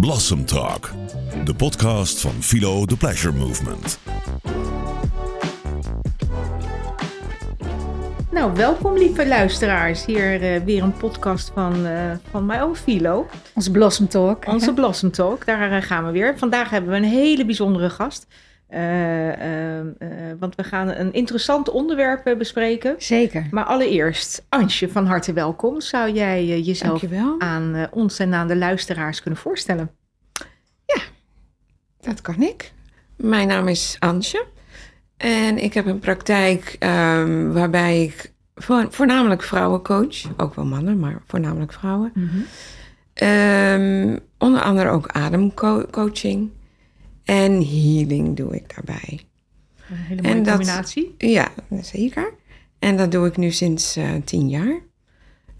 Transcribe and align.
Blossom 0.00 0.44
Talk, 0.44 0.90
de 1.44 1.54
podcast 1.54 2.20
van 2.20 2.42
Philo 2.42 2.84
The 2.84 2.96
Pleasure 2.96 3.36
Movement. 3.36 3.98
Nou, 8.30 8.54
welkom 8.54 8.98
lieve 8.98 9.26
luisteraars. 9.26 10.04
Hier 10.04 10.54
uh, 10.54 10.64
weer 10.64 10.82
een 10.82 10.96
podcast 10.96 11.50
van, 11.54 11.86
uh, 11.86 12.12
van 12.30 12.46
mijn 12.46 12.60
oom 12.60 12.74
Philo. 12.74 13.26
Onze 13.54 13.70
Blossom 13.70 14.08
Talk. 14.08 14.46
Onze 14.46 14.72
Blossom 14.72 15.10
Talk, 15.10 15.46
daar 15.46 15.72
uh, 15.72 15.82
gaan 15.82 16.06
we 16.06 16.10
weer. 16.10 16.38
Vandaag 16.38 16.70
hebben 16.70 16.90
we 16.90 16.96
een 16.96 17.04
hele 17.04 17.44
bijzondere 17.44 17.90
gast. 17.90 18.26
Want 20.38 20.54
we 20.54 20.64
gaan 20.64 20.88
een 20.88 21.12
interessant 21.12 21.70
onderwerp 21.70 22.34
bespreken. 22.38 22.94
Zeker. 22.98 23.46
Maar 23.50 23.64
allereerst, 23.64 24.44
Ansje, 24.48 24.88
van 24.88 25.06
harte 25.06 25.32
welkom. 25.32 25.80
Zou 25.80 26.12
jij 26.12 26.44
jezelf 26.46 27.00
Dankjewel. 27.00 27.40
aan 27.40 27.88
ons 27.90 28.18
en 28.18 28.34
aan 28.34 28.48
de 28.48 28.56
luisteraars 28.56 29.22
kunnen 29.22 29.40
voorstellen? 29.40 29.90
Ja, 30.86 31.02
dat 32.00 32.20
kan 32.20 32.42
ik. 32.42 32.72
Mijn 33.16 33.48
naam 33.48 33.68
is 33.68 33.96
Ansje. 33.98 34.44
En 35.16 35.58
ik 35.58 35.74
heb 35.74 35.86
een 35.86 35.98
praktijk 35.98 36.76
um, 36.80 37.52
waarbij 37.52 38.02
ik 38.02 38.32
vo 38.54 38.86
voornamelijk 38.90 39.42
vrouwen 39.42 39.82
coach. 39.82 40.22
Ook 40.36 40.54
wel 40.54 40.64
mannen, 40.64 40.98
maar 40.98 41.22
voornamelijk 41.26 41.72
vrouwen. 41.72 42.10
Mm 42.14 42.28
-hmm. 42.28 42.44
um, 43.28 44.18
onder 44.38 44.60
andere 44.60 44.88
ook 44.88 45.08
ademcoaching. 45.08 46.50
En 47.26 47.52
healing 47.52 48.36
doe 48.36 48.54
ik 48.54 48.74
daarbij. 48.74 49.20
Een 49.90 49.96
hele 49.96 50.22
mooie 50.22 50.34
en 50.34 50.42
dat, 50.42 50.54
combinatie. 50.56 51.14
Ja, 51.18 51.52
zeker. 51.80 52.34
En 52.78 52.96
dat 52.96 53.12
doe 53.12 53.26
ik 53.26 53.36
nu 53.36 53.50
sinds 53.50 53.96
uh, 53.96 54.10
tien 54.24 54.48
jaar. 54.48 54.80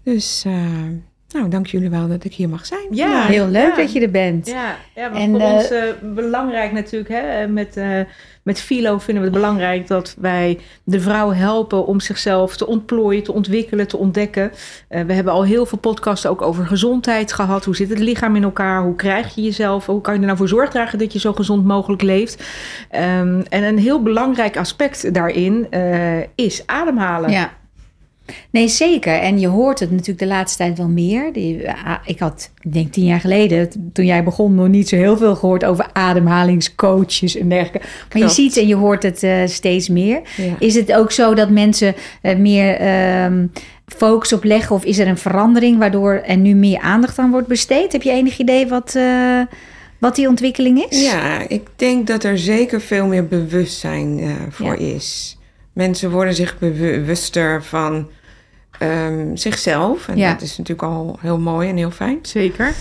Dus 0.03 0.43
uh, 0.47 0.87
nou, 1.29 1.49
dank 1.49 1.67
jullie 1.67 1.89
wel 1.89 2.07
dat 2.07 2.23
ik 2.23 2.33
hier 2.33 2.49
mag 2.49 2.65
zijn. 2.65 2.87
Ja, 2.91 3.07
ja 3.07 3.25
heel 3.25 3.47
leuk 3.47 3.69
ja. 3.69 3.75
dat 3.75 3.91
je 3.91 4.01
er 4.01 4.11
bent. 4.11 4.47
Ja, 4.47 4.75
ja 4.95 5.11
en, 5.13 5.29
voor 5.29 5.39
uh, 5.39 5.53
ons 5.53 5.71
uh, 5.71 5.83
belangrijk 6.01 6.71
natuurlijk. 6.71 7.11
Hè, 7.11 7.47
met, 7.47 7.77
uh, 7.77 7.99
met 8.43 8.61
Philo 8.61 8.97
vinden 8.97 9.23
we 9.23 9.29
het 9.29 9.39
belangrijk 9.39 9.87
dat 9.87 10.15
wij 10.19 10.59
de 10.83 10.99
vrouw 10.99 11.31
helpen 11.31 11.85
om 11.85 11.99
zichzelf 11.99 12.57
te 12.57 12.67
ontplooien, 12.67 13.23
te 13.23 13.33
ontwikkelen, 13.33 13.87
te 13.87 13.97
ontdekken. 13.97 14.51
we 14.87 15.13
hebben 15.13 15.33
al 15.33 15.43
heel 15.43 15.65
veel 15.65 15.77
podcasts 15.77 16.25
ook 16.25 16.41
over 16.41 16.65
gezondheid 16.65 17.33
gehad. 17.33 17.65
Hoe 17.65 17.75
zit 17.75 17.89
het 17.89 17.99
lichaam 17.99 18.35
in 18.35 18.43
elkaar? 18.43 18.81
Hoe 18.81 18.95
krijg 18.95 19.35
je 19.35 19.41
jezelf? 19.41 19.85
Hoe 19.85 20.01
kan 20.01 20.13
je 20.13 20.19
er 20.19 20.25
nou 20.25 20.37
voor 20.37 20.47
zorg 20.47 20.69
dragen 20.69 20.99
dat 20.99 21.13
je 21.13 21.19
zo 21.19 21.33
gezond 21.33 21.65
mogelijk 21.65 22.01
leeft? 22.01 22.43
Um, 22.91 23.41
en 23.41 23.63
een 23.63 23.77
heel 23.77 24.03
belangrijk 24.03 24.57
aspect 24.57 25.13
daarin 25.13 25.67
is 26.35 26.63
ademhalen. 26.67 27.29
Ja. 27.29 27.51
Nee, 28.49 28.67
zeker. 28.67 29.13
En 29.13 29.39
je 29.39 29.47
hoort 29.47 29.79
het 29.79 29.91
natuurlijk 29.91 30.19
de 30.19 30.27
laatste 30.27 30.57
tijd 30.57 30.77
wel 30.77 30.87
meer. 30.87 31.29
Ik 32.05 32.19
had, 32.19 32.51
ik 32.61 32.73
denk 32.73 32.91
tien 32.91 33.05
jaar 33.05 33.19
geleden, 33.19 33.69
toen 33.93 34.05
jij 34.05 34.23
begon, 34.23 34.55
nog 34.55 34.67
niet 34.67 34.89
zo 34.89 34.95
heel 34.95 35.17
veel 35.17 35.35
gehoord 35.35 35.65
over 35.65 35.89
ademhalingscoaches 35.93 37.37
en 37.37 37.49
dergelijke. 37.49 37.87
Maar 37.87 38.07
Klopt. 38.09 38.35
je 38.35 38.41
ziet 38.41 38.57
en 38.57 38.67
je 38.67 38.75
hoort 38.75 39.03
het 39.03 39.23
uh, 39.23 39.45
steeds 39.45 39.89
meer. 39.89 40.21
Ja. 40.37 40.55
Is 40.59 40.75
het 40.75 40.93
ook 40.93 41.11
zo 41.11 41.33
dat 41.33 41.49
mensen 41.49 41.95
uh, 42.21 42.35
meer 42.35 42.81
um, 43.23 43.51
focus 43.85 44.33
op 44.33 44.43
leggen 44.43 44.75
of 44.75 44.83
is 44.83 44.99
er 44.99 45.07
een 45.07 45.17
verandering 45.17 45.77
waardoor 45.77 46.13
er 46.13 46.37
nu 46.37 46.53
meer 46.53 46.79
aandacht 46.79 47.19
aan 47.19 47.31
wordt 47.31 47.47
besteed? 47.47 47.91
Heb 47.91 48.01
je 48.01 48.11
enig 48.11 48.37
idee 48.37 48.67
wat, 48.67 48.93
uh, 48.97 49.41
wat 49.97 50.15
die 50.15 50.27
ontwikkeling 50.27 50.85
is? 50.89 51.03
Ja, 51.03 51.47
ik 51.47 51.67
denk 51.75 52.07
dat 52.07 52.23
er 52.23 52.37
zeker 52.37 52.81
veel 52.81 53.05
meer 53.05 53.27
bewustzijn 53.27 54.19
voor 54.49 54.79
ja. 54.81 54.93
is. 54.95 55.36
Mensen 55.77 56.11
worden 56.11 56.33
zich 56.33 56.57
bewuster 56.59 57.63
van 57.63 58.09
um, 58.83 59.37
zichzelf. 59.37 60.07
En 60.07 60.17
Ja. 60.17 60.31
dat 60.33 60.41
is 60.41 60.57
natuurlijk 60.57 60.87
al 60.87 61.17
heel 61.21 61.39
mooi 61.39 61.69
en 61.69 61.77
heel 61.77 61.91
fijn. 61.91 62.19
Zeker. 62.21 62.73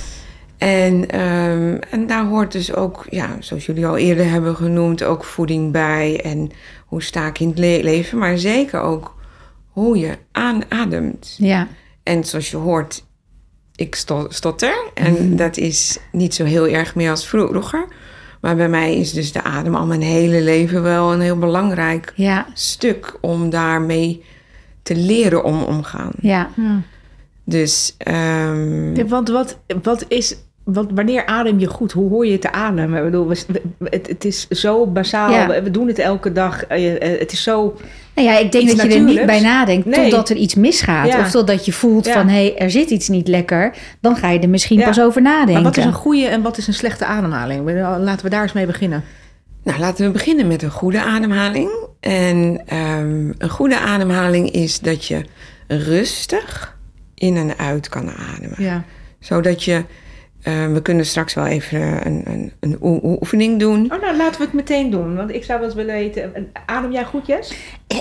En, 0.59 1.11
ehm, 1.11 1.77
en 1.91 2.07
daar 2.07 2.25
hoort 2.27 2.53
dus 2.53 2.75
ook, 2.75 3.07
ja, 3.11 3.37
zoals 3.41 3.67
jullie 3.67 3.87
al 3.87 3.97
eerder 3.97 4.31
hebben 4.31 4.57
genoemd, 4.57 5.03
ook 5.03 5.25
voeding 5.25 5.73
bij. 5.73 6.21
En 6.23 6.51
hoe 6.87 7.03
sta 7.03 7.27
ik 7.27 7.39
in 7.41 7.49
het 7.49 7.59
le- 7.59 7.81
leven. 7.83 8.19
Maar 8.19 8.39
zeker 8.39 8.81
ook 8.81 9.15
hoe 9.71 9.99
je 9.99 10.19
aanademt. 10.33 11.35
Ja. 11.39 11.69
En 12.03 12.25
zoals 12.25 12.51
je 12.51 12.57
hoort, 12.57 13.05
ik 13.75 13.95
sto- 13.95 14.27
stotter. 14.29 14.91
En 14.95 15.37
dat 15.37 15.57
is 15.57 15.99
niet 16.13 16.35
zo 16.35 16.45
heel 16.45 16.67
erg 16.69 16.95
meer 16.95 17.11
als 17.11 17.29
vroeger. 17.29 17.87
Maar 18.47 18.57
bij 18.57 18.69
mij 18.69 18.97
is 18.97 19.13
dus 19.13 19.33
de 19.33 19.43
adem 19.43 19.75
al 19.75 19.87
mijn 19.87 20.03
hele 20.03 20.43
leven 20.43 20.83
wel 20.83 21.13
een 21.13 21.21
heel 21.21 21.39
belangrijk 21.39 22.13
Ja. 22.17 22.47
stuk 22.55 23.19
om 23.21 23.51
daarmee 23.51 24.25
te 24.83 24.95
leren 24.97 25.45
om 25.45 25.63
omgaan. 25.63 26.11
Ja. 26.21 26.51
Dus 27.45 27.95
ehm, 27.99 28.95
Ja, 28.97 29.05
want 29.05 29.29
wat, 29.29 29.59
wat 29.83 30.05
is. 30.09 30.37
Want 30.67 30.91
wanneer 30.95 31.27
adem 31.27 31.59
je 31.59 31.67
goed? 31.67 31.93
Hoe 31.93 32.11
hoor 32.11 32.27
je 32.27 32.39
te 32.39 32.53
ademen? 32.53 32.99
Ik 32.99 33.05
bedoel, 33.05 33.29
het, 33.29 34.07
het 34.07 34.25
is 34.25 34.49
zo 34.49 34.87
bazaal. 34.87 35.31
Ja. 35.31 35.47
We, 35.47 35.63
we 35.63 35.71
doen 35.71 35.87
het 35.87 35.99
elke 35.99 36.33
dag. 36.33 36.65
Eh, 36.65 37.13
eh, 37.13 37.19
Het 37.19 37.33
is 37.33 37.43
zo. 37.43 37.77
Nou 38.15 38.29
ja, 38.29 38.39
ik 38.39 38.53
denk 38.53 38.69
dat 38.69 38.83
je 38.83 38.99
er 38.99 39.01
niet 39.05 39.27
bij 39.27 39.41
nadenkt 39.41 39.87
Nee. 39.87 40.03
totdat 40.03 40.29
er 40.29 40.37
iets 40.37 40.55
misgaat. 40.55 41.07
Ja. 41.07 41.21
Of 41.21 41.31
totdat 41.31 41.65
je 41.65 41.73
voelt 41.73 42.07
Ja. 42.07 42.13
van, 42.13 42.29
hé, 42.29 42.35
hey, 42.47 42.57
er 42.59 42.71
zit 42.71 42.91
iets 42.91 43.09
niet 43.09 43.29
lekker. 43.29 43.75
Dan 44.01 44.17
ga 44.17 44.31
je 44.31 44.39
er 44.39 44.49
misschien 44.49 44.79
Ja. 44.79 44.85
pas 44.87 45.01
over 45.01 45.23
nadenken. 45.23 45.53
Maar 45.55 45.63
wat 45.63 45.77
is 45.77 45.85
een 45.85 45.93
goede 45.93 46.27
en 46.27 46.43
wat 46.43 46.59
is 46.59 46.67
een 46.67 46.75
slechte 46.75 47.05
ademhaling? 47.05 47.65
Bedoel, 47.65 47.99
Laten 47.99 48.25
we 48.25 48.31
daar 48.31 48.43
eens 48.43 48.53
mee 48.53 48.67
beginnen. 48.67 49.05
nou, 49.63 49.79
laten 49.79 50.07
we 50.07 50.13
beginnen 50.13 50.47
met 50.47 50.63
een 50.63 50.71
goede 50.71 51.03
ademhaling. 51.03 51.71
En 52.01 52.63
ehm, 52.67 53.33
een 53.39 53.49
goede 53.51 53.79
ademhaling 53.79 54.51
is 54.51 54.81
dat 54.81 55.05
je 55.05 55.25
rustig 55.69 56.77
in 57.15 57.37
en 57.37 57.59
uit 57.59 57.89
kan 57.89 58.11
ademen. 58.35 58.63
Ja. 58.63 58.85
Zodat 59.21 59.65
je, 59.65 59.85
eh, 60.47 60.73
we 60.73 60.83
kunnen 60.83 61.07
straks 61.07 61.35
wel 61.35 61.47
even 61.47 62.07
een, 62.07 62.23
een, 62.25 62.53
een 62.61 62.77
oe- 62.83 63.01
oefening 63.21 63.59
doen. 63.61 63.93
Oh, 63.93 64.01
nou 64.01 64.17
laten 64.17 64.39
we 64.41 64.45
het 64.45 64.55
meteen 64.55 64.91
doen. 64.91 65.17
Want 65.17 65.31
ik 65.31 65.45
zou 65.45 65.59
wel 65.59 65.69
eens 65.69 65.77
willen 65.77 65.95
weten. 65.95 66.35
eh, 66.35 66.43
Adem 66.67 66.93
jij 66.93 67.05
goed, 67.05 67.27
Jess? 67.27 67.55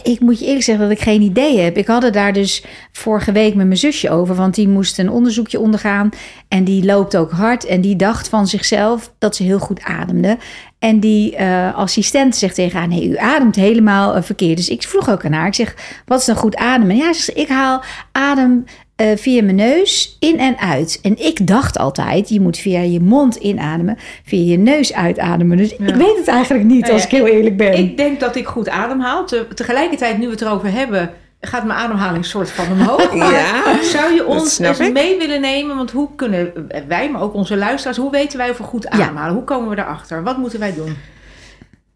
Ik 0.03 0.19
moet 0.19 0.39
je 0.39 0.45
eerlijk 0.45 0.63
zeggen 0.63 0.87
dat 0.89 0.97
ik 0.97 1.03
geen 1.03 1.21
idee 1.21 1.59
heb. 1.59 1.77
Ik 1.77 1.87
had 1.87 2.03
het 2.03 2.13
daar 2.13 2.33
dus 2.33 2.63
vorige 2.91 3.31
week 3.31 3.55
met 3.55 3.65
mijn 3.65 3.77
zusje 3.79 4.09
over. 4.09 4.35
Want 4.35 4.55
die 4.55 4.67
moest 4.67 4.99
een 4.99 5.09
onderzoekje 5.09 5.59
ondergaan. 5.59 6.09
En 6.47 6.63
die 6.63 6.85
loopt 6.85 7.17
ook 7.17 7.31
hard. 7.31 7.65
En 7.65 7.81
die 7.81 7.95
dacht 7.95 8.29
van 8.29 8.47
zichzelf 8.47 9.13
dat 9.17 9.35
ze 9.35 9.43
heel 9.43 9.59
goed 9.59 9.83
ademde. 9.83 10.37
En 10.79 10.99
die 10.99 11.35
eh, 11.35 11.75
assistent 11.75 12.35
zegt 12.35 12.55
tegen 12.55 12.79
haar... 12.79 12.87
nee, 12.87 13.09
u 13.09 13.17
ademt 13.17 13.55
helemaal 13.55 14.15
eh, 14.15 14.21
verkeerd. 14.21 14.57
Dus 14.57 14.69
ik 14.69 14.83
vroeg 14.83 15.09
ook 15.09 15.25
aan 15.25 15.31
haar. 15.33 15.47
Ik 15.47 15.53
zeg, 15.53 15.75
wat 16.05 16.19
is 16.19 16.25
dan 16.25 16.35
goed 16.35 16.55
ademen? 16.55 16.95
Ja, 16.95 17.13
ze 17.13 17.21
zegt, 17.21 17.37
ik 17.37 17.47
haal 17.47 17.83
adem 18.11 18.63
eh, 18.95 19.07
via 19.15 19.43
mijn 19.43 19.55
neus 19.55 20.17
in 20.19 20.39
en 20.39 20.57
uit. 20.57 20.99
En 21.01 21.25
ik 21.25 21.47
dacht 21.47 21.77
altijd, 21.77 22.29
je 22.29 22.41
moet 22.41 22.57
via 22.57 22.79
je 22.79 22.99
mond 22.99 23.35
inademen... 23.35 23.97
via 24.23 24.51
je 24.51 24.57
neus 24.57 24.93
uitademen. 24.93 25.57
Dus 25.57 25.71
ik 25.71 25.95
weet 25.95 26.17
het 26.17 26.27
eigenlijk 26.27 26.65
niet, 26.65 26.81
Nou 26.81 26.93
als 26.93 27.01
ja, 27.01 27.07
ik 27.07 27.13
heel 27.15 27.25
eerlijk 27.27 27.57
ben. 27.57 27.73
Ik 27.77 27.97
denk 27.97 28.19
dat 28.19 28.35
ik 28.35 28.47
goed 28.47 28.69
ademhaal. 28.69 29.25
Te- 29.25 29.47
tegelijkertijd, 29.53 30.17
nu 30.17 30.25
we 30.25 30.31
het 30.31 30.41
erover 30.41 30.71
hebben, 30.71 31.11
gaat 31.41 31.65
mijn 31.65 31.79
ademhaling 31.79 32.25
soort 32.25 32.51
van 32.51 32.71
omhoog. 32.71 33.13
Ja, 33.31 33.83
Zou 33.83 34.13
je 34.13 34.25
ons 34.25 34.59
eens 34.59 34.79
ik. 34.79 34.93
mee 34.93 35.17
willen 35.17 35.41
nemen? 35.41 35.75
Want 35.75 35.91
hoe 35.91 36.09
kunnen 36.15 36.67
wij, 36.87 37.11
maar 37.11 37.21
ook 37.21 37.33
onze 37.33 37.57
luisteraars, 37.57 37.97
hoe 37.97 38.11
weten 38.11 38.37
wij 38.37 38.49
of 38.49 38.57
we 38.57 38.63
goed 38.63 38.87
ademhalen? 38.87 39.33
Hoe 39.35 39.43
komen 39.43 39.69
we 39.69 39.75
daarachter? 39.75 40.23
Wat 40.23 40.37
moeten 40.37 40.59
wij 40.59 40.73
doen? 40.73 40.95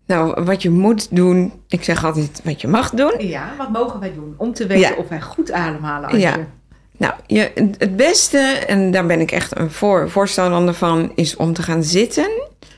Nou, 0.05 0.43
wat 0.43 0.61
je 0.61 0.69
moet 0.69 1.15
doen, 1.15 1.53
ik 1.67 1.83
zeg 1.83 2.05
altijd 2.05 2.41
wat 2.43 2.61
je 2.61 2.67
mag 2.67 2.89
doen. 2.89 3.13
Ja, 3.17 3.49
wat 3.57 3.69
mogen 3.71 3.99
wij 3.99 4.13
doen 4.13 4.33
om 4.37 4.53
te 4.53 4.67
weten 4.67 4.89
Ja. 4.89 4.95
of 4.97 5.07
wij 5.07 5.21
goed 5.21 5.51
ademhalen? 5.51 6.09
Als 6.09 6.21
Ja. 6.21 6.35
je... 6.35 6.43
Nou, 6.99 7.13
je, 7.27 7.51
het 7.77 7.95
beste, 7.95 8.37
en 8.67 8.91
daar 8.91 9.05
ben 9.05 9.19
ik 9.19 9.31
echt 9.31 9.57
een 9.57 9.71
voor, 9.71 10.09
voorstander 10.09 10.73
van, 10.73 11.11
is 11.15 11.35
om 11.35 11.53
te 11.53 11.63
gaan 11.63 11.83
zitten 11.83 12.29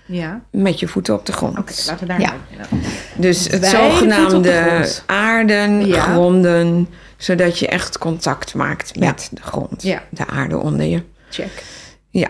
ja. 0.05 0.41
met 0.51 0.79
je 0.79 0.87
voeten 0.87 1.13
op 1.13 1.25
de 1.25 1.31
grond. 1.31 1.57
Oké, 1.57 1.73
laten 1.85 1.99
we 1.99 2.05
daar 2.05 2.19
Ja. 2.21 2.33
nou. 2.57 2.81
Dus 3.15 3.47
het 3.47 3.65
zogenaamde 3.65 4.87
aarden, 5.05 5.85
Ja. 5.87 6.01
gronden, 6.01 6.87
zodat 7.17 7.59
je 7.59 7.67
echt 7.67 7.97
contact 7.97 8.53
maakt 8.53 8.99
met 8.99 9.29
de 9.31 9.41
grond, 9.41 9.83
Ja. 9.83 10.03
de 10.09 10.27
aarde 10.27 10.57
onder 10.57 10.85
je. 10.85 11.01
Check. 11.29 11.63
Ja. 12.09 12.27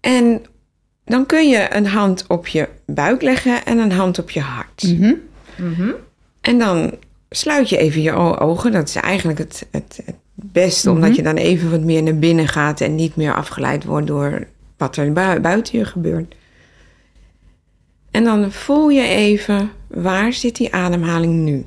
En 0.00 0.42
dan 1.04 1.26
kun 1.26 1.48
je 1.48 1.74
een 1.74 1.86
hand 1.86 2.24
op 2.28 2.46
je 2.46 2.68
buik 2.86 3.22
leggen 3.22 3.64
en 3.64 3.78
een 3.78 3.92
hand 3.92 4.18
op 4.18 4.30
je 4.30 4.40
hart. 4.40 4.82
Mhm. 4.82 5.14
Mhm. 5.56 5.90
En 6.40 6.58
dan 6.58 6.94
sluit 7.30 7.68
je 7.68 7.76
even 7.76 8.02
je 8.02 8.12
ogen. 8.38 8.72
Dat 8.72 8.88
is 8.88 8.94
eigenlijk 8.94 9.38
het, 9.38 9.66
het, 9.70 10.00
het 10.04 10.16
beste, 10.44 10.88
Mhm. 10.88 10.96
omdat 10.96 11.16
je 11.16 11.22
dan 11.22 11.36
even 11.36 11.70
wat 11.70 11.80
meer 11.80 12.02
naar 12.02 12.18
binnen 12.18 12.48
gaat 12.48 12.80
en 12.80 12.94
niet 12.94 13.16
meer 13.16 13.34
afgeleid 13.34 13.84
wordt 13.84 14.06
door 14.06 14.46
wat 14.76 14.96
er 14.96 15.12
bui- 15.12 15.40
buiten 15.40 15.78
je 15.78 15.84
gebeurt. 15.84 16.34
En 18.10 18.24
dan 18.24 18.52
voel 18.52 18.88
je 18.88 19.06
even, 19.06 19.70
waar 19.86 20.32
zit 20.32 20.56
die 20.56 20.74
ademhaling 20.74 21.34
nu? 21.34 21.64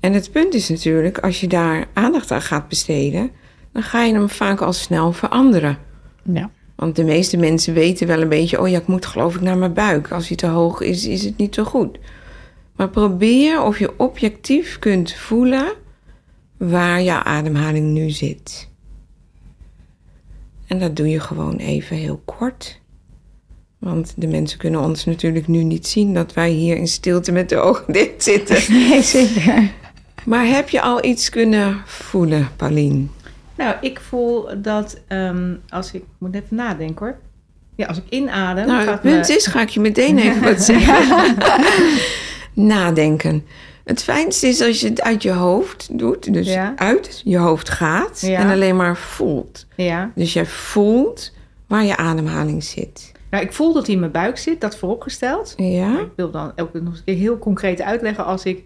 En 0.00 0.12
het 0.12 0.32
punt 0.32 0.54
is 0.54 0.68
natuurlijk, 0.68 1.18
als 1.18 1.40
je 1.40 1.46
daar 1.46 1.86
aandacht 1.92 2.30
aan 2.30 2.42
gaat 2.42 2.68
besteden, 2.68 3.30
dan 3.72 3.82
ga 3.82 4.02
je 4.04 4.12
hem 4.12 4.28
vaak 4.28 4.60
al 4.60 4.72
snel 4.72 5.12
veranderen. 5.12 5.78
Ja. 6.22 6.50
Want 6.76 6.96
de 6.96 7.04
meeste 7.04 7.36
mensen 7.36 7.74
weten 7.74 8.06
wel 8.06 8.22
een 8.22 8.28
beetje, 8.28 8.60
oh 8.60 8.68
ja, 8.68 8.78
ik 8.78 8.86
moet 8.86 9.06
geloof 9.06 9.34
ik 9.34 9.40
naar 9.40 9.58
mijn 9.58 9.72
buik. 9.72 10.10
Als 10.12 10.28
hij 10.28 10.36
te 10.36 10.46
hoog 10.46 10.80
is, 10.80 11.06
is 11.06 11.24
het 11.24 11.36
niet 11.36 11.54
zo 11.54 11.64
goed. 11.64 11.98
Maar 12.76 12.88
probeer 12.88 13.62
of 13.62 13.78
je 13.78 13.98
objectief 13.98 14.78
kunt 14.78 15.12
voelen 15.12 15.72
waar 16.58 17.02
je 17.02 17.22
ademhaling 17.24 17.86
nu 17.92 18.10
zit. 18.10 18.68
En 20.66 20.78
dat 20.78 20.96
doe 20.96 21.08
je 21.08 21.20
gewoon 21.20 21.56
even 21.56 21.96
heel 21.96 22.22
kort. 22.24 22.80
Want 23.78 24.14
de 24.16 24.26
mensen 24.26 24.58
kunnen 24.58 24.80
ons 24.80 25.04
natuurlijk 25.04 25.46
nu 25.46 25.62
niet 25.62 25.86
zien 25.86 26.14
dat 26.14 26.32
wij 26.32 26.50
hier 26.50 26.76
in 26.76 26.88
stilte 26.88 27.32
met 27.32 27.48
de 27.48 27.56
ogen 27.56 27.92
dicht 27.92 28.22
zitten. 28.22 28.56
Nee, 28.74 29.02
zeker. 29.02 29.70
Maar 30.24 30.46
heb 30.46 30.68
je 30.68 30.80
al 30.80 31.04
iets 31.04 31.28
kunnen 31.28 31.82
voelen, 31.86 32.48
Paulien? 32.56 33.10
Nou, 33.56 33.74
ik 33.80 34.00
voel 34.00 34.62
dat 34.62 35.00
ehm, 35.06 35.54
als 35.68 35.92
ik... 35.92 36.02
moet 36.18 36.34
even 36.34 36.56
nadenken 36.56 37.06
hoor. 37.06 37.18
Ja, 37.74 37.86
als 37.86 37.96
ik 37.98 38.04
inadem... 38.08 38.66
Nou, 38.66 38.88
het 38.88 39.00
punt 39.00 39.28
me- 39.28 39.34
is, 39.34 39.46
ga 39.46 39.60
ik 39.60 39.68
je 39.68 39.80
meteen 39.80 40.18
even 40.18 40.42
wat 40.42 40.62
zeggen. 40.70 41.36
Nadenken. 42.52 43.44
Het 43.88 44.02
fijnste 44.02 44.46
is 44.46 44.60
als 44.62 44.80
je 44.80 44.88
het 44.88 45.02
uit 45.02 45.22
je 45.22 45.30
hoofd 45.32 45.88
doet. 45.98 46.32
Dus 46.32 46.46
Ja. 46.48 46.72
uit 46.76 47.20
je 47.24 47.36
hoofd 47.38 47.68
gaat 47.68 48.20
Ja. 48.20 48.38
en 48.38 48.50
alleen 48.50 48.76
maar 48.76 48.96
voelt. 48.96 49.66
Ja. 49.76 50.10
Dus 50.14 50.32
jij 50.32 50.46
voelt 50.46 51.32
waar 51.66 51.84
je 51.84 51.96
ademhaling 51.96 52.64
zit. 52.64 53.12
Nou, 53.30 53.44
ik 53.44 53.52
voel 53.52 53.72
dat 53.72 53.84
hij 53.84 53.94
in 53.94 54.00
mijn 54.00 54.12
buik 54.12 54.38
zit, 54.38 54.60
dat 54.60 54.76
vooropgesteld. 54.76 55.54
Ja? 55.56 56.00
Ik 56.00 56.10
wil 56.16 56.30
dan 56.30 56.52
ook 56.56 56.72
nog 56.72 56.94
eens 57.04 57.18
heel 57.18 57.38
concreet 57.38 57.80
uitleggen. 57.82 58.24
Als 58.24 58.44
ik 58.44 58.64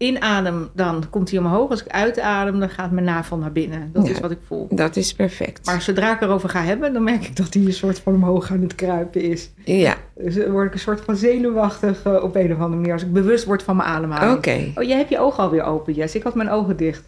inadem, 0.00 0.68
dan 0.74 1.04
komt 1.10 1.30
hij 1.30 1.38
omhoog. 1.38 1.70
Als 1.70 1.80
ik 1.84 1.88
uitadem, 1.92 2.58
dan 2.60 2.68
gaat 2.70 2.90
mijn 2.90 3.04
navel 3.06 3.36
naar 3.36 3.52
binnen. 3.52 3.90
Dat 3.92 4.06
Ja. 4.06 4.12
is 4.12 4.20
wat 4.20 4.30
ik 4.30 4.38
voel. 4.46 4.66
Dat 4.70 4.96
is 4.96 5.14
perfect. 5.14 5.66
Maar 5.66 5.82
zodra 5.82 6.14
ik 6.14 6.20
erover 6.20 6.48
ga 6.48 6.62
hebben, 6.62 6.92
dan 6.92 7.04
merk 7.04 7.24
ik 7.24 7.36
dat 7.36 7.54
hij 7.54 7.62
een 7.64 7.72
soort 7.72 7.98
van 7.98 8.14
omhoog 8.14 8.50
aan 8.50 8.60
het 8.62 8.74
kruipen 8.74 9.20
is. 9.22 9.50
Ja, 9.64 9.94
Dus 10.16 10.34
dan 10.34 10.50
word 10.50 10.66
ik 10.66 10.72
een 10.72 10.78
soort 10.78 11.00
van 11.04 11.16
zenuwachtig 11.16 12.02
eh, 12.04 12.22
op 12.22 12.36
een 12.36 12.52
of 12.52 12.58
andere 12.58 12.76
manier. 12.76 12.92
Als 12.92 13.02
ik 13.02 13.12
bewust 13.12 13.44
word 13.44 13.62
van 13.62 13.76
mijn 13.76 13.88
ademhaling. 13.88 14.36
oké. 14.36 14.72
Oh, 14.74 14.84
jij 14.84 14.96
hebt 14.96 15.10
je 15.10 15.18
ogen 15.18 15.42
alweer 15.42 15.62
open, 15.62 15.92
Jess. 15.94 16.14
Ik 16.14 16.22
had 16.22 16.34
mijn 16.34 16.50
ogen 16.50 16.76
dicht. 16.76 17.02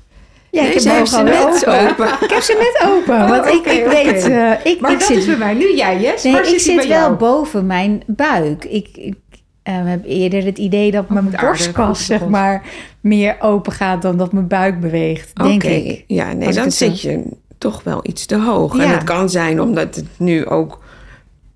Ja, 0.50 0.62
ik 0.62 0.72
heb 0.72 1.06
ze 1.06 1.22
net 1.22 1.66
open. 1.66 2.06
Ik 2.20 2.30
heb 2.30 2.40
ze 2.42 2.72
net 2.80 2.90
open, 2.92 3.28
want 3.28 3.46
ik, 3.46 3.64
weet... 3.64 4.24
eh, 4.28 4.52
ik, 4.72 4.80
Maar 4.80 4.92
ik 4.92 4.98
dat 4.98 5.08
zit, 5.08 5.16
is 5.16 5.26
bij 5.26 5.36
mij. 5.36 5.54
Nu 5.54 5.74
jij, 5.76 6.00
Jess. 6.00 6.24
nee, 6.24 6.34
ik 6.54 6.58
zit 6.60 6.86
wel 6.86 7.16
boven 7.16 7.66
mijn 7.66 8.02
buik. 8.06 8.64
Ik, 8.64 8.88
ik 8.96 9.14
eh, 9.62 9.74
heb 9.84 10.04
eerder 10.04 10.44
het 10.44 10.58
idee 10.58 10.90
dat 10.90 11.08
mijn 11.08 11.24
moet 11.24 11.34
aardig, 11.34 11.48
borstkas 11.48 12.06
zeg 12.06 12.26
maar, 12.26 12.62
meer 13.00 13.36
open 13.40 13.72
gaat 13.72 14.02
dan 14.02 14.16
dat 14.16 14.32
mijn 14.32 14.46
buik 14.48 14.80
beweegt, 14.80 15.30
denk 15.36 15.62
Oké. 15.64 15.72
ik. 15.72 16.04
Ja, 16.06 16.32
nee, 16.32 16.52
dan 16.52 16.70
zo- 16.70 16.86
zit 16.86 17.00
je 17.00 17.22
toch 17.58 17.82
wel 17.82 18.00
iets 18.02 18.26
te 18.26 18.36
hoog. 18.38 18.72
En 18.78 18.86
Ja. 18.86 18.92
het 18.92 19.04
kan 19.04 19.30
zijn 19.30 19.60
omdat 19.60 19.94
het 19.94 20.06
nu 20.16 20.46
ook, 20.46 20.80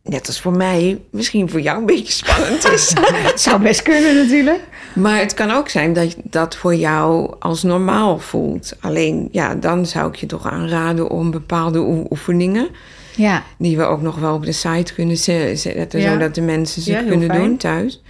net 0.02 0.26
als 0.26 0.40
voor 0.40 0.56
mij, 0.56 1.00
misschien 1.10 1.50
voor 1.50 1.60
jou 1.60 1.78
een 1.78 1.86
beetje 1.86 2.12
spannend 2.12 2.64
is. 2.74 2.92
Het 3.00 3.40
zou 3.40 3.62
best 3.62 3.82
kunnen 3.82 4.14
natuurlijk. 4.16 4.60
maar 4.94 5.18
het 5.18 5.34
kan 5.34 5.50
ook 5.50 5.68
zijn 5.68 5.92
dat 5.92 6.16
dat 6.22 6.56
voor 6.56 6.74
jou 6.74 7.34
als 7.38 7.62
normaal 7.62 8.18
voelt. 8.18 8.76
Alleen, 8.80 9.28
ja, 9.32 9.54
dan 9.54 9.86
zou 9.86 10.08
ik 10.08 10.14
je 10.16 10.26
toch 10.26 10.46
aanraden 10.50 11.10
om 11.10 11.30
bepaalde 11.30 11.78
oe- 11.78 12.06
oefeningen... 12.10 12.68
Ja, 13.16 13.44
die 13.58 13.76
we 13.76 13.82
ook 13.84 14.02
nog 14.02 14.18
wel 14.18 14.34
op 14.34 14.44
de 14.44 14.52
site 14.52 14.94
kunnen 14.94 15.16
ze- 15.16 15.52
zetten... 15.54 16.00
Ja. 16.00 16.12
zodat 16.12 16.34
de 16.34 16.40
mensen 16.40 16.82
ze 16.82 16.90
Ja, 16.90 17.02
kunnen 17.02 17.28
fijn. 17.28 17.40
doen 17.40 17.56
thuis. 17.56 18.02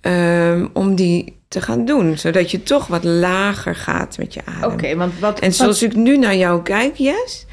Ehm, 0.00 0.66
om 0.72 0.94
die 0.94 1.36
te 1.48 1.60
gaan 1.60 1.84
doen. 1.84 2.18
Zodat 2.18 2.50
je 2.50 2.62
toch 2.62 2.86
wat 2.86 3.04
lager 3.04 3.74
gaat 3.74 4.18
met 4.18 4.34
je 4.34 4.40
adem. 4.44 4.70
Oké, 4.72 4.96
want 4.96 5.18
wat... 5.18 5.38
En 5.40 5.52
zoals 5.52 5.82
ik 5.82 5.94
nu 5.94 6.18
naar 6.18 6.36
jou 6.36 6.62
kijk, 6.62 6.96
Jess, 6.96 7.46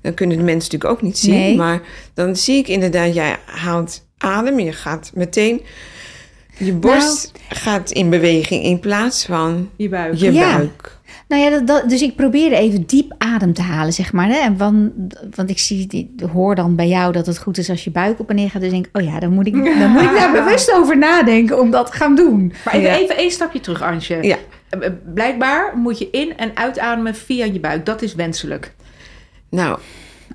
dan 0.00 0.14
kunnen 0.14 0.36
de 0.36 0.42
mensen 0.44 0.70
natuurlijk 0.70 0.90
ook 0.90 1.02
niet 1.02 1.18
zien. 1.18 1.34
Nee. 1.34 1.56
Maar 1.56 1.80
dan 2.14 2.36
zie 2.36 2.58
ik 2.58 2.68
inderdaad, 2.68 3.14
jij 3.14 3.36
haalt 3.46 4.04
adem. 4.18 4.58
Je 4.60 4.72
gaat 4.72 5.10
meteen, 5.14 5.60
je 6.58 6.72
borst 6.72 7.32
gaat 7.48 7.90
in 7.90 8.10
beweging 8.10 8.62
in 8.64 8.80
plaats 8.80 9.24
van 9.24 9.70
Je 9.76 9.88
buik. 9.88 10.14
je 10.14 10.32
Ja. 10.32 10.56
buik. 10.56 10.95
Nou 11.28 11.42
ja, 11.42 11.50
dat, 11.50 11.66
dat- 11.66 11.88
dus 11.88 12.02
ik 12.02 12.16
probeerde 12.16 12.56
even 12.56 12.86
diep 12.86 13.14
adem 13.18 13.52
te 13.52 13.62
halen, 13.62 13.92
zeg 13.92 14.12
maar. 14.12 14.28
Hè? 14.28 14.36
En 14.38 14.56
van, 14.58 14.92
want 15.34 15.50
ik 15.50 15.58
zie, 15.58 15.86
ik 15.88 16.20
hoor 16.32 16.54
dan 16.54 16.76
bij 16.76 16.88
jou 16.88 17.12
dat 17.12 17.26
het 17.26 17.38
goed 17.38 17.58
is 17.58 17.70
als 17.70 17.84
je 17.84 17.90
buik 17.90 18.18
op 18.20 18.28
en 18.30 18.36
neer 18.36 18.50
gaat. 18.50 18.60
Dus 18.60 18.70
denk 18.70 18.86
ik, 18.86 18.96
oh 18.96 19.02
ja, 19.04 19.20
dan 19.20 19.32
moet 19.32 19.46
ik, 19.46 19.52
dan 19.80 19.90
moet 19.90 20.02
ik 20.02 20.12
daar 20.14 20.32
bewust 20.32 20.72
over 20.72 20.98
nadenken 20.98 21.60
om 21.60 21.70
dat 21.70 21.86
te 21.86 21.92
gaan 21.92 22.14
doen. 22.16 22.52
Maar 22.64 22.74
even, 22.74 22.88
Ja. 22.90 22.96
even 22.96 23.16
één 23.16 23.30
stapje 23.30 23.60
terug, 23.60 23.82
Ansje. 23.82 24.18
Ja. 24.22 24.36
Eh, 24.70 24.86
eh, 24.86 24.92
Blijkbaar 25.14 25.76
moet 25.76 25.98
je 25.98 26.10
in- 26.10 26.36
en 26.36 26.56
uitademen 26.56 27.14
via 27.14 27.44
je 27.44 27.60
buik. 27.60 27.86
Dat 27.86 28.02
is 28.02 28.14
wenselijk. 28.14 28.74
Nou, 29.50 29.78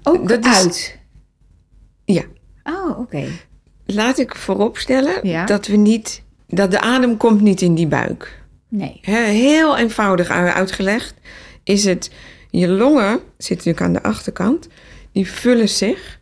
Ook 0.04 0.28
Dat 0.28 0.46
is- 0.46 0.56
uit. 0.64 1.00
ja. 2.06 2.22
Oh, 2.64 3.00
oké. 3.00 3.24
Laat 3.86 4.18
ik 4.20 4.36
vooropstellen 4.36 5.28
Ja. 5.28 5.46
dat 5.46 5.68
we 5.68 5.76
niet, 5.76 6.24
dat 6.48 6.72
de 6.72 6.80
adem 6.82 7.18
komt 7.18 7.42
niet 7.42 7.62
in 7.62 7.76
die 7.76 7.88
buik. 7.88 8.41
Nee. 8.72 9.00
Heel 9.02 9.78
eenvoudig 9.78 10.30
uitgelegd 10.30 11.14
is 11.64 11.86
het, 11.86 12.12
je 12.50 12.68
longen 12.68 13.20
zitten 13.38 13.68
natuurlijk 13.72 13.82
aan 13.82 13.94
de 13.94 14.04
achterkant, 14.04 14.68
die 15.12 15.32
vullen 15.32 15.70
zich 15.70 16.20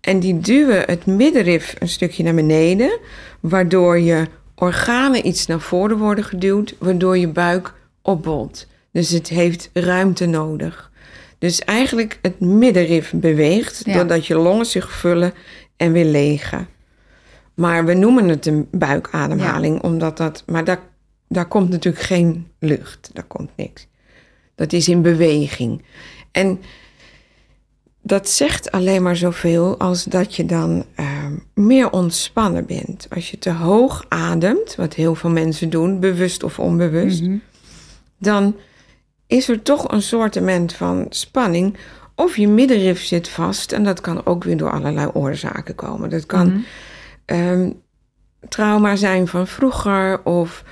en 0.00 0.20
die 0.20 0.40
duwen 0.40 0.82
het 0.86 1.06
middenrif 1.06 1.74
een 1.78 1.88
stukje 1.88 2.22
naar 2.22 2.34
beneden, 2.34 2.98
waardoor 3.40 3.98
je 3.98 4.26
organen 4.54 5.26
iets 5.26 5.46
naar 5.46 5.60
voren 5.60 5.98
worden 5.98 6.24
geduwd, 6.24 6.74
waardoor 6.78 7.18
je 7.18 7.28
buik 7.28 7.74
opbolt. 8.02 8.66
Dus 8.92 9.10
het 9.10 9.28
heeft 9.28 9.70
ruimte 9.72 10.26
nodig. 10.26 10.90
Dus 11.38 11.60
eigenlijk 11.60 12.18
het 12.22 12.40
middenrif 12.40 13.12
beweegt, 13.14 13.82
Ja. 13.84 13.92
doordat 13.94 14.26
je 14.26 14.36
longen 14.36 14.66
zich 14.66 14.92
vullen 14.92 15.32
en 15.76 15.92
weer 15.92 16.04
legen. 16.04 16.68
Maar 17.54 17.84
we 17.84 17.94
noemen 17.94 18.28
het 18.28 18.46
een 18.46 18.68
buikademhaling, 18.70 19.82
omdat 19.82 20.16
dat. 20.16 20.42
Maar 20.46 20.64
daar, 20.64 20.80
daar 21.28 21.46
komt 21.48 21.68
natuurlijk 21.70 22.04
geen 22.04 22.48
lucht, 22.58 23.10
daar 23.12 23.24
komt 23.24 23.50
niks. 23.56 23.86
Dat 24.54 24.72
is 24.72 24.88
in 24.88 25.02
beweging. 25.02 25.82
En 26.32 26.60
dat 28.02 28.28
zegt 28.28 28.70
alleen 28.70 29.02
maar 29.02 29.16
zoveel 29.16 29.78
als 29.78 30.04
dat 30.04 30.34
je 30.36 30.44
dan 30.46 30.84
ehm, 30.94 31.32
meer 31.54 31.90
ontspannen 31.90 32.66
bent. 32.66 33.06
Als 33.14 33.30
je 33.30 33.38
te 33.38 33.50
hoog 33.50 34.04
ademt, 34.08 34.74
wat 34.74 34.94
heel 34.94 35.14
veel 35.14 35.30
mensen 35.30 35.70
doen, 35.70 36.00
bewust 36.00 36.42
of 36.42 36.58
onbewust, 36.58 37.22
Mhm. 37.22 37.36
dan 38.18 38.56
is 39.26 39.48
er 39.48 39.62
toch 39.62 39.90
een 39.92 40.02
soortement 40.02 40.72
van 40.72 41.06
spanning. 41.08 41.76
Of 42.14 42.36
je 42.36 42.48
middenrif 42.48 43.04
zit 43.04 43.28
vast 43.28 43.72
en 43.72 43.84
dat 43.84 44.00
kan 44.00 44.26
ook 44.26 44.44
weer 44.44 44.56
door 44.56 44.70
allerlei 44.70 45.10
oorzaken 45.12 45.74
komen. 45.74 46.10
Dat 46.10 46.26
kan 46.26 46.46
Mhm. 46.46 46.58
ehm, 47.24 47.70
trauma 48.48 48.96
zijn 48.96 49.26
van 49.28 49.46
vroeger 49.46 50.24
of 50.24 50.64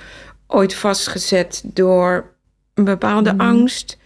ooit 0.47 0.75
vastgezet 0.75 1.61
door 1.65 2.33
een 2.73 2.83
bepaalde 2.83 3.33
Mhm. 3.33 3.41
angst. 3.41 3.97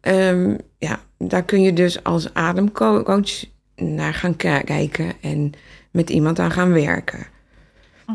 Ehm, 0.00 0.56
ja, 0.78 1.00
daar 1.18 1.42
kun 1.44 1.62
je 1.62 1.72
dus 1.72 2.04
als 2.04 2.34
ademcoach 2.34 3.44
naar 3.76 4.14
gaan 4.14 4.36
ki- 4.36 4.62
kijken 4.64 5.12
en 5.20 5.52
met 5.90 6.10
iemand 6.10 6.38
aan 6.38 6.50
gaan 6.50 6.72
werken. 6.72 7.26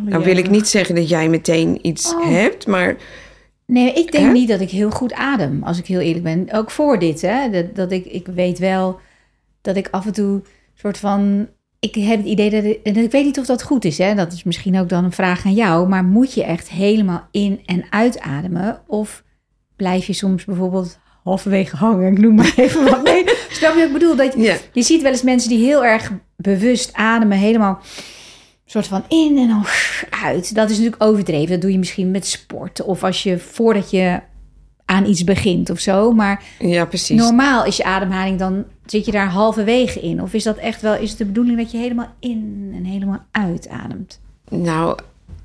Nou 0.06 0.24
wil 0.24 0.38
ik 0.38 0.50
niet 0.50 0.68
zeggen 0.68 0.96
dat 0.96 1.10
jij 1.10 1.30
meteen 1.30 1.88
iets 1.88 2.14
Oh. 2.16 2.26
hebt, 2.30 2.68
maar 2.68 2.96
Nee, 3.66 3.94
ik 3.94 4.12
denk 4.12 4.26
Hè? 4.26 4.32
niet 4.32 4.48
dat 4.50 4.60
ik 4.60 4.70
heel 4.70 4.90
goed 4.92 5.14
adem, 5.14 5.64
als 5.64 5.78
ik 5.80 5.86
heel 5.86 6.00
eerlijk 6.00 6.24
ben. 6.24 6.48
Ook 6.52 6.72
voor 6.72 7.00
dit, 7.00 7.22
hè. 7.22 7.50
Dat, 7.50 7.76
dat 7.76 7.92
ik, 7.92 8.06
ik 8.06 8.28
weet 8.28 8.60
wel 8.60 9.00
dat 9.62 9.76
ik 9.76 9.88
af 9.92 10.06
en 10.06 10.14
toe 10.14 10.42
soort 10.74 10.98
van... 10.98 11.48
Ik 11.82 11.96
heb 11.96 12.18
het 12.18 12.26
idee 12.28 12.50
dat 12.50 12.64
ik, 12.64 12.80
en 12.84 12.98
ik 12.98 13.12
weet 13.12 13.26
niet 13.26 13.40
of 13.40 13.46
dat 13.46 13.64
goed 13.64 13.86
is, 13.86 13.98
hè. 13.98 14.16
Dat 14.16 14.34
is 14.34 14.44
misschien 14.44 14.80
ook 14.80 14.90
dan 14.90 15.04
een 15.04 15.12
vraag 15.12 15.46
aan 15.46 15.54
jou. 15.54 15.88
Maar 15.88 16.04
moet 16.04 16.34
je 16.34 16.44
echt 16.44 16.70
helemaal 16.70 17.28
in- 17.32 17.62
en 17.66 17.86
uitademen? 17.90 18.82
Of 18.88 19.24
blijf 19.76 20.06
je 20.08 20.14
soms 20.14 20.46
bijvoorbeeld 20.46 21.00
halverwege 21.24 21.76
hangen? 21.76 22.12
Ik 22.12 22.18
noem 22.20 22.36
maar 22.36 22.54
even 22.56 22.84
wat. 22.84 23.04
Nee, 23.04 23.24
snap 23.52 23.74
je 23.74 23.78
wat 23.78 23.88
ik 23.88 23.94
bedoel? 23.94 24.16
Dat 24.16 24.34
je, 24.34 24.60
je 24.74 24.82
ziet 24.82 25.02
wel 25.02 25.12
eens 25.12 25.22
mensen 25.24 25.50
die 25.50 25.66
heel 25.66 25.86
erg 25.86 26.12
bewust 26.36 26.94
ademen, 26.94 27.38
helemaal 27.38 27.80
soort 28.66 28.88
van 28.88 29.04
in 29.08 29.38
en 29.38 29.48
dan 29.48 29.66
uit. 30.24 30.56
Dat 30.56 30.70
is 30.70 30.78
natuurlijk 30.78 31.04
overdreven. 31.04 31.50
Dat 31.50 31.62
doe 31.62 31.72
je 31.72 31.78
misschien 31.78 32.12
met 32.12 32.28
sport 32.28 32.82
of 32.82 33.04
als 33.04 33.24
je 33.24 33.40
voordat 33.40 33.90
je 33.92 34.20
aan 34.92 35.06
iets 35.06 35.24
begint 35.24 35.70
of 35.70 35.80
zo. 35.80 36.12
Maar 36.12 36.44
ja, 36.60 36.86
precies. 36.86 37.18
normaal 37.20 37.66
is 37.66 37.78
je 37.78 37.84
ademhaling 37.84 38.40
dan 38.40 38.64
zit 38.86 39.06
je 39.06 39.12
daar 39.12 39.30
halverwege 39.30 40.00
in. 40.00 40.22
Of 40.22 40.34
is 40.34 40.44
dat 40.44 40.58
echt 40.58 40.82
wel? 40.82 40.96
Is 40.96 41.10
het 41.10 41.18
de 41.18 41.26
bedoeling 41.26 41.58
dat 41.58 41.72
je 41.72 41.78
helemaal 41.78 42.10
in 42.20 42.72
en 42.76 42.84
helemaal 42.84 43.24
uitademt? 43.32 44.20
Nou, 44.50 44.98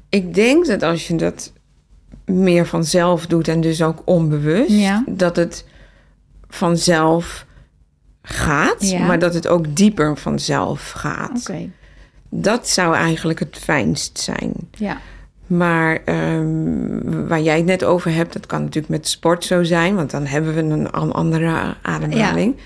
ik 0.08 0.34
denk 0.34 0.66
dat 0.66 0.82
als 0.82 1.08
je 1.08 1.16
dat 1.16 1.52
meer 2.24 2.66
vanzelf 2.66 3.26
doet 3.26 3.48
en 3.48 3.60
dus 3.60 3.82
ook 3.82 4.02
onbewust, 4.04 4.70
Ja. 4.70 5.04
dat 5.06 5.36
het 5.36 5.64
vanzelf 6.48 7.46
gaat, 8.22 8.88
Ja. 8.90 9.06
maar 9.06 9.18
dat 9.18 9.34
het 9.34 9.46
ook 9.48 9.76
dieper 9.76 10.16
vanzelf 10.16 10.90
gaat. 10.90 11.40
Oké. 11.48 11.68
Dat 12.30 12.68
zou 12.68 12.94
eigenlijk 12.94 13.38
het 13.38 13.56
fijnst 13.60 14.18
zijn. 14.18 14.52
Ja. 14.70 14.98
Maar 15.46 15.98
ehm, 16.04 17.26
waar 17.28 17.40
jij 17.40 17.56
het 17.56 17.64
net 17.66 17.84
over 17.84 18.14
hebt, 18.14 18.32
dat 18.32 18.46
kan 18.46 18.60
natuurlijk 18.60 18.88
met 18.88 19.08
sport 19.08 19.44
zo 19.44 19.62
zijn, 19.62 19.94
want 19.94 20.10
dan 20.10 20.26
hebben 20.26 20.54
we 20.54 20.60
een 20.60 20.90
an- 20.90 21.12
andere 21.12 21.74
ademhaling. 21.82 22.56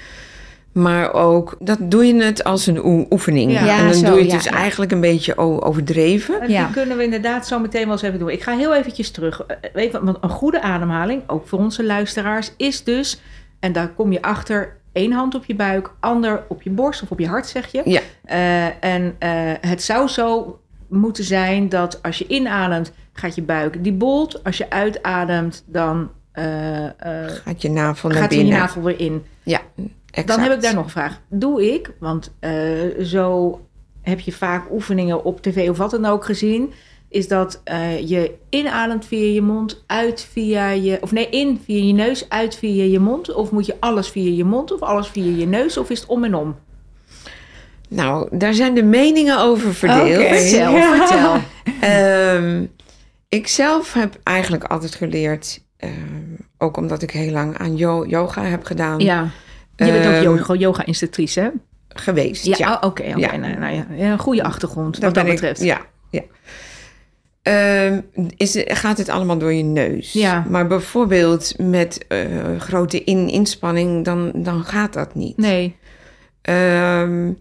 Maar 0.72 1.12
ook, 1.14 1.56
dat 1.58 1.78
doe 1.80 2.04
je 2.06 2.22
het 2.22 2.44
als 2.44 2.66
een 2.66 2.84
oe- 2.84 3.06
oefening. 3.10 3.52
Ja. 3.52 3.78
En 3.78 3.84
dan 3.84 3.94
zo, 3.94 4.04
doe 4.06 4.14
je 4.14 4.20
het 4.22 4.30
ja, 4.30 4.36
dus 4.36 4.44
ja. 4.46 4.50
eigenlijk 4.52 4.92
een 4.92 5.00
beetje 5.00 5.36
overdreven. 5.38 6.40
En 6.40 6.50
Ja. 6.50 6.64
die 6.64 6.72
kunnen 6.74 6.96
we 6.96 7.04
inderdaad 7.04 7.46
zo 7.46 7.58
meteen 7.58 7.82
wel 7.84 7.92
eens 7.92 8.02
even 8.02 8.18
doen. 8.18 8.28
Ik 8.30 8.42
ga 8.42 8.56
heel 8.56 8.74
eventjes 8.74 9.10
terug. 9.10 9.40
Eh, 9.46 9.56
Weet 9.72 9.92
je, 9.92 10.00
want 10.04 10.16
een 10.20 10.30
goede 10.30 10.62
ademhaling, 10.62 11.22
ook 11.26 11.48
voor 11.48 11.58
onze 11.58 11.84
luisteraars, 11.84 12.52
is 12.56 12.84
dus... 12.84 13.20
En 13.60 13.72
daar 13.72 13.88
kom 13.88 14.12
je 14.12 14.22
achter 14.22 14.76
één 14.92 15.12
hand 15.12 15.34
op 15.34 15.44
je 15.44 15.54
buik, 15.54 15.90
ander 16.00 16.42
op 16.48 16.62
je 16.62 16.70
borst 16.70 17.02
of 17.02 17.10
op 17.10 17.18
je 17.18 17.26
hart, 17.26 17.46
zeg 17.46 17.72
je. 17.72 17.82
Ja. 17.84 18.00
Eh, 18.24 18.84
en 18.94 19.14
eh, 19.18 19.30
het 19.60 19.82
zou 19.82 20.08
zo 20.08 20.58
moeten 20.90 21.24
zijn 21.24 21.68
dat 21.68 22.02
als 22.02 22.18
je 22.18 22.26
inademt, 22.26 22.92
gaat 23.12 23.34
je 23.34 23.42
buik 23.42 23.84
die 23.84 23.92
bolt. 23.92 24.44
Als 24.44 24.56
je 24.56 24.70
uitademt, 24.70 25.64
dan 25.66 26.10
eh, 26.32 26.84
eh, 26.84 27.30
Gaat 27.44 27.62
je 27.62 27.70
navel 27.70 28.08
naar 28.08 28.18
gaat 28.18 28.30
je 28.30 28.36
binnen. 28.36 28.58
navel 28.58 28.82
weer 28.82 29.00
in. 29.00 29.22
Ja, 29.42 29.60
exact. 30.10 30.28
Dan 30.28 30.40
heb 30.40 30.52
ik 30.52 30.62
daar 30.62 30.74
nog 30.74 30.84
een 30.84 30.90
vraag. 30.90 31.20
Doe 31.28 31.74
ik, 31.74 31.92
want 31.98 32.32
eh, 32.40 32.52
zo 33.02 33.60
heb 34.02 34.20
je 34.20 34.32
vaak 34.32 34.70
oefeningen 34.70 35.24
op 35.24 35.42
tv 35.42 35.70
of 35.70 35.78
wat 35.78 35.90
dan 35.90 36.06
ook 36.06 36.24
gezien. 36.24 36.72
Is 37.08 37.28
dat 37.28 37.62
je 38.04 38.34
inademt 38.48 39.04
via 39.06 39.32
je 39.32 39.42
mond, 39.42 39.84
uit 39.86 40.28
via 40.32 40.68
je. 40.68 40.98
Of 41.00 41.12
nee, 41.12 41.28
in 41.28 41.60
via 41.64 41.84
je 41.84 41.92
neus, 41.92 42.28
uit 42.28 42.56
via 42.56 42.84
je 42.84 42.98
mond. 43.00 43.34
Of 43.34 43.50
moet 43.50 43.66
je 43.66 43.76
alles 43.80 44.08
via 44.08 44.30
je 44.30 44.44
mond 44.44 44.72
of 44.72 44.80
alles 44.80 45.08
via 45.08 45.36
je 45.36 45.46
neus? 45.46 45.76
Of 45.76 45.90
is 45.90 46.00
het 46.00 46.08
om 46.08 46.24
en 46.24 46.34
om? 46.34 46.56
Nou, 47.90 48.28
daar 48.38 48.54
zijn 48.54 48.74
de 48.74 48.82
meningen 48.82 49.38
over 49.40 49.74
verdeeld. 49.74 50.18
Oké. 50.18 50.34
Vertel, 50.34 50.72
Ja. 50.76 51.06
vertel. 51.06 51.36
Ehm, 51.90 52.64
ik 53.28 53.48
zelf 53.48 53.92
heb 53.92 54.18
eigenlijk 54.22 54.64
altijd 54.64 54.94
geleerd, 54.94 55.62
ehm, 55.76 55.92
ook 56.58 56.76
omdat 56.76 57.02
ik 57.02 57.10
heel 57.10 57.32
lang 57.32 57.58
aan 57.58 57.76
yo- 57.76 58.06
yoga 58.06 58.42
heb 58.44 58.64
gedaan, 58.64 58.98
Ja. 58.98 59.28
Je 59.76 59.84
bent 59.92 60.06
ook 60.06 60.12
Ehm, 60.12 60.22
yoga- 60.22 60.54
yoga-instructrice, 60.54 61.40
hè? 61.40 61.48
geweest. 61.88 62.44
Ja, 62.44 62.54
Ja, 62.58 62.68
oh, 62.72 62.88
oké. 62.88 63.02
oké. 63.08 63.18
Ja. 63.18 63.36
Nou, 63.36 63.58
nou 63.58 63.74
ja. 63.74 63.86
Ja, 63.96 64.12
Een 64.12 64.18
goede 64.18 64.42
achtergrond, 64.42 64.98
wat 64.98 65.14
dat 65.14 65.24
ik- 65.24 65.30
betreft. 65.30 65.62
ja, 65.62 65.80
ja. 66.10 66.22
Is, 68.36 68.62
gaat 68.66 68.98
het 68.98 69.08
allemaal 69.08 69.38
door 69.38 69.52
je 69.52 69.62
neus? 69.62 70.12
Ja. 70.12 70.44
Maar 70.48 70.66
bijvoorbeeld 70.66 71.54
met 71.58 72.04
eh, 72.08 72.18
grote 72.58 73.04
in 73.04 73.28
inspanning, 73.28 74.04
dan, 74.04 74.32
dan 74.34 74.64
gaat 74.64 74.92
dat 74.92 75.14
niet. 75.14 75.36
Nee. 75.36 75.76
Ehm, 76.42 77.32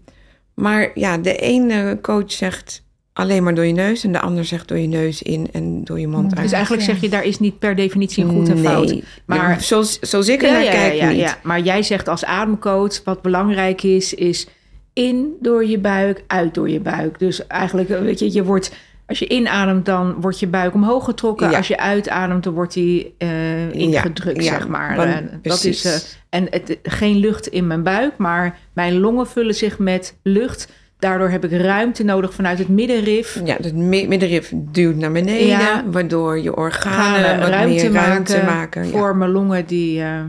maar 0.60 0.90
ja, 0.94 1.18
de 1.18 1.36
ene 1.36 1.98
coach 2.02 2.32
zegt 2.32 2.82
alleen 3.12 3.42
maar 3.42 3.54
door 3.54 3.64
je 3.66 3.72
neus 3.72 4.04
en 4.04 4.12
de 4.12 4.20
ander 4.20 4.44
zegt 4.44 4.68
door 4.68 4.78
je 4.78 4.86
neus 4.86 5.22
in 5.22 5.48
en 5.52 5.84
door 5.84 6.00
je 6.00 6.08
mond 6.08 6.34
uit. 6.34 6.42
Dus 6.42 6.52
eigenlijk 6.52 6.82
zeg 6.82 7.00
je, 7.00 7.08
daar 7.08 7.24
is 7.24 7.38
niet 7.38 7.58
per 7.58 7.74
definitie 7.74 8.24
een 8.24 8.30
goed 8.30 8.48
en 8.48 8.58
fout. 8.58 8.88
Nee. 8.88 9.04
Maar- 9.24 9.60
zoals, 9.62 9.98
zoals 9.98 10.28
ik 10.28 10.42
er 10.42 10.46
Ja, 10.48 10.52
naar 10.52 10.64
ja, 10.64 10.70
kijk, 10.70 10.94
ja, 10.94 11.08
niet. 11.08 11.18
ja. 11.18 11.38
Maar 11.42 11.60
jij 11.60 11.82
zegt 11.82 12.08
als 12.08 12.24
ademcoach, 12.24 13.04
wat 13.04 13.22
belangrijk 13.22 13.82
is, 13.82 14.14
is 14.14 14.46
in 14.92 15.32
door 15.40 15.66
je 15.66 15.78
buik, 15.78 16.24
uit 16.26 16.54
door 16.54 16.70
je 16.70 16.80
buik. 16.80 17.18
Dus 17.18 17.46
eigenlijk, 17.46 17.88
weet 17.88 18.18
je, 18.18 18.32
je 18.32 18.44
wordt, 18.44 18.72
als 19.10 19.18
je 19.18 19.28
inademt, 19.28 19.86
dan 19.86 20.14
wordt 20.20 20.40
je 20.40 20.46
buik 20.46 20.74
omhoog 20.74 21.04
getrokken. 21.04 21.50
Ja. 21.50 21.56
Als 21.56 21.68
je 21.68 21.78
uitademt, 21.78 22.44
dan 22.44 22.52
wordt 22.52 22.72
die 22.72 23.14
eh, 23.18 23.72
ingedrukt, 23.72 24.44
ja, 24.44 24.50
zeg 24.50 24.68
maar. 24.68 24.96
want- 24.96 25.30
dat 25.30 25.40
precies. 25.42 25.84
is, 25.84 26.16
eh, 26.30 26.38
en 26.38 26.46
het, 26.50 26.78
geen 26.82 27.16
lucht 27.16 27.46
in 27.46 27.66
mijn 27.66 27.82
buik, 27.82 28.12
maar 28.16 28.58
mijn 28.72 28.98
longen 28.98 29.26
vullen 29.26 29.54
zich 29.54 29.78
met 29.78 30.16
lucht. 30.22 30.68
Daardoor 30.98 31.28
heb 31.28 31.44
ik 31.44 31.52
ruimte 31.60 32.04
nodig 32.04 32.34
vanuit 32.34 32.58
het 32.58 32.68
middenrif. 32.68 33.40
Ja, 33.44 33.56
het 33.60 33.74
mi- 33.74 34.08
middenrif 34.08 34.52
duwt 34.54 34.96
naar 34.96 35.12
beneden, 35.12 35.46
Ja. 35.46 35.84
waardoor 35.90 36.38
je 36.40 36.56
organen 36.56 37.38
wat 37.40 37.48
ruimte, 37.48 37.90
meer 37.90 38.02
ruimte 38.02 38.42
maken, 38.44 38.86
voor 38.86 39.16
mijn 39.16 39.30
longen 39.30 39.66
die... 39.66 40.00
eh, 40.02 40.20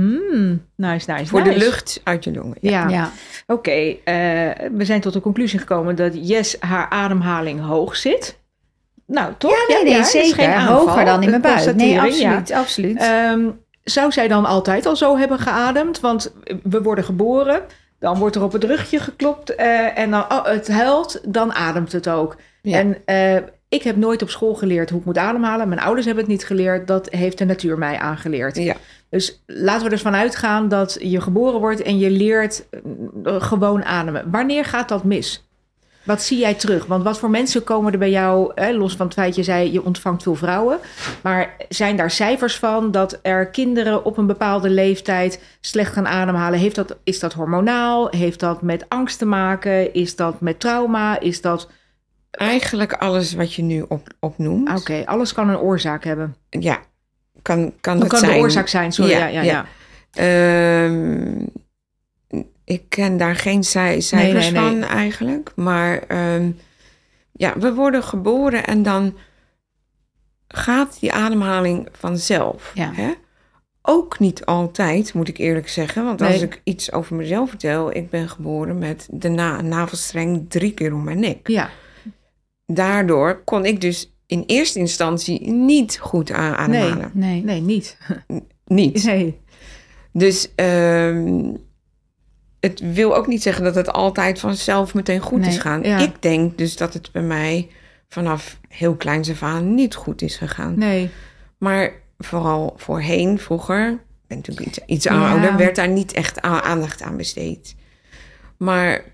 hmm, 0.00 0.66
nice, 0.76 1.12
nice, 1.12 1.26
Voor 1.26 1.44
de 1.44 1.56
lucht 1.56 2.00
uit 2.04 2.24
je 2.24 2.32
longen. 2.32 2.56
Ja. 2.60 2.70
Ja. 2.70 2.88
Ja. 2.88 3.10
Oké, 3.46 3.70
eh, 3.70 3.94
we 4.72 4.84
zijn 4.84 5.00
tot 5.00 5.12
de 5.12 5.20
conclusie 5.20 5.58
gekomen 5.58 5.96
dat 5.96 6.28
Jess 6.28 6.56
haar 6.60 6.88
ademhaling 6.88 7.60
hoog 7.60 7.96
zit. 7.96 8.38
Nou, 9.06 9.32
toch? 9.38 9.50
Ja, 9.68 9.74
nee, 9.74 9.92
nee, 9.92 10.04
zeker. 10.04 10.34
geen 10.34 10.50
aanval, 10.50 10.88
Hoger 10.88 11.04
dan 11.04 11.22
in 11.22 11.30
mijn 11.30 11.42
buik. 11.42 11.74
Nee, 11.74 11.98
constatering, 11.98 12.32
absoluut, 12.32 12.52
absoluut. 12.52 12.98
Ehm, 12.98 13.50
zou 13.84 14.12
zij 14.12 14.28
dan 14.28 14.44
altijd 14.44 14.86
al 14.86 14.96
zo 14.96 15.16
hebben 15.16 15.38
geademd? 15.38 16.00
Want 16.00 16.32
we 16.62 16.82
worden 16.82 17.04
geboren, 17.04 17.62
dan 17.98 18.18
wordt 18.18 18.36
er 18.36 18.42
op 18.42 18.52
het 18.52 18.64
rugje 18.64 18.98
geklopt 18.98 19.54
eh, 19.54 19.98
en 19.98 20.10
dan 20.10 20.22
oh, 20.22 20.44
het 20.44 20.68
huilt, 20.68 21.20
dan 21.24 21.54
ademt 21.54 21.92
het 21.92 22.08
ook. 22.08 22.36
Ja. 22.62 22.78
En 22.78 22.96
eh, 23.04 23.42
ik 23.68 23.82
heb 23.82 23.96
nooit 23.96 24.22
op 24.22 24.30
school 24.30 24.54
geleerd 24.54 24.90
hoe 24.90 24.98
ik 24.98 25.04
moet 25.04 25.18
ademhalen. 25.18 25.68
Mijn 25.68 25.80
ouders 25.80 26.06
hebben 26.06 26.24
het 26.24 26.32
niet 26.32 26.44
geleerd. 26.44 26.86
Dat 26.86 27.10
heeft 27.10 27.38
de 27.38 27.44
natuur 27.44 27.78
mij 27.78 27.98
aangeleerd. 27.98 28.56
Ja. 28.56 28.76
Dus 29.10 29.42
laten 29.46 29.84
we 29.84 29.90
dus 29.90 30.02
vanuit 30.02 30.36
gaan 30.36 30.68
dat 30.68 30.96
je 31.00 31.20
geboren 31.20 31.60
wordt 31.60 31.82
en 31.82 31.98
je 31.98 32.10
leert 32.10 32.64
eh, 33.24 33.42
gewoon 33.42 33.84
ademen. 33.84 34.30
Wanneer 34.30 34.64
gaat 34.64 34.88
dat 34.88 35.04
mis? 35.04 35.48
Wat 36.08 36.22
zie 36.22 36.38
jij 36.38 36.54
terug? 36.54 36.86
Want 36.86 37.04
wat 37.04 37.18
voor 37.18 37.30
mensen 37.30 37.64
komen 37.64 37.92
er 37.92 37.98
bij 37.98 38.10
jou, 38.10 38.52
hè, 38.54 38.72
los 38.72 38.96
van 38.96 39.06
het 39.06 39.14
feit 39.14 39.34
je 39.34 39.42
zei 39.42 39.72
je 39.72 39.84
ontvangt 39.84 40.22
veel 40.22 40.34
vrouwen, 40.34 40.78
maar 41.22 41.56
zijn 41.68 41.96
daar 41.96 42.10
cijfers 42.10 42.58
van 42.58 42.90
dat 42.90 43.18
er 43.22 43.46
kinderen 43.46 44.04
op 44.04 44.16
een 44.16 44.26
bepaalde 44.26 44.70
leeftijd 44.70 45.42
slecht 45.60 45.92
gaan 45.92 46.06
ademhalen? 46.06 46.58
Heeft 46.58 46.74
dat, 46.74 46.96
is 47.04 47.18
dat 47.18 47.32
hormonaal? 47.32 48.08
Heeft 48.10 48.40
dat 48.40 48.62
met 48.62 48.84
angst 48.88 49.18
te 49.18 49.26
maken? 49.26 49.94
Is 49.94 50.16
dat 50.16 50.40
met 50.40 50.60
trauma? 50.60 51.20
Is 51.20 51.40
dat. 51.40 51.68
Eigenlijk 52.30 52.92
alles 52.92 53.34
wat 53.34 53.54
je 53.54 53.62
nu 53.62 53.84
op, 53.88 54.06
opnoemt, 54.20 54.78
Oké, 54.80 55.02
alles 55.06 55.32
kan 55.32 55.48
een 55.48 55.58
oorzaak 55.58 56.04
hebben. 56.04 56.36
ja, 56.50 56.80
kan, 57.42 57.72
kan 57.80 58.00
het 58.00 58.08
kan 58.08 58.18
zijn. 58.18 58.32
de 58.32 58.38
oorzaak 58.38 58.68
zijn, 58.68 58.92
sorry. 58.92 59.10
Ja, 59.10 59.26
ja, 59.26 59.42
ja. 59.42 59.66
Ehm, 60.12 61.46
ik 62.64 62.82
ken 62.88 63.16
daar 63.16 63.36
geen 63.36 63.64
cij- 63.64 64.00
cijfers 64.00 64.50
nee, 64.50 64.62
nee. 64.62 64.70
van 64.80 64.82
eigenlijk. 64.88 65.52
Maar 65.56 65.98
ehm, 65.98 66.50
ja, 67.32 67.58
we 67.58 67.74
worden 67.74 68.02
geboren 68.02 68.64
en 68.64 68.82
dan 68.82 69.16
gaat 70.48 71.00
die 71.00 71.12
ademhaling 71.12 71.88
vanzelf. 71.92 72.72
Ja. 72.74 72.92
Hè? 72.94 73.12
Ook 73.82 74.18
niet 74.18 74.44
altijd, 74.44 75.14
moet 75.14 75.28
ik 75.28 75.38
eerlijk 75.38 75.68
zeggen. 75.68 76.04
Want 76.04 76.20
als 76.22 76.40
ik 76.42 76.60
iets 76.64 76.92
over 76.92 77.16
mezelf 77.16 77.48
vertel, 77.48 77.94
ik 77.96 78.10
ben 78.10 78.28
geboren 78.28 78.78
met 78.78 79.08
de 79.10 79.28
na 79.28 79.60
navelstreng 79.60 80.44
drie 80.50 80.72
keer 80.74 80.94
om 80.94 81.04
mijn 81.04 81.20
nek. 81.20 81.48
Ja, 81.48 81.70
Daardoor 82.72 83.44
kon 83.44 83.64
ik 83.64 83.80
dus 83.80 84.12
in 84.26 84.44
eerste 84.46 84.78
instantie 84.78 85.50
niet 85.50 85.98
goed 85.98 86.30
ademhalen. 86.32 87.10
nee. 87.14 87.42
nee, 87.44 87.60
niet. 87.60 87.98
Niet. 88.66 89.04
Nee. 89.04 89.40
Dus 90.12 90.54
ehm, 90.54 91.52
het 92.60 92.80
wil 92.92 93.16
ook 93.16 93.26
niet 93.26 93.42
zeggen 93.42 93.64
dat 93.64 93.74
het 93.74 93.92
altijd 93.92 94.40
vanzelf 94.40 94.94
meteen 94.94 95.20
goed 95.20 95.40
Nee, 95.40 95.48
is 95.48 95.58
gaan. 95.58 95.82
ja. 95.82 95.98
Ik 95.98 96.22
denk 96.22 96.58
dus 96.58 96.76
dat 96.76 96.94
het 96.94 97.12
bij 97.12 97.22
mij 97.22 97.68
vanaf 98.08 98.60
heel 98.68 98.94
kleins 98.96 99.30
af 99.30 99.42
aan 99.42 99.74
niet 99.74 99.94
goed 99.94 100.22
is 100.22 100.36
gegaan. 100.36 100.78
Nee. 100.78 101.10
Maar 101.58 101.92
vooral 102.18 102.74
voorheen, 102.76 103.38
vroeger, 103.38 103.88
ik 103.90 103.98
ben 104.26 104.36
natuurlijk 104.36 104.66
iets, 104.66 104.78
iets 104.86 105.04
Ja. 105.04 105.30
ouder, 105.30 105.56
werd 105.56 105.76
daar 105.76 105.88
niet 105.88 106.12
echt 106.12 106.40
aandacht 106.40 107.02
aan 107.02 107.16
besteed. 107.16 107.74
Maar 108.56 109.04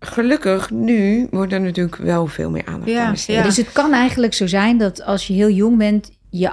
gelukkig 0.00 0.70
nu 0.70 1.26
wordt 1.30 1.52
er 1.52 1.60
natuurlijk 1.60 1.96
wel 1.96 2.26
veel 2.26 2.50
meer 2.50 2.64
aandacht 2.66 2.90
Ja, 2.90 3.04
aan 3.04 3.10
besteed. 3.10 3.36
ja. 3.36 3.42
Dus 3.42 3.56
het 3.56 3.72
kan 3.72 3.92
eigenlijk 3.92 4.34
zo 4.34 4.46
zijn 4.46 4.78
dat 4.78 5.02
als 5.04 5.26
je 5.26 5.32
heel 5.32 5.50
jong 5.50 5.78
bent, 5.78 6.10
je 6.30 6.50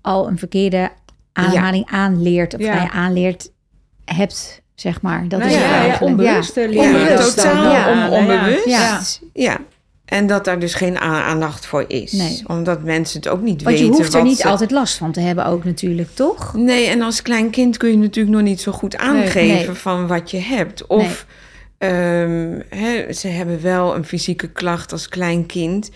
al 0.00 0.28
een 0.28 0.38
verkeerde 0.38 0.90
ademhaling 1.32 1.86
aanleert. 1.90 2.54
Of 2.54 2.60
Ja. 2.60 2.74
ja, 2.74 2.90
aanleert 2.90 3.50
hebt, 4.04 4.62
zeg 4.74 5.00
maar. 5.02 5.28
Dat 5.28 5.38
Nou 5.40 5.52
is 5.52 5.58
ja, 5.58 5.64
ja, 5.64 5.72
eigenlijk. 5.80 6.02
onbewust, 6.10 6.54
Ja. 6.54 6.68
leren 6.68 6.92
we 6.92 6.98
Ja, 6.98 7.08
dat 7.08 7.18
dan. 7.18 7.28
totaal 7.34 7.72
Ja. 7.72 7.90
on- 7.90 7.98
Ja. 7.98 8.10
onbewust. 8.10 8.66
Ja. 8.66 9.00
Ja. 9.32 9.58
En 10.04 10.26
dat 10.26 10.44
daar 10.44 10.58
dus 10.58 10.74
geen 10.74 10.98
aandacht 10.98 11.66
voor 11.66 11.84
is. 11.88 12.12
Nee. 12.12 12.42
Omdat 12.46 12.82
mensen 12.82 13.20
het 13.20 13.28
ook 13.28 13.40
niet 13.40 13.62
Want 13.62 13.78
je 13.78 13.82
weten. 13.84 13.96
hoeft 13.98 14.14
er 14.14 14.22
niet 14.22 14.36
ze- 14.38 14.48
altijd 14.48 14.70
last 14.70 14.96
van 14.96 15.12
te 15.12 15.20
hebben 15.20 15.46
ook 15.46 15.64
natuurlijk, 15.64 16.08
toch? 16.14 16.54
Nee, 16.54 16.86
en 16.86 17.02
als 17.02 17.22
klein 17.22 17.50
kind 17.50 17.76
kun 17.76 17.90
je 17.90 17.96
natuurlijk 17.96 18.34
nog 18.36 18.44
niet 18.44 18.60
zo 18.60 18.72
goed 18.72 18.96
aangeven 18.96 19.66
Nee. 19.66 19.70
van 19.70 20.06
wat 20.06 20.30
je 20.30 20.38
hebt. 20.38 20.86
Of 20.86 21.26
ehm, 21.82 23.12
ze 23.12 23.28
hebben 23.28 23.62
wel 23.62 23.94
een 23.94 24.04
fysieke 24.04 24.48
klacht 24.48 24.92
als 24.92 25.08
klein 25.08 25.46
kind. 25.46 25.90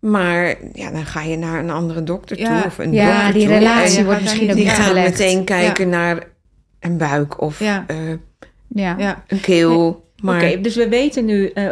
Maar 0.00 0.54
ja, 0.72 0.90
dan 0.90 1.04
ga 1.06 1.22
je 1.22 1.36
naar 1.36 1.58
een 1.58 1.70
andere 1.70 2.02
dokter 2.02 2.38
Ja. 2.38 2.56
toe. 2.60 2.66
Of 2.66 2.78
een 2.78 2.92
Ja, 2.92 3.12
dokter 3.14 3.32
die 3.32 3.46
toe. 3.46 3.54
relatie 3.58 3.98
En 3.98 4.04
wordt 4.04 4.20
misschien 4.20 4.50
ook 4.50 4.56
die 4.56 4.68
gaan 4.68 4.94
meteen 4.94 5.44
kijken 5.44 5.88
naar 5.88 6.22
een 6.80 6.96
buik 6.96 7.40
of 7.40 7.58
Ja. 7.58 7.84
Ja. 8.68 8.94
Ja. 8.98 9.24
een 9.26 9.40
keel. 9.40 10.06
Maar 10.22 10.42
Oké, 10.44 10.60
dus 10.60 10.76
we 10.76 10.88
weten 10.88 11.24
nu 11.24 11.48
eh, 11.48 11.70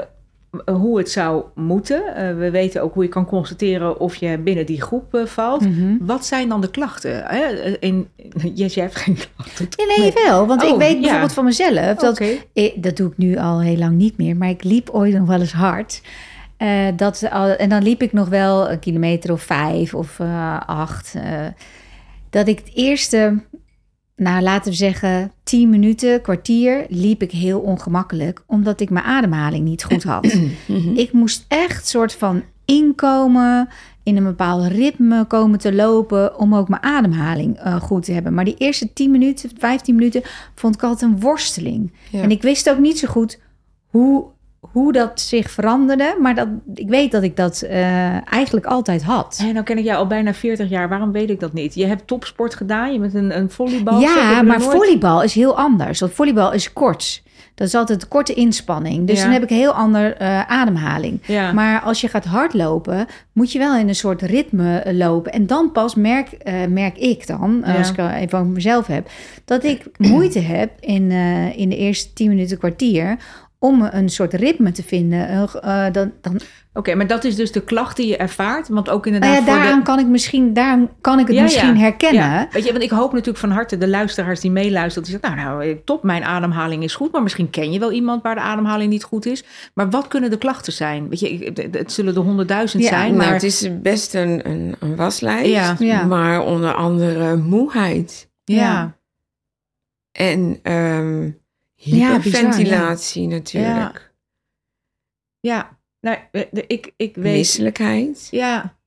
hoe 0.64 0.98
het 0.98 1.10
zou 1.10 1.44
moeten. 1.54 2.14
Eh, 2.16 2.36
we 2.36 2.50
weten 2.50 2.82
ook 2.82 2.94
hoe 2.94 3.02
je 3.02 3.08
kan 3.08 3.26
constateren 3.26 4.00
of 4.00 4.16
je 4.16 4.38
binnen 4.38 4.66
die 4.66 4.80
groep 4.82 5.14
eh, 5.14 5.24
valt. 5.26 5.60
Mhm. 5.60 5.96
Wat 6.00 6.26
zijn 6.26 6.48
dan 6.48 6.60
de 6.60 6.70
klachten? 6.70 7.22
Hè? 7.24 7.44
In, 7.80 8.08
yes, 8.54 8.74
jij 8.74 8.84
hebt 8.84 8.96
geen 8.96 9.16
klachten. 9.36 9.68
Nee, 9.76 9.98
nee, 9.98 10.12
wel. 10.24 10.46
Want 10.46 10.62
Oh, 10.62 10.68
ik 10.68 10.76
weet 10.76 10.94
ja. 10.94 11.00
bijvoorbeeld 11.00 11.32
van 11.32 11.44
mezelf, 11.44 11.96
dat, 11.96 12.20
ik, 12.52 12.82
dat 12.82 12.96
doe 12.96 13.10
ik 13.10 13.16
nu 13.16 13.36
al 13.36 13.60
heel 13.60 13.76
lang 13.76 13.96
niet 13.96 14.16
meer, 14.18 14.36
maar 14.36 14.48
ik 14.48 14.64
liep 14.64 14.90
ooit 14.90 15.14
nog 15.14 15.26
wel 15.28 15.40
eens 15.40 15.52
hard. 15.52 16.02
Eh, 16.56 16.86
dat, 16.96 17.22
en 17.58 17.68
dan 17.68 17.82
liep 17.82 18.02
ik 18.02 18.12
nog 18.12 18.28
wel 18.28 18.70
een 18.70 18.78
kilometer 18.78 19.32
of 19.32 19.42
vijf 19.42 19.94
of 19.94 20.20
eh, 20.20 20.60
acht. 20.66 21.14
eh, 21.14 21.46
dat 22.30 22.48
ik 22.48 22.58
het 22.58 22.70
eerste, 22.74 23.38
nou 24.16 24.42
laten 24.42 24.70
we 24.70 24.76
zeggen, 24.76 25.32
tien 25.42 25.70
minuten, 25.70 26.20
kwartier, 26.20 26.86
liep 26.88 27.22
ik 27.22 27.30
heel 27.30 27.60
ongemakkelijk, 27.60 28.42
omdat 28.46 28.80
ik 28.80 28.90
mijn 28.90 29.04
ademhaling 29.04 29.64
niet 29.64 29.84
goed 29.84 30.04
had. 30.04 30.24
Mhm. 30.66 30.96
ik 30.96 31.12
moest 31.12 31.44
echt 31.48 31.86
soort 31.86 32.14
van 32.14 32.42
inkomen, 32.64 33.68
in 34.02 34.16
een 34.16 34.24
bepaald 34.24 34.66
ritme 34.66 35.24
komen 35.24 35.58
te 35.58 35.74
lopen 35.74 36.38
om 36.38 36.54
ook 36.54 36.68
mijn 36.68 36.82
ademhaling 36.82 37.58
eh, 37.58 37.80
goed 37.80 38.04
te 38.04 38.12
hebben. 38.12 38.34
Maar 38.34 38.44
die 38.44 38.56
eerste 38.58 38.92
10 38.92 39.10
minuten, 39.10 39.50
15 39.58 39.94
minuten 39.94 40.22
vond 40.54 40.74
ik 40.74 40.82
altijd 40.82 41.10
een 41.10 41.20
worsteling. 41.20 41.92
Ja. 42.10 42.22
En 42.22 42.30
ik 42.30 42.42
wist 42.42 42.70
ook 42.70 42.78
niet 42.78 42.98
zo 42.98 43.08
goed 43.08 43.40
hoe, 43.86 44.24
hoe 44.72 44.92
dat 44.92 45.20
zich 45.20 45.50
veranderde, 45.50 46.16
maar 46.20 46.34
dat, 46.34 46.48
ik 46.74 46.88
weet 46.88 47.10
dat 47.12 47.22
ik 47.22 47.36
dat 47.36 47.62
eh, 47.62 48.32
eigenlijk 48.32 48.66
altijd 48.66 49.02
had. 49.02 49.38
En 49.46 49.52
nou 49.52 49.64
ken 49.64 49.78
ik 49.78 49.84
jou 49.84 49.98
al 49.98 50.06
bijna 50.06 50.34
40 50.34 50.68
jaar. 50.68 50.88
Waarom 50.88 51.12
weet 51.12 51.30
ik 51.30 51.40
dat 51.40 51.52
niet? 51.52 51.74
Je 51.74 51.86
hebt 51.86 52.06
topsport 52.06 52.54
gedaan. 52.54 52.92
Je 52.92 52.98
bent 52.98 53.14
een, 53.14 53.36
een 53.38 53.50
volleybal. 53.50 54.00
Ja, 54.00 54.42
maar 54.42 54.60
volleybal 54.60 55.22
is 55.22 55.34
heel 55.34 55.56
anders. 55.58 56.00
Want 56.00 56.12
volleybal 56.12 56.52
is 56.52 56.72
kort. 56.72 57.24
Dat 57.54 57.66
is 57.66 57.74
altijd 57.74 58.08
korte 58.08 58.34
inspanning. 58.34 59.06
Dus 59.06 59.16
Ja. 59.18 59.22
dan 59.24 59.32
heb 59.32 59.42
ik 59.42 59.50
een 59.50 59.56
heel 59.56 59.72
ander 59.72 60.16
eh, 60.16 60.50
ademhaling. 60.50 61.20
Ja. 61.26 61.52
Maar 61.52 61.80
als 61.80 62.00
je 62.00 62.08
gaat 62.08 62.24
hardlopen, 62.24 63.06
moet 63.32 63.52
je 63.52 63.58
wel 63.58 63.76
in 63.76 63.88
een 63.88 63.94
soort 63.94 64.22
ritme 64.22 64.78
eh, 64.78 64.94
lopen. 64.96 65.32
En 65.32 65.46
dan 65.46 65.72
pas 65.72 65.94
merk, 65.94 66.28
merk 66.68 66.96
ik 66.98 67.26
dan, 67.26 67.62
Ja. 67.66 67.74
als 67.76 67.90
ik 67.90 67.98
even 67.98 68.38
over 68.38 68.50
mezelf 68.50 68.86
heb, 68.86 69.08
dat 69.44 69.64
ik 69.64 69.84
moeite 69.96 70.38
heb 70.38 70.70
in, 70.80 71.10
in 71.56 71.68
de 71.68 71.76
eerste 71.76 72.12
10 72.12 72.28
minuten 72.28 72.58
kwartier 72.58 73.16
om 73.58 73.88
een 73.90 74.08
soort 74.08 74.34
ritme 74.34 74.72
te 74.72 74.82
vinden. 74.82 75.28
Eh, 75.28 75.42
eh, 75.86 75.92
dan, 75.92 76.12
dan, 76.20 76.40
Oké, 76.72 76.94
maar 76.94 77.06
dat 77.06 77.24
is 77.24 77.36
dus 77.36 77.52
de 77.52 77.60
klacht 77.60 77.96
die 77.96 78.06
je 78.06 78.16
ervaart. 78.16 78.68
Want 78.68 78.88
ook 78.90 79.04
nou 79.04 79.14
inderdaad 79.14 79.38
ja, 79.38 79.44
voor 79.44 79.54
daaraan 79.54 79.78
de... 79.78 79.84
kan 79.84 79.98
ik 79.98 80.06
misschien, 80.06 80.52
daaraan 80.52 80.88
kan 81.00 81.18
ik 81.18 81.26
het 81.26 81.36
Ja, 81.36 81.42
misschien 81.42 81.74
ja. 81.74 81.80
herkennen. 81.80 82.22
Ja, 82.22 82.48
weet 82.50 82.64
je, 82.64 82.70
want 82.72 82.84
ik 82.84 82.90
hoop 82.90 83.10
natuurlijk 83.12 83.38
van 83.38 83.50
harte 83.50 83.78
de 83.78 83.88
luisteraars 83.88 84.40
die 84.40 84.50
meeluisteren. 84.50 85.08
Die 85.08 85.18
zeggen, 85.20 85.38
nou, 85.44 85.58
nou, 85.66 85.80
top, 85.84 86.02
mijn 86.02 86.24
ademhaling 86.24 86.82
is 86.82 86.94
goed. 86.94 87.12
Maar 87.12 87.22
misschien 87.22 87.50
ken 87.50 87.72
je 87.72 87.78
wel 87.78 87.92
iemand 87.92 88.22
waar 88.22 88.34
de 88.34 88.40
ademhaling 88.40 88.90
niet 88.90 89.04
goed 89.04 89.26
is. 89.26 89.44
Maar 89.74 89.90
wat 89.90 90.08
kunnen 90.08 90.30
de 90.30 90.38
klachten 90.38 90.72
zijn? 90.72 91.08
Weet 91.08 91.20
je, 91.20 91.52
het- 91.72 91.92
zullen 91.92 92.14
er 92.14 92.20
honderdduizend 92.20 92.82
Ja, 92.82 92.88
zijn. 92.88 93.06
Nou, 93.14 93.16
maar 93.24 93.32
het 93.32 93.42
is 93.42 93.68
best 93.82 94.14
een, 94.14 94.48
een, 94.48 94.74
een 94.80 94.96
waslijst, 94.96 95.50
Ja. 95.50 95.76
Ja. 95.78 96.04
maar 96.04 96.40
onder 96.44 96.74
andere 96.74 97.36
moeheid 97.36 98.30
ja. 98.44 98.96
en 100.12 100.60
ehm 101.86 101.96
Ja, 101.96 102.18
bizar, 102.18 102.40
hyperventilatie 102.40 103.26
natuurlijk. 103.26 104.14
Ja, 105.40 105.78
nou, 106.00 106.18
ik, 106.66 106.92
ik 106.96 107.14
weet. 107.14 107.36
Misselijkheid. 107.36 108.28
Ja. 108.30 108.78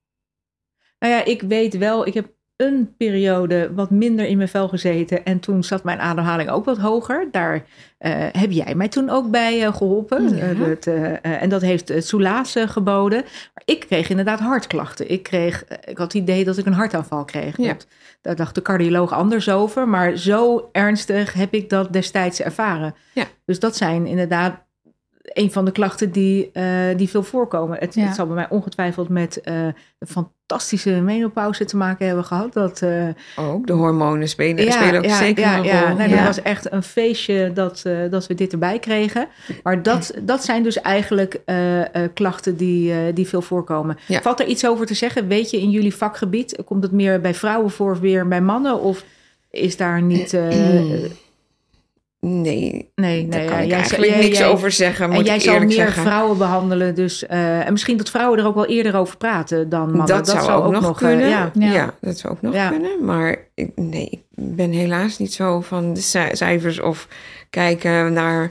Nou 0.98 1.12
ja, 1.12 1.24
ik 1.24 1.42
weet 1.42 1.76
wel, 1.76 2.06
ik 2.06 2.14
heb 2.14 2.34
een 2.60 2.94
periode 2.96 3.70
wat 3.74 3.90
minder 3.90 4.26
in 4.26 4.36
mijn 4.36 4.48
vel 4.48 4.68
gezeten. 4.68 5.24
En 5.24 5.40
toen 5.40 5.64
zat 5.64 5.84
mijn 5.84 5.98
ademhaling 6.00 6.50
ook 6.50 6.64
wat 6.64 6.78
hoger. 6.78 7.28
Daar 7.30 7.64
eh, 7.98 8.12
heb 8.32 8.50
jij 8.50 8.74
mij 8.74 8.88
toen 8.88 9.10
ook 9.10 9.30
bij 9.30 9.64
eh, 9.64 9.74
geholpen. 9.76 10.36
Ja. 10.36 10.42
Eh, 10.50 10.58
het, 10.60 10.86
en 11.22 11.48
dat 11.48 11.60
heeft 11.62 11.88
het 11.88 12.06
Soelaas 12.06 12.54
geboden. 12.66 13.22
Maar 13.54 13.62
ik 13.64 13.80
kreeg 13.88 14.08
inderdaad 14.08 14.40
hartklachten. 14.40 15.10
Ik, 15.10 15.22
kreeg, 15.22 15.64
ik 15.84 15.98
had 15.98 16.12
het 16.12 16.22
idee 16.22 16.44
dat 16.44 16.56
ik 16.58 16.66
een 16.66 16.72
hartaanval 16.72 17.24
kreeg. 17.24 17.56
Ja. 17.56 17.66
Dat- 17.72 17.86
Daar 18.20 18.36
dacht 18.36 18.54
de 18.54 18.62
cardioloog 18.62 19.12
anders 19.12 19.48
over. 19.50 19.88
Maar 19.88 20.16
zo 20.16 20.68
ernstig 20.72 21.32
heb 21.32 21.52
ik 21.54 21.68
dat 21.68 21.92
destijds 21.92 22.40
ervaren. 22.40 22.94
Ja. 23.14 23.24
Dus 23.44 23.58
dat 23.60 23.76
zijn 23.76 24.06
inderdaad 24.06 24.68
een 25.22 25.52
van 25.52 25.64
de 25.64 25.70
klachten 25.72 26.10
die, 26.12 26.50
eh, 26.52 26.64
die 26.96 27.08
veel 27.08 27.22
voorkomen. 27.22 27.78
Het, 27.78 27.94
Ja. 27.94 28.04
het 28.06 28.14
zal 28.14 28.26
bij 28.26 28.34
mij 28.34 28.48
ongetwijfeld 28.50 29.08
met 29.08 29.40
eh, 29.40 29.54
een 29.98 30.06
fantastische 30.08 30.90
menopauze 30.90 31.64
te 31.64 31.76
maken 31.76 32.06
hebben 32.06 32.24
gehad. 32.24 32.52
Dat, 32.52 32.82
eh, 32.82 33.08
Ook 33.36 33.66
de 33.66 33.72
hormonen 33.72 34.28
spelen, 34.28 34.72
spelen 34.72 35.04
ook 35.04 35.10
zeker 35.10 35.44
ja, 35.44 35.58
een 35.58 35.64
ja. 35.64 35.86
rol. 35.88 35.96
Nee, 35.96 36.08
Ja. 36.08 36.16
Dat 36.16 36.26
was 36.26 36.42
echt 36.42 36.72
een 36.72 36.82
feestje 36.82 37.52
dat, 37.52 37.82
eh, 37.84 37.98
dat 38.10 38.26
we 38.26 38.34
dit 38.34 38.52
erbij 38.52 38.78
kregen. 38.78 39.28
Maar 39.62 39.82
dat, 39.82 40.14
dat 40.22 40.44
zijn 40.44 40.62
dus 40.62 40.80
eigenlijk 40.80 41.40
eh, 41.44 41.80
eh, 41.94 42.10
klachten 42.14 42.56
die, 42.56 42.92
eh, 42.92 42.98
die 43.14 43.28
veel 43.28 43.42
voorkomen. 43.42 43.98
Ja. 44.06 44.20
Valt 44.22 44.40
er 44.40 44.46
iets 44.46 44.66
over 44.66 44.86
te 44.86 44.94
zeggen? 44.94 45.28
Weet 45.28 45.50
je 45.50 45.60
in 45.60 45.70
jullie 45.70 45.94
vakgebied, 45.94 46.62
komt 46.64 46.82
het 46.82 46.92
meer 46.92 47.20
bij 47.20 47.34
vrouwen 47.34 47.70
voor 47.70 47.92
of 47.92 47.98
weer 48.00 48.28
bij 48.28 48.40
mannen? 48.42 48.80
Of 48.80 49.04
is 49.50 49.76
daar 49.76 50.02
niet... 50.02 50.38
Nee, 52.20 52.90
nee, 52.94 53.28
daar 53.28 53.40
nee. 53.40 53.48
kan 53.48 53.56
ja, 53.56 53.62
ik 53.62 53.68
jij- 53.68 53.78
eigenlijk 53.78 54.12
jij- 54.12 54.20
niks 54.22 54.38
jij- 54.38 54.46
over 54.48 54.70
zeggen, 54.72 55.08
moet 55.08 55.18
en 55.18 55.24
jij 55.24 55.34
ik 55.34 55.40
zal 55.40 55.58
meer 55.58 55.70
zeggen. 55.70 56.02
vrouwen 56.02 56.38
behandelen, 56.38 56.94
dus 56.94 57.26
eh, 57.26 57.66
en 57.66 57.72
misschien 57.72 57.96
dat 57.96 58.10
vrouwen 58.10 58.38
er 58.38 58.46
ook 58.46 58.54
wel 58.54 58.66
eerder 58.66 58.96
over 58.96 59.16
praten 59.16 59.68
dan 59.68 59.86
mannen. 59.86 60.06
Dat, 60.06 60.28
zou 60.28 60.62
ook, 60.64 60.72
nog 60.72 60.90
eh, 60.90 61.08
kunnen. 61.08 61.28
ja. 61.28 61.50
ja. 61.54 61.72
Ja. 61.72 61.94
dat 62.00 62.18
zou 62.18 62.32
ook 62.32 62.42
nog 62.42 62.54
Ja. 62.54 62.68
kunnen. 62.68 63.04
Maar 63.04 63.36
ik, 63.54 63.70
nee, 63.74 64.08
ik 64.10 64.20
ben 64.34 64.70
helaas 64.70 65.18
niet 65.18 65.32
zo 65.34 65.60
van 65.60 65.94
de 65.94 66.00
ci- 66.00 66.28
cijfers 66.36 66.80
of 66.80 67.08
kijken 67.50 68.12
naar... 68.12 68.50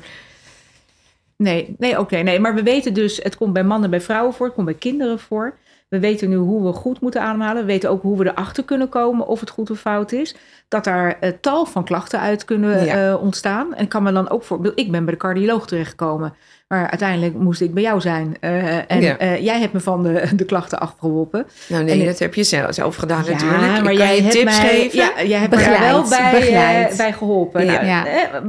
Nee, 1.37 1.75
nee 1.77 1.99
oké. 1.99 2.17
nee. 2.17 2.39
Maar 2.39 2.55
we 2.55 2.63
weten 2.63 2.93
dus, 2.93 3.19
het 3.23 3.37
komt 3.37 3.53
bij 3.53 3.63
mannen, 3.63 3.89
bij 3.89 4.01
vrouwen 4.01 4.33
voor, 4.33 4.45
het 4.45 4.55
komt 4.55 4.67
bij 4.67 4.75
kinderen 4.75 5.19
voor. 5.19 5.53
We 5.89 5.99
weten 5.99 6.29
nu 6.29 6.35
hoe 6.35 6.63
we 6.65 6.71
goed 6.73 7.01
moeten 7.01 7.21
ademhalen. 7.21 7.61
We 7.61 7.67
weten 7.71 7.89
ook 7.89 8.01
hoe 8.01 8.17
we 8.17 8.25
erachter 8.29 8.63
kunnen 8.63 8.89
komen 8.89 9.27
of 9.27 9.39
het 9.39 9.49
goed 9.49 9.71
of 9.71 9.79
fout 9.79 10.11
is. 10.11 10.35
Dat 10.67 10.83
daar 10.83 11.17
eh, 11.19 11.31
tal 11.41 11.65
van 11.65 11.83
klachten 11.83 12.19
uit 12.19 12.45
kunnen 12.45 12.85
Ja. 12.85 13.07
eh, 13.09 13.21
ontstaan. 13.21 13.75
En 13.75 13.87
kan 13.87 14.03
me 14.03 14.11
dan 14.11 14.29
ook 14.29 14.43
voor. 14.43 14.71
Ik 14.75 14.91
ben 14.91 15.03
bij 15.05 15.13
de 15.13 15.19
cardioloog 15.19 15.67
terechtgekomen. 15.67 16.33
Maar 16.67 16.89
uiteindelijk 16.89 17.33
moest 17.35 17.61
ik 17.61 17.73
bij 17.73 17.83
jou 17.83 18.01
zijn. 18.01 18.37
Eh, 18.39 18.91
en 18.91 19.01
Ja. 19.01 19.17
jij 19.37 19.59
hebt 19.59 19.73
me 19.73 19.79
van 19.79 20.03
de, 20.03 20.23
de 20.35 20.45
klachten 20.45 20.79
afgeholpen. 20.79 21.45
Nou 21.69 21.83
nee, 21.83 21.99
En- 21.99 22.05
dat 22.05 22.19
heb 22.19 22.33
je 22.33 22.43
zelf, 22.43 22.73
zelf 22.73 22.95
gedaan 22.95 23.23
Ja, 23.23 23.31
natuurlijk. 23.31 23.61
Ik 23.61 23.69
maar 23.69 23.81
kan 23.83 23.95
jij 23.95 24.15
je 24.15 24.21
hebt 24.21 24.33
tips 24.33 24.57
mij, 24.59 24.69
geven. 24.69 24.97
Ja, 24.99 25.23
jij 25.23 25.39
hebt 25.39 25.49
Begeleid, 25.51 25.79
mij 25.79 25.91
wel 25.91 26.09
bij, 26.09 26.91
bij 26.97 27.13
geholpen. 27.13 27.65
Nou, 27.65 28.07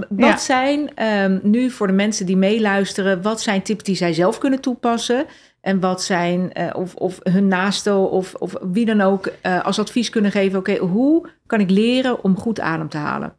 wat 0.08 0.40
zijn 0.40 0.90
ehm, 0.94 1.38
nu 1.42 1.70
voor 1.70 1.86
de 1.86 1.92
mensen 1.92 2.26
die 2.26 2.36
meeluisteren, 2.36 3.22
wat 3.22 3.40
zijn 3.40 3.62
tips 3.62 3.84
die 3.84 3.96
zij 3.96 4.12
zelf 4.12 4.38
kunnen 4.38 4.60
toepassen? 4.60 5.24
En 5.60 5.80
wat 5.80 6.02
zijn, 6.02 6.52
eh, 6.52 6.70
of, 6.76 6.94
of 6.94 7.18
hun 7.22 7.48
naasten 7.48 8.10
of, 8.10 8.34
of 8.34 8.54
wie 8.60 8.84
dan 8.86 9.00
ook, 9.00 9.26
eh, 9.40 9.64
als 9.64 9.78
advies 9.78 10.10
kunnen 10.10 10.30
geven: 10.30 10.58
oké, 10.58 10.76
hoe 10.76 11.28
kan 11.46 11.60
ik 11.60 11.70
leren 11.70 12.24
om 12.24 12.36
goed 12.38 12.60
adem 12.60 12.88
te 12.88 12.96
halen? 12.96 13.34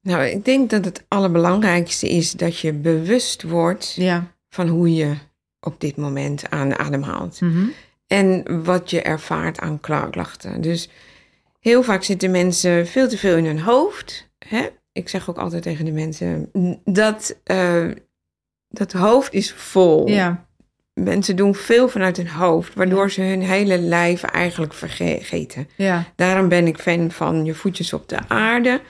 Nou, 0.00 0.24
ik 0.24 0.44
denk 0.44 0.70
dat 0.70 0.84
het 0.84 1.04
allerbelangrijkste 1.08 2.08
is 2.08 2.32
dat 2.32 2.58
je 2.58 2.72
bewust 2.72 3.42
wordt 3.42 3.92
Ja. 3.94 4.24
van 4.48 4.68
hoe 4.68 4.94
je 4.94 5.14
op 5.60 5.80
dit 5.80 5.96
moment 5.96 6.50
aan 6.50 6.78
ademhaalt. 6.78 7.40
Mhm. 7.40 7.64
En 8.06 8.62
wat 8.64 8.90
je 8.90 9.02
ervaart 9.02 9.58
aan 9.60 9.80
kla- 9.80 10.06
klachten. 10.10 10.60
Dus 10.60 10.88
heel 11.60 11.82
vaak 11.82 12.02
zitten 12.02 12.30
mensen 12.30 12.86
veel 12.86 13.08
te 13.08 13.18
veel 13.18 13.36
in 13.36 13.44
hun 13.46 13.60
hoofd. 13.60 14.28
Hè? 14.48 14.66
Ik 14.92 15.08
zeg 15.08 15.30
ook 15.30 15.38
altijd 15.38 15.62
tegen 15.62 15.84
de 15.84 15.92
mensen 15.92 16.50
dat 16.84 17.36
eh, 17.44 17.90
dat 18.68 18.92
hoofd 18.92 19.32
is 19.32 19.52
vol. 19.52 20.08
ja. 20.08 20.45
Mensen 21.02 21.36
doen 21.36 21.54
veel 21.54 21.88
vanuit 21.88 22.16
hun 22.16 22.28
hoofd, 22.28 22.74
waardoor 22.74 23.10
ze 23.10 23.20
hun 23.20 23.42
hele 23.42 23.78
lijf 23.78 24.22
eigenlijk 24.22 24.74
vergeten. 24.74 25.68
Ja. 25.76 26.04
Daarom 26.14 26.48
ben 26.48 26.66
ik 26.66 26.78
fan 26.78 27.10
van 27.10 27.44
je 27.44 27.54
voetjes 27.54 27.92
op 27.92 28.08
de 28.08 28.28
aarde. 28.28 28.80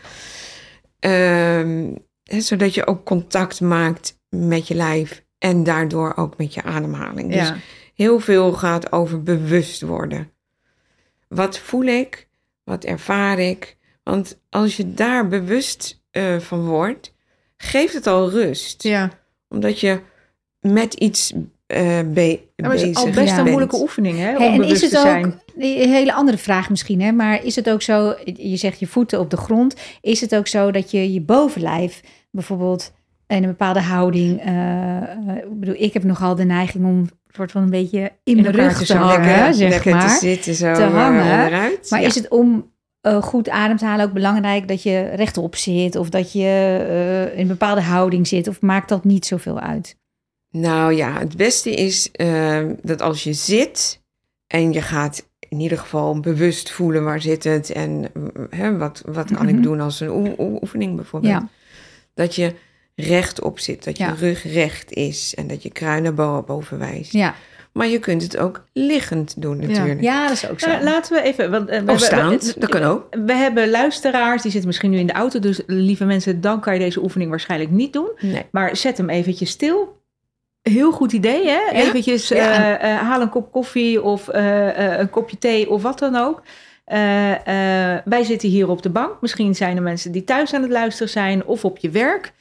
Ehm, 0.99 1.95
zodat 2.25 2.75
je 2.75 2.87
ook 2.87 3.05
contact 3.05 3.61
maakt 3.61 4.19
met 4.29 4.69
je 4.69 4.75
lijf 4.75 5.25
en 5.39 5.65
daardoor 5.65 6.13
ook 6.17 6.37
met 6.37 6.55
je 6.55 6.63
ademhaling. 6.63 7.33
Dus 7.33 7.53
heel 7.95 8.21
veel 8.21 8.53
gaat 8.53 8.93
over 8.93 9.23
bewust 9.23 9.83
worden. 9.83 10.31
Wat 11.29 11.59
voel 11.59 11.85
ik? 11.85 12.29
Wat 12.65 12.85
ervaar 12.85 13.39
ik? 13.39 13.77
Want 14.03 14.41
als 14.51 14.77
je 14.77 14.95
daar 14.95 15.29
bewust 15.29 16.03
eh, 16.11 16.39
van 16.39 16.65
wordt, 16.65 17.15
geeft 17.57 17.95
het 17.95 18.07
al 18.07 18.31
rust. 18.31 18.83
ja. 18.83 19.11
Omdat 19.49 19.81
je 19.81 20.01
met 20.61 20.95
iets 20.95 21.33
eh 21.67 22.01
be- 22.13 22.21
Ja, 22.57 22.67
maar 22.69 22.71
het 22.71 22.81
bezig 22.81 22.89
is 22.89 22.97
al 22.97 23.11
best 23.11 23.35
Ja. 23.35 23.39
een 23.39 23.45
moeilijke 23.45 23.77
oefening, 23.81 24.19
hè? 24.19 24.25
Hey, 24.25 24.35
en 24.47 24.53
is 24.53 24.57
bewust 24.59 24.81
het 24.83 24.91
te 24.91 24.97
zijn. 25.01 25.27
ook, 25.27 25.33
een 25.57 25.91
hele 25.93 26.13
andere 26.13 26.39
vraag 26.39 26.71
misschien, 26.71 27.01
hè? 27.01 27.13
maar 27.13 27.45
is 27.45 27.57
het 27.57 27.71
ook 27.71 27.83
zo, 27.83 28.15
je 28.25 28.57
zegt 28.57 28.79
je 28.81 28.87
voeten 28.87 29.21
op 29.21 29.31
de 29.31 29.37
grond, 29.37 29.75
is 30.01 30.21
het 30.21 30.35
ook 30.37 30.47
zo 30.47 30.71
dat 30.71 30.91
je 30.91 31.13
je 31.13 31.21
bovenlijf 31.21 32.01
bijvoorbeeld 32.31 32.93
in 33.27 33.37
een 33.43 33.49
bepaalde 33.49 33.81
houding, 33.81 34.41
eh, 34.41 34.97
eh, 34.97 35.37
ik 35.37 35.61
bedoel, 35.61 35.75
ik 35.79 35.93
heb 35.93 36.05
nogal 36.05 36.35
de 36.35 36.45
neiging 36.45 36.85
om 36.85 36.99
een 36.99 37.11
soort 37.33 37.51
van 37.53 37.63
een 37.63 37.71
beetje 37.71 38.13
in, 38.25 38.39
elkaar 38.47 38.55
rug 38.55 38.87
te 38.87 38.97
hangen, 38.97 39.27
lekker, 39.35 39.55
zeg 39.55 39.69
lekker 39.71 39.95
maar. 39.95 40.09
te 40.09 40.19
zitten 40.27 40.55
zo 40.55 40.75
te 40.75 40.83
hangen. 40.83 41.23
onderuit. 41.23 41.87
Maar 41.91 42.01
Ja. 42.01 42.07
is 42.07 42.15
het 42.15 42.29
om 42.29 42.75
goed 43.21 43.49
adem 43.49 43.77
te 43.77 43.85
halen 43.85 44.07
ook 44.07 44.13
belangrijk 44.13 44.69
dat 44.69 44.83
je 44.83 45.01
rechtop 45.15 45.57
zit 45.57 45.97
of 45.97 46.09
dat 46.09 46.33
je 46.33 46.45
eh, 46.89 47.33
in 47.35 47.41
een 47.41 47.47
bepaalde 47.47 47.81
houding 47.81 48.27
zit 48.27 48.49
of 48.49 48.61
maakt 48.61 48.89
dat 48.89 49.05
niet 49.05 49.27
zoveel 49.27 49.61
uit? 49.61 49.97
Nou 50.61 50.93
ja, 50.95 51.19
het 51.19 51.37
beste 51.37 51.71
is 51.75 52.11
eh, 52.13 52.61
dat 52.83 53.03
als 53.03 53.23
je 53.25 53.33
zit 53.33 54.01
en 54.47 54.73
je 54.73 54.83
gaat 54.83 55.27
in 55.49 55.61
ieder 55.61 55.79
geval 55.79 56.21
bewust 56.21 56.71
voelen 56.71 57.05
waar 57.05 57.21
zit 57.21 57.45
het 57.45 57.71
en 57.71 58.11
mm, 58.15 58.31
hè, 58.51 58.77
wat, 58.77 59.03
wat 59.07 59.27
kan 59.33 59.47
Mhm. 59.47 59.57
ik 59.57 59.63
doen 59.63 59.81
als 59.81 60.01
een 60.01 60.11
oe- 60.11 60.35
oe- 60.39 60.59
oefening 60.63 60.97
bijvoorbeeld. 60.97 61.33
Ja. 61.33 61.49
Dat 62.15 62.35
je 62.35 62.53
rechtop 62.95 63.59
zit, 63.59 63.85
dat 63.85 63.97
je 63.99 64.05
Ja. 64.05 64.15
rug 64.19 64.53
recht 64.53 64.93
is 64.93 65.35
en 65.35 65.47
dat 65.47 65.63
je 65.63 65.71
kruin 65.71 66.03
naar 66.03 66.15
bo- 66.15 66.43
boven 66.43 66.79
wijst. 66.79 67.13
Ja, 67.13 67.35
Maar 67.73 67.87
je 67.89 67.99
kunt 67.99 68.23
het 68.23 68.37
ook 68.37 68.65
liggend 68.73 69.43
doen 69.43 69.57
natuurlijk. 69.57 70.01
ja 70.01 70.23
dat 70.23 70.33
is 70.37 70.49
ook 70.51 70.61
zo. 70.61 70.69
Nou, 70.69 70.85
laten 70.85 71.15
we 71.17 71.23
even. 71.23 71.51
Want, 71.51 71.69
eh, 71.69 71.81
we- 71.83 71.93
Of 71.93 71.99
we- 71.99 72.05
staand, 72.05 72.55
we- 72.55 72.61
dat 72.61 72.69
kan 72.71 72.83
ook. 72.83 73.07
We 73.27 73.33
hebben 73.33 73.71
luisteraars, 73.71 74.43
die 74.43 74.51
zitten 74.51 74.69
misschien 74.69 74.91
nu 74.91 74.99
in 74.99 75.07
de 75.07 75.13
auto. 75.13 75.39
Dus 75.39 75.61
lieve 75.67 76.05
mensen, 76.05 76.41
dan 76.41 76.61
kan 76.61 76.73
je 76.75 76.79
deze 76.79 77.03
oefening 77.03 77.31
waarschijnlijk 77.31 77.71
niet 77.71 77.93
doen. 77.93 78.11
Nee. 78.21 78.43
Maar 78.51 78.77
zet 78.77 78.97
hem 78.97 79.09
eventjes 79.11 79.51
stil. 79.51 79.95
Heel 80.71 80.93
goed 80.93 81.13
idee, 81.13 81.49
hè? 81.49 81.71
Eventjes 81.73 82.31
eh, 82.31 82.99
haal 82.99 83.21
een 83.21 83.29
kop 83.29 83.53
koffie 83.53 84.03
of 84.03 84.29
eh, 84.29 84.99
een 84.99 85.11
kopje 85.11 85.39
thee 85.39 85.71
of 85.71 85.83
wat 85.83 85.99
dan 85.99 86.17
ook. 86.17 86.43
Wij 88.05 88.23
zitten 88.25 88.49
hier 88.49 88.69
op 88.69 88.83
de 88.83 88.91
bank. 88.91 89.21
Misschien 89.21 89.55
zijn 89.55 89.77
er 89.77 89.83
mensen 89.83 90.13
die 90.13 90.25
thuis 90.25 90.55
aan 90.55 90.63
het 90.63 90.71
luisteren 90.71 91.09
zijn 91.13 91.45
of 91.45 91.65
op 91.65 91.79
je 91.79 91.91
werk. 91.91 92.33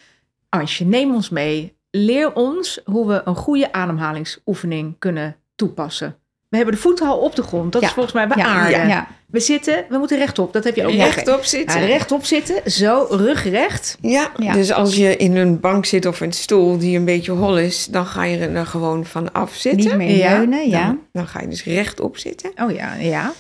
Ansje, 0.50 0.86
neem 0.86 1.14
ons 1.14 1.30
mee. 1.30 1.78
Leer 1.92 2.34
ons 2.34 2.82
hoe 2.86 3.08
we 3.08 3.22
een 3.26 3.36
goede 3.36 3.72
ademhalingsoefening 3.72 4.96
kunnen 5.00 5.36
toepassen. 5.56 6.16
We 6.50 6.58
hebben 6.58 6.76
de 6.76 6.82
voeten 6.82 7.08
al 7.08 7.18
op 7.18 7.36
de 7.36 7.44
grond. 7.44 7.72
Dat 7.72 7.82
Ja. 7.82 7.88
is 7.88 7.94
volgens 7.94 8.16
mij 8.16 8.28
aarde. 8.30 8.72
ja, 8.76 8.84
ja. 8.84 9.08
We 9.36 9.42
zitten, 9.42 9.86
we 9.90 9.98
moeten 9.98 10.18
rechtop. 10.18 10.54
Dat 10.54 10.64
heb 10.64 10.76
je 10.76 10.86
ook 10.86 10.94
nog. 10.94 11.14
Rechtop 11.14 11.44
zitten. 11.44 11.80
Ja, 11.82 11.86
rechtop 11.86 12.26
zitten, 12.26 12.72
zo, 12.72 13.08
rug 13.10 13.44
recht. 13.44 13.98
Ja, 14.02 14.32
Ja. 14.38 14.54
dus 14.54 14.72
als 14.72 14.96
je 14.96 15.18
in 15.18 15.36
een 15.36 15.60
bank 15.60 15.86
zit 15.86 16.06
of 16.06 16.20
een 16.22 16.32
stoel 16.34 16.78
die 16.78 16.98
een 16.98 17.06
beetje 17.06 17.32
hol 17.32 17.58
is, 17.60 17.86
dan 17.86 18.06
ga 18.06 18.24
je 18.24 18.38
er 18.38 18.66
gewoon 18.66 19.06
van 19.06 19.32
af 19.32 19.56
zitten. 19.56 19.88
Niet 19.88 19.96
meer 19.98 20.18
Ja. 20.18 20.38
leunen, 20.38 20.70
ja. 20.70 20.86
Dan, 20.86 21.02
dan 21.12 21.28
ga 21.28 21.42
je 21.42 21.48
dus 21.48 21.64
rechtop 21.64 22.18
zitten. 22.18 22.52
Oh 22.56 22.72
ja, 22.72 22.94
ja. 22.94 23.34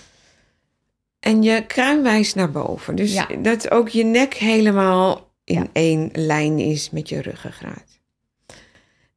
En 1.19 1.43
je 1.43 1.65
kruin 1.65 2.03
wijst 2.03 2.35
naar 2.35 2.51
boven. 2.51 2.95
Dus 2.95 3.13
Ja. 3.13 3.27
dat 3.41 3.71
ook 3.71 3.89
je 3.89 4.03
nek 4.03 4.33
helemaal 4.33 5.31
in 5.43 5.55
Ja. 5.55 5.67
één 5.73 6.09
lijn 6.13 6.59
is 6.59 6.89
met 6.89 7.09
je 7.09 7.21
ruggengraat. 7.21 7.99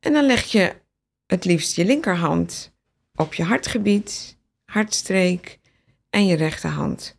En 0.01 0.12
dan 0.12 0.25
leg 0.27 0.45
je 0.45 0.73
het 1.27 1.45
liefst 1.45 1.77
je 1.77 1.85
linkerhand 1.85 2.73
op 3.14 3.35
je 3.35 3.43
hartgebied, 3.43 4.37
hartstreek 4.64 5.58
en 6.11 6.27
je 6.27 6.37
rechterhand 6.37 7.16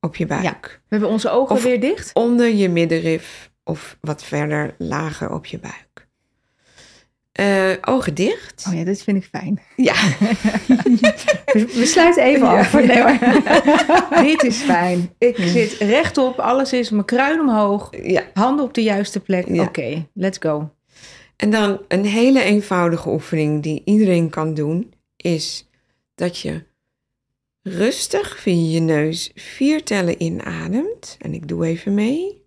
op 0.00 0.16
je 0.16 0.26
buik. 0.26 0.42
Ja. 0.42 0.58
We 0.62 0.78
hebben 0.88 1.08
onze 1.08 1.30
ogen 1.30 1.56
Of- 1.56 1.62
weer 1.62 1.80
dicht. 1.80 2.10
Onder 2.14 2.48
je 2.48 2.68
middenrif 2.68 3.50
of 3.64 3.96
wat 4.00 4.24
verder 4.24 4.74
lager 4.78 5.30
op 5.32 5.46
je 5.46 5.58
buik. 5.58 5.92
Eh, 7.32 7.70
ogen 7.80 8.14
dicht. 8.14 8.64
Oh 8.68 8.74
ja, 8.74 8.84
dit 8.84 9.02
vind 9.02 9.16
ik 9.24 9.28
fijn. 9.32 9.60
Ja. 9.76 9.94
We, 11.52 11.82
sluiten 11.86 12.22
even 12.22 12.46
Ja. 12.46 12.58
af. 12.58 12.72
Nee, 14.10 14.26
dit 14.36 14.42
is 14.42 14.56
fijn. 14.56 15.10
Ik 15.18 15.36
zit 15.36 15.72
rechtop, 15.72 16.38
alles 16.38 16.72
is 16.72 16.90
mijn 16.90 17.04
kruin 17.04 17.40
omhoog. 17.40 17.90
ja. 18.02 18.22
Handen 18.34 18.64
op 18.64 18.74
de 18.74 18.82
juiste 18.82 19.20
plek. 19.20 19.48
Ja. 19.48 19.62
Oké, 19.62 20.06
let's 20.14 20.38
go. 20.40 20.70
En 21.36 21.50
dan 21.50 21.80
een 21.88 22.04
hele 22.04 22.42
eenvoudige 22.42 23.08
oefening 23.08 23.62
die 23.62 23.82
iedereen 23.84 24.30
kan 24.30 24.54
doen, 24.54 24.92
is 25.16 25.68
dat 26.14 26.38
je 26.38 26.64
rustig 27.64 28.38
via 28.38 28.72
je 28.72 28.80
neus 28.80 29.30
vier 29.34 29.84
tellen 29.84 30.22
inademt. 30.22 31.16
En 31.20 31.34
ik 31.34 31.48
doe 31.48 31.66
even 31.66 31.94
mee. 31.94 32.42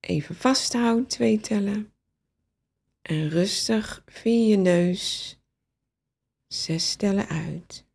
Even 0.00 0.34
vasthouden, 0.34 1.06
twee 1.06 1.40
tellen. 1.40 1.92
En 3.02 3.28
rustig 3.28 4.02
via 4.06 4.48
je 4.48 4.56
neus 4.56 5.38
zes 6.46 6.94
tellen 6.94 7.28
uit. 7.28 7.86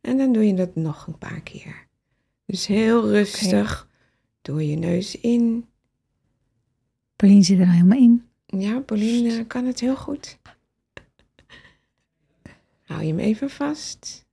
En 0.00 0.16
dan 0.16 0.32
doe 0.32 0.46
je 0.46 0.54
dat 0.54 0.74
nog 0.74 1.06
een 1.06 1.18
paar 1.18 1.40
keer. 1.40 1.86
Dus 2.44 2.66
heel 2.66 3.08
rustig 3.08 3.88
door 4.42 4.62
je 4.62 4.76
neus 4.76 5.20
in. 5.20 5.68
Pauline 7.16 7.42
zit 7.42 7.58
er 7.58 7.66
al 7.66 7.72
helemaal 7.72 7.98
in. 7.98 8.28
Ja, 8.46 8.80
Pauline 8.80 9.46
kan 9.46 9.66
het 9.66 9.80
heel 9.80 9.96
goed. 9.96 10.38
Hou 12.82 13.02
je 13.02 13.08
hem 13.08 13.18
even 13.18 13.50
vast. 13.50 14.24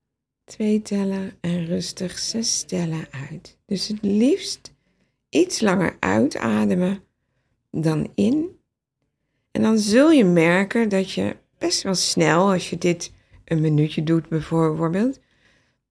Twee 0.44 0.82
tellen 0.82 1.32
en 1.42 1.66
rustig 1.66 2.20
zes 2.20 2.64
tellen 2.64 3.08
uit. 3.30 3.58
Dus 3.66 3.88
het 3.88 4.02
liefst 4.02 4.74
iets 5.30 5.62
langer 5.62 5.98
uitademen 6.00 7.04
dan 7.72 8.12
in. 8.16 8.60
En 9.52 9.62
dan 9.62 9.78
zul 9.78 10.12
je 10.12 10.26
merken 10.26 10.90
dat 10.90 11.12
je 11.12 11.36
best 11.58 11.82
wel 11.82 11.96
snel, 11.96 12.52
als 12.52 12.70
je 12.70 12.78
dit 12.78 13.12
een 13.46 13.62
minuutje 13.62 14.04
doet 14.04 14.30
bijvoorbeeld, 14.30 15.20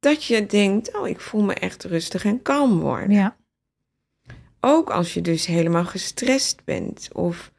dat 0.00 0.24
je 0.24 0.46
denkt, 0.46 0.96
oh, 0.96 1.08
ik 1.08 1.20
voel 1.20 1.42
me 1.42 1.54
echt 1.54 1.84
rustig 1.84 2.24
en 2.24 2.42
kalm 2.42 2.80
worden. 2.80 3.10
Ja. 3.10 3.36
Ook 4.64 4.90
als 4.90 5.14
je 5.14 5.20
dus 5.20 5.46
helemaal 5.46 5.84
gestrest 5.84 6.64
bent 6.64 7.08
of 7.12 7.50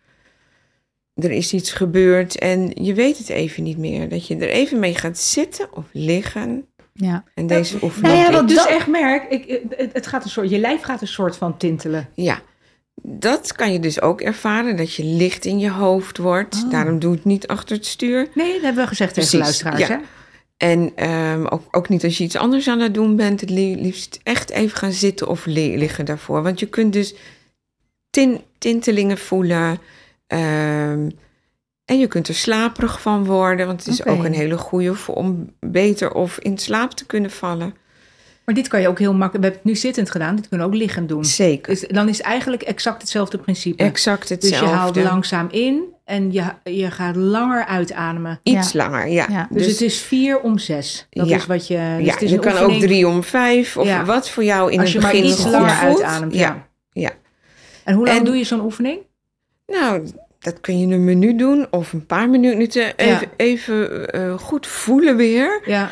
er 1.13 1.31
is 1.31 1.53
iets 1.53 1.71
gebeurd 1.71 2.37
en 2.37 2.71
je 2.83 2.93
weet 2.93 3.17
het 3.17 3.29
even 3.29 3.63
niet 3.63 3.77
meer. 3.77 4.09
Dat 4.09 4.27
je 4.27 4.35
er 4.35 4.49
even 4.49 4.79
mee 4.79 4.95
gaat 4.95 5.17
zitten 5.17 5.67
of 5.73 5.85
liggen 5.91 6.65
ja. 6.93 7.23
en 7.35 7.47
deze 7.47 7.77
oefening 7.81 8.13
Nou 8.13 8.31
ja, 8.33 8.41
Dus 8.41 8.55
dat- 8.55 8.67
echt 8.67 8.87
merk, 8.87 9.31
ik, 9.31 9.61
het, 9.77 9.93
het 9.93 10.07
gaat 10.07 10.23
een 10.23 10.29
soort, 10.29 10.49
je 10.49 10.59
lijf 10.59 10.81
gaat 10.81 11.01
een 11.01 11.07
soort 11.07 11.37
van 11.37 11.57
tintelen. 11.57 12.09
Ja, 12.13 12.41
dat 13.01 13.53
kan 13.53 13.71
je 13.73 13.79
dus 13.79 14.01
ook 14.01 14.21
ervaren, 14.21 14.77
dat 14.77 14.93
je 14.93 15.03
licht 15.03 15.45
in 15.45 15.59
je 15.59 15.69
hoofd 15.71 16.17
wordt. 16.17 16.63
Oh. 16.63 16.71
Daarom 16.71 16.99
doe 16.99 17.13
het 17.13 17.25
niet 17.25 17.47
achter 17.47 17.75
het 17.75 17.85
stuur. 17.85 18.27
Nee, 18.33 18.53
dat 18.53 18.61
hebben 18.61 18.83
we 18.83 18.89
gezegd 18.89 19.13
tegen 19.13 19.29
Precies, 19.29 19.63
luisteraars. 19.63 19.87
ja. 19.87 19.97
Hè? 19.97 20.03
En 20.63 20.91
ehm, 20.95 21.45
ook, 21.45 21.61
ook 21.71 21.89
niet 21.89 22.03
als 22.03 22.17
je 22.17 22.23
iets 22.23 22.35
anders 22.35 22.67
aan 22.67 22.79
het 22.79 22.93
doen 22.93 23.15
bent. 23.15 23.41
Het 23.41 23.49
li- 23.49 23.81
liefst 23.81 24.19
echt 24.23 24.49
even 24.49 24.77
gaan 24.77 24.91
zitten 24.91 25.27
of 25.27 25.45
li- 25.45 25.77
liggen 25.77 26.05
daarvoor. 26.05 26.43
Want 26.43 26.59
je 26.59 26.65
kunt 26.65 26.93
dus 26.93 27.13
tin- 28.09 28.41
tintelingen 28.57 29.17
voelen. 29.17 29.77
ehm, 30.27 31.09
en 31.85 31.99
je 31.99 32.07
kunt 32.07 32.27
er 32.27 32.35
slaperig 32.35 33.01
van 33.01 33.25
worden. 33.25 33.67
Want 33.67 33.85
het 33.85 33.93
is 33.93 34.05
ook 34.05 34.23
een 34.23 34.33
hele 34.33 34.57
goede 34.57 34.95
voor 34.95 35.15
om 35.15 35.49
beter 35.59 36.13
of 36.13 36.39
in 36.39 36.57
slaap 36.57 36.91
te 36.91 37.05
kunnen 37.05 37.31
vallen. 37.31 37.75
Maar 38.45 38.55
dit 38.55 38.67
kan 38.67 38.81
je 38.81 38.87
ook 38.87 38.99
heel 38.99 39.13
makkelijk, 39.13 39.37
we 39.45 39.51
hebben 39.51 39.61
het 39.61 39.69
nu 39.71 39.75
zittend 39.75 40.11
gedaan, 40.11 40.35
dit 40.35 40.47
kunnen 40.49 40.67
we 40.67 40.73
ook 40.73 40.79
liggend 40.79 41.09
doen. 41.09 41.25
Zeker. 41.25 41.73
Dus 41.73 41.87
dan 41.87 42.09
is 42.09 42.17
het 42.17 42.25
eigenlijk 42.25 42.61
exact 42.63 43.01
hetzelfde 43.01 43.37
principe. 43.37 43.83
Exact 43.83 44.27
dus 44.27 44.29
hetzelfde. 44.29 44.65
je 44.65 44.71
haalt 44.75 44.95
langzaam 44.95 45.47
in 45.51 45.92
en 46.03 46.31
je, 46.31 46.43
je 46.63 46.91
gaat 46.91 47.15
langer 47.15 47.65
uitademen. 47.65 48.39
Iets 48.43 48.71
Ja. 48.71 48.79
langer, 48.83 49.07
ja. 49.07 49.25
Ja. 49.29 49.47
Dus, 49.51 49.65
het 49.65 49.81
is 49.81 50.01
vier 50.01 50.39
om 50.41 50.57
zes. 50.57 51.07
Dat 51.09 51.27
Ja. 51.27 51.35
is 51.35 51.45
wat 51.45 51.67
je. 51.67 51.95
Dus 51.97 52.05
ja, 52.05 52.11
het 52.13 52.21
is 52.21 52.31
je 52.31 52.39
kan 52.39 52.51
oefening 52.51 52.75
ook 52.75 52.81
drie 52.87 53.07
om 53.07 53.23
vijf 53.23 53.77
of 53.77 53.87
Ja. 53.87 54.05
wat 54.05 54.29
voor 54.29 54.43
jou 54.43 54.71
in 54.71 54.79
als 54.79 54.87
je 54.91 54.93
het 54.97 55.03
maar 55.03 55.11
begin 55.15 55.29
iets 55.29 55.45
langer 55.45 55.69
voelt. 55.69 56.01
uitademt. 56.01 56.33
Ja. 56.35 56.67
Ja. 56.91 57.11
En 57.83 57.95
hoe 57.95 58.05
lang 58.05 58.17
En- 58.17 58.25
doe 58.25 58.35
je 58.35 58.43
zo'n 58.43 58.61
oefening? 58.63 58.99
Nou, 59.67 60.07
dat 60.39 60.61
kun 60.61 60.79
je 60.79 60.95
een 60.95 61.03
minuut 61.03 61.39
doen 61.39 61.67
of 61.71 61.93
een 61.93 62.05
paar 62.05 62.29
minuten. 62.29 62.95
Even, 62.97 63.27
even 63.37 64.09
eh, 64.09 64.37
goed 64.37 64.67
voelen 64.67 65.15
weer. 65.15 65.61
Ja. 65.65 65.89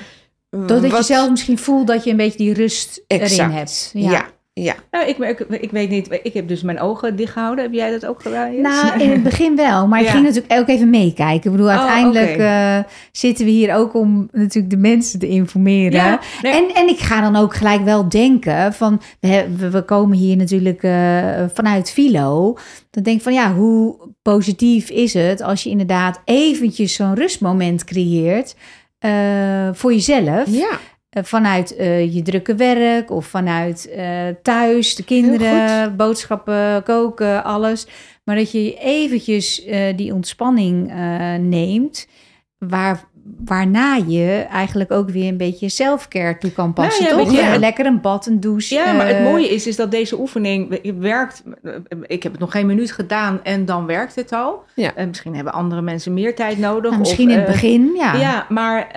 Doordat 0.50 0.82
je 0.84 0.90
Wat- 0.90 1.06
zelf 1.06 1.30
misschien 1.30 1.58
voelt 1.58 1.88
dat 1.88 2.04
je 2.04 2.10
een 2.12 2.18
beetje 2.18 2.38
die 2.38 2.54
rust 2.54 3.04
Exact. 3.08 3.32
erin 3.40 3.52
hebt. 3.52 3.92
Ja, 3.94 4.26
ja. 4.54 4.76
Nou, 4.92 5.08
ik, 5.08 5.18
ik, 5.18 5.40
ik 5.40 5.72
weet 5.72 5.90
niet. 5.90 6.20
Ik 6.24 6.34
heb 6.34 6.48
dus 6.48 6.62
mijn 6.62 6.80
ogen 6.80 7.16
dicht 7.16 7.32
gehouden. 7.34 7.64
Heb 7.64 7.74
jij 7.74 7.92
dat 7.92 8.06
ook 8.06 8.22
gedaan? 8.22 8.62
Nou, 8.62 9.00
in 9.00 9.10
het 9.12 9.24
begin 9.24 9.56
wel. 9.56 9.88
Maar 9.88 10.00
ik 10.00 10.06
Ja. 10.06 10.12
ging 10.12 10.24
natuurlijk 10.26 10.60
ook 10.60 10.68
even 10.68 10.90
meekijken. 10.90 11.52
Ik 11.52 11.58
bedoel, 11.58 11.68
Oh, 11.74 11.78
uiteindelijk 11.80 12.38
eh, 12.38 12.78
zitten 13.12 13.46
we 13.46 13.52
hier 13.52 13.76
ook 13.76 13.94
om 13.94 14.30
natuurlijk 14.32 14.70
de 14.74 14.78
mensen 14.80 15.20
te 15.20 15.28
informeren. 15.28 15.92
Ja, 16.00 16.20
nee. 16.42 16.52
En, 16.54 16.76
en 16.76 16.88
ik 16.88 17.00
ga 17.00 17.22
dan 17.22 17.36
ook 17.36 17.56
gelijk 17.56 17.84
wel 17.84 18.10
denken 18.10 18.74
van... 18.74 19.02
We, 19.20 19.46
we, 19.72 19.82
komen 19.86 20.18
hier 20.18 20.36
natuurlijk 20.38 20.84
eh, 20.84 21.44
vanuit 21.54 21.92
Philo. 21.92 22.58
Dan 22.90 23.04
denk 23.04 23.18
ik 23.18 23.24
van 23.24 23.34
ja, 23.34 23.54
hoe 23.54 23.96
positief 24.22 24.90
is 24.90 25.14
het... 25.14 25.42
als 25.42 25.64
je 25.64 25.70
inderdaad 25.70 26.22
eventjes 26.26 26.94
zo'n 26.94 27.16
rustmoment 27.16 27.84
creëert... 27.84 28.56
eh, 29.00 29.70
voor 29.74 29.94
jezelf. 29.94 30.50
ja. 30.50 30.80
Eh, 31.12 31.24
vanuit 31.24 31.76
eh, 31.76 32.14
je 32.14 32.22
drukke 32.22 32.56
werk 32.56 33.12
of 33.12 33.26
vanuit 33.26 33.90
eh, 33.90 34.28
thuis, 34.42 34.96
de 34.96 35.04
kinderen, 35.04 35.96
boodschappen, 35.96 36.84
koken, 36.84 37.44
alles. 37.44 37.88
Maar 38.24 38.36
dat 38.36 38.52
je 38.52 38.78
eventjes 38.78 39.66
die 39.96 40.14
ontspanning 40.14 40.94
neemt, 41.40 42.08
waar, 42.58 43.04
waarna 43.46 43.96
je 44.08 44.46
eigenlijk 44.52 44.92
ook 44.92 45.10
weer 45.10 45.28
een 45.28 45.38
beetje 45.38 45.70
self-care 45.70 46.38
toe 46.38 46.52
kan 46.52 46.74
passen, 46.74 47.04
Nou 47.04 47.18
ja, 47.18 47.24
toch? 47.42 47.50
het- 47.52 47.60
Lekker 47.60 47.86
een 47.86 48.02
bad, 48.02 48.26
een 48.26 48.40
douche. 48.40 48.74
Ja, 48.76 48.94
maar 48.94 49.08
het 49.08 49.16
eh, 49.18 49.24
mooie 49.24 49.50
is, 49.50 49.68
is 49.68 49.76
dat 49.76 49.92
deze 49.92 50.20
oefening 50.20 50.80
werkt. 51.00 51.44
Ik 52.06 52.24
heb 52.24 52.32
het 52.32 52.42
nog 52.42 52.52
geen 52.52 52.66
minuut 52.66 52.92
gedaan 52.92 53.40
en 53.44 53.66
dan 53.66 53.86
werkt 53.86 54.16
het 54.16 54.32
al. 54.32 54.64
Ja. 54.76 54.96
Eh, 54.96 55.08
misschien 55.08 55.36
hebben 55.36 55.54
andere 55.54 55.82
mensen 55.82 56.14
meer 56.14 56.36
tijd 56.36 56.58
nodig. 56.58 56.90
nou, 56.92 57.00
misschien 57.02 57.28
of, 57.28 57.34
in 57.34 57.40
het 57.40 57.48
eh, 57.48 57.54
begin, 57.54 57.92
ja. 57.96 58.14
Ja, 58.16 58.46
maar 58.50 58.88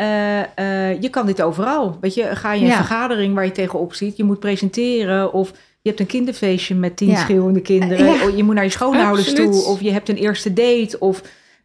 je 1.01 1.09
kan 1.11 1.27
dit 1.27 1.43
overal. 1.43 1.97
Weet 2.01 2.15
je, 2.15 2.37
ga 2.37 2.53
je 2.53 2.61
een 2.61 2.67
Ja. 2.67 2.77
vergadering 2.77 3.35
waar 3.35 3.45
je 3.45 3.53
tegenop 3.53 3.95
ziet, 3.95 4.17
je 4.17 4.25
moet 4.25 4.41
presenteren 4.41 5.33
of 5.33 5.51
je 5.83 5.89
hebt 5.91 6.01
een 6.01 6.07
kinderfeestje 6.07 6.75
met 6.75 6.97
tien 6.97 7.09
Ja. 7.09 7.17
schreeuwende 7.17 7.61
kinderen. 7.61 8.07
Ja. 8.07 8.13
Of 8.13 8.37
je 8.37 8.45
moet 8.45 8.55
naar 8.55 8.65
je 8.65 8.71
schoonouders 8.71 9.29
Absoluut. 9.29 9.53
toe 9.53 9.65
of 9.65 9.81
je 9.81 9.93
hebt 9.93 10.09
een 10.09 10.17
eerste 10.17 10.53
date 10.53 10.97
of 10.99 11.23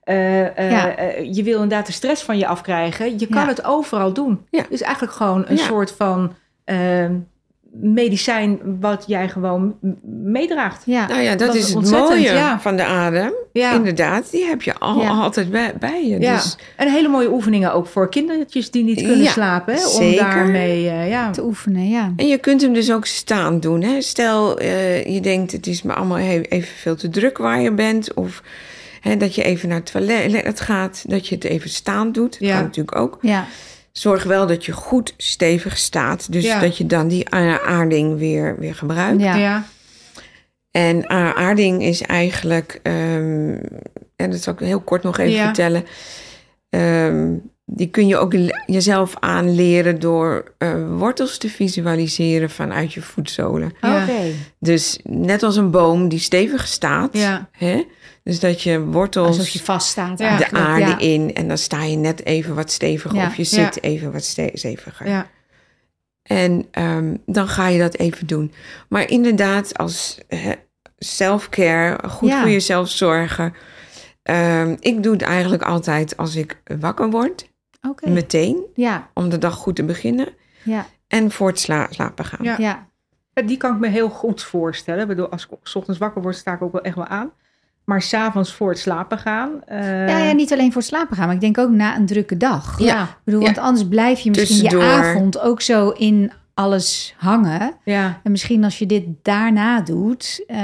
eh, 0.10 0.58
eh, 0.58 0.72
Ja. 0.72 0.96
eh, 0.96 1.34
je 1.34 1.44
wil 1.44 1.54
inderdaad 1.62 1.86
de 1.86 1.92
stress 1.92 2.24
van 2.24 2.38
je 2.38 2.48
afkrijgen. 2.48 3.20
Je 3.20 3.28
kan 3.28 3.42
Ja. 3.42 3.48
het 3.48 3.66
overal 3.66 4.14
doen. 4.14 4.46
Ja. 4.50 4.64
Dus 4.70 4.82
eigenlijk 4.82 5.14
gewoon 5.14 5.46
een 5.48 5.58
Ja. 5.58 5.64
soort 5.64 5.92
van 5.92 6.34
ehm, 6.66 7.14
medicijn 7.72 8.60
wat 8.80 9.04
jij 9.08 9.30
gewoon 9.30 9.76
meedraagt. 10.24 10.84
Ja. 10.86 11.08
Nou 11.08 11.22
ja, 11.22 11.30
dat, 11.36 11.48
Dat 11.48 11.56
is 11.56 11.68
is 11.68 11.74
het 11.74 11.92
mooie 11.92 12.22
ja. 12.22 12.60
van 12.60 12.76
de 12.76 12.84
adem. 12.84 13.34
Ja. 13.54 13.74
Inderdaad, 13.74 14.32
die 14.32 14.46
heb 14.46 14.62
je 14.62 14.74
al, 14.76 15.02
Ja. 15.02 15.10
altijd 15.10 15.52
bij, 15.52 15.74
bij 15.80 16.08
je. 16.08 16.20
Ja. 16.20 16.36
Dus 16.36 16.58
En 16.76 16.92
hele 16.92 17.08
mooie 17.08 17.32
oefeningen 17.32 17.74
ook 17.74 17.88
voor 17.88 18.10
kindertjes 18.10 18.72
die 18.72 18.84
niet 18.84 19.02
kunnen 19.02 19.22
Ja, 19.22 19.32
slapen. 19.32 19.74
Hè? 19.74 19.88
Om 19.88 19.92
zeker. 19.94 20.24
daarmee, 20.26 20.90
eh, 20.90 21.10
ja. 21.10 21.32
Te 21.32 21.44
oefenen, 21.44 21.90
ja. 21.90 22.14
En 22.16 22.28
je 22.28 22.38
kunt 22.38 22.62
hem 22.62 22.74
dus 22.74 22.92
ook 22.92 23.06
staan 23.06 23.60
doen. 23.60 23.82
Hè? 23.82 24.02
Stel, 24.02 24.58
eh, 24.58 25.06
je 25.14 25.22
denkt 25.22 25.52
het 25.52 25.68
is 25.68 25.82
me 25.82 25.94
allemaal 25.94 26.18
even 26.18 26.74
veel 26.76 26.96
te 26.96 27.10
druk 27.10 27.38
waar 27.38 27.62
je 27.62 27.72
bent. 27.72 28.14
Of 28.14 28.42
hè, 29.00 29.18
dat 29.18 29.36
je 29.36 29.44
even 29.44 29.70
naar 29.70 29.78
het 29.78 29.92
toilet 29.92 30.62
gaat. 30.62 31.04
Dat 31.08 31.28
je 31.28 31.36
het 31.36 31.44
even 31.44 31.70
staan 31.70 32.12
doet. 32.12 32.32
Dat 32.32 32.48
Ja. 32.48 32.54
kan 32.56 32.64
natuurlijk 32.64 32.98
ook. 32.98 33.18
Ja, 33.22 33.48
Zorg 33.92 34.24
wel 34.24 34.48
dat 34.48 34.66
je 34.66 34.72
goed 34.72 35.14
stevig 35.18 35.78
staat. 35.78 36.32
Dus 36.32 36.44
Ja. 36.44 36.60
dat 36.60 36.78
je 36.78 36.86
dan 36.86 37.08
die 37.08 37.30
aarding 37.30 38.18
weer, 38.18 38.56
weer 38.60 38.76
gebruikt. 38.76 39.22
ja. 39.22 39.36
Ja. 39.36 39.66
En 40.72 41.10
aarding 41.10 41.84
is 41.84 42.02
eigenlijk... 42.02 42.80
ehm, 42.84 43.58
en 44.16 44.32
dat 44.32 44.42
zal 44.42 44.54
ik 44.54 44.60
heel 44.60 44.80
kort 44.82 45.04
nog 45.04 45.18
even 45.18 45.32
Ja. 45.34 45.44
vertellen. 45.44 45.84
Ehm, 46.70 47.34
die 47.66 47.88
kun 47.90 48.08
je 48.08 48.18
ook 48.18 48.34
jezelf 48.66 49.14
aanleren 49.20 50.00
door 50.00 50.54
eh, 50.58 50.74
wortels 50.98 51.38
te 51.38 51.50
visualiseren 51.50 52.50
vanuit 52.50 52.94
je 52.94 53.02
voetzolen. 53.02 53.74
Ja. 53.82 54.04
Oké. 54.04 54.22
Dus 54.60 55.00
net 55.04 55.44
als 55.44 55.56
een 55.56 55.72
boom 55.72 56.10
die 56.10 56.20
stevig 56.20 56.68
staat. 56.68 57.18
Ja. 57.18 57.50
Hè? 57.52 57.84
Dus 58.30 58.40
dat 58.40 58.62
je 58.62 58.80
wortels 58.86 59.28
Alsof 59.28 59.50
je 59.50 59.60
vaststaat 59.64 60.10
Ja. 60.10 60.16
de 60.16 60.24
eigenlijk. 60.44 60.66
aarde 60.66 60.86
ja. 60.86 60.98
in 60.98 61.34
en 61.34 61.48
dan 61.48 61.58
sta 61.58 61.84
je 61.84 61.96
net 61.96 62.26
even 62.26 62.56
wat 62.56 62.72
steviger 62.72 63.16
Ja. 63.18 63.26
of 63.28 63.36
je 63.36 63.42
Ja. 63.42 63.48
zit 63.50 63.84
even 63.84 64.12
wat 64.12 64.24
ste- 64.24 64.52
steviger. 64.54 65.08
Ja. 65.08 65.28
En 66.24 66.66
ehm, 66.72 67.16
dan 67.26 67.48
ga 67.48 67.68
je 67.68 67.80
dat 67.80 67.96
even 67.98 68.28
doen. 68.28 68.54
Maar 68.90 69.10
inderdaad, 69.10 69.78
als 69.78 70.18
self-care, 70.98 72.10
goed 72.10 72.30
Ja. 72.30 72.42
voor 72.42 72.50
jezelf 72.50 72.90
zorgen. 72.90 73.54
Ehm, 74.24 74.76
ik 74.80 75.04
doe 75.04 75.14
het 75.14 75.22
eigenlijk 75.22 75.64
altijd 75.64 76.18
als 76.18 76.36
ik 76.36 76.62
wakker 76.80 77.10
word, 77.10 77.50
Oké. 77.88 78.10
meteen, 78.10 78.66
Ja, 78.76 79.10
om 79.14 79.30
de 79.30 79.38
dag 79.38 79.54
goed 79.56 79.76
te 79.76 79.84
beginnen. 79.84 80.28
ja, 80.64 80.86
En 81.08 81.32
voor 81.32 81.48
het 81.48 81.60
sla- 81.60 81.88
slapen 81.90 82.26
gaan. 82.26 82.46
Ja. 82.46 82.56
ja. 82.58 82.88
Ja, 83.34 83.42
Die 83.42 83.58
kan 83.58 83.74
ik 83.74 83.80
me 83.80 83.88
heel 83.88 84.10
goed 84.10 84.44
voorstellen. 84.44 85.02
Ik 85.02 85.08
bedoel, 85.08 85.30
als 85.30 85.44
ik 85.50 85.58
's 85.64 85.76
ochtends 85.76 86.00
wakker 86.00 86.22
word, 86.22 86.36
sta 86.36 86.54
ik 86.54 86.62
ook 86.62 86.72
wel 86.72 86.82
echt 86.82 86.96
wel 86.96 87.06
aan. 87.06 87.32
Maar 87.90 88.02
s'avonds 88.02 88.54
voor 88.54 88.70
het 88.70 88.80
slapen 88.80 89.18
gaan. 89.18 89.50
eh, 89.66 90.08
Ja, 90.08 90.18
ja, 90.18 90.32
niet 90.32 90.54
alleen 90.54 90.72
voor 90.72 90.82
het 90.82 90.90
slapen 90.90 91.16
gaan, 91.18 91.26
maar 91.26 91.36
ik 91.36 91.42
denk 91.42 91.58
ook 91.58 91.70
na 91.70 91.96
een 91.96 92.06
drukke 92.06 92.38
dag. 92.38 92.80
Ja. 92.80 93.04
Ik 93.04 93.08
bedoel, 93.24 93.40
Ja. 93.40 93.46
want 93.46 93.58
anders 93.58 93.88
blijf 93.88 94.20
je 94.20 94.30
misschien 94.30 94.70
je 94.70 94.82
avond 94.84 95.40
ook 95.40 95.62
zo 95.62 95.90
in 95.90 96.32
alles 96.54 97.14
hangen. 97.18 97.74
ja. 97.84 98.20
En 98.24 98.32
misschien 98.32 98.64
als 98.64 98.80
je 98.80 98.86
dit 98.86 99.04
daarna 99.22 99.82
doet, 99.82 100.44
eh, 100.48 100.60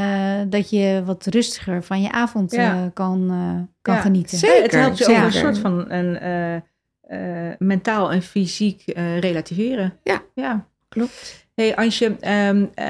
dat 0.50 0.70
je 0.70 1.02
wat 1.06 1.26
rustiger 1.26 1.84
van 1.84 2.02
je 2.02 2.12
avond 2.12 2.52
Ja. 2.52 2.74
eh, 2.74 2.82
kan, 2.94 3.28
eh, 3.30 3.64
kan 3.82 3.96
Ja. 3.96 4.02
genieten. 4.02 4.38
Zeker, 4.38 4.62
het 4.62 4.72
helpt 4.72 4.98
je 4.98 5.06
ook 5.10 5.24
een 5.24 5.32
soort 5.32 5.58
van 5.58 5.86
een, 5.92 6.18
eh, 6.20 6.56
eh, 6.56 7.56
mentaal 7.58 8.12
en 8.12 8.22
fysiek 8.22 8.82
eh, 8.88 9.20
relativeren. 9.20 9.94
Ja. 10.04 10.22
ja. 10.34 10.66
Klopt. 10.96 11.46
Hey 11.56 11.76
Ansje, 11.76 12.16
ehm, 12.20 12.66
eh, 12.74 12.86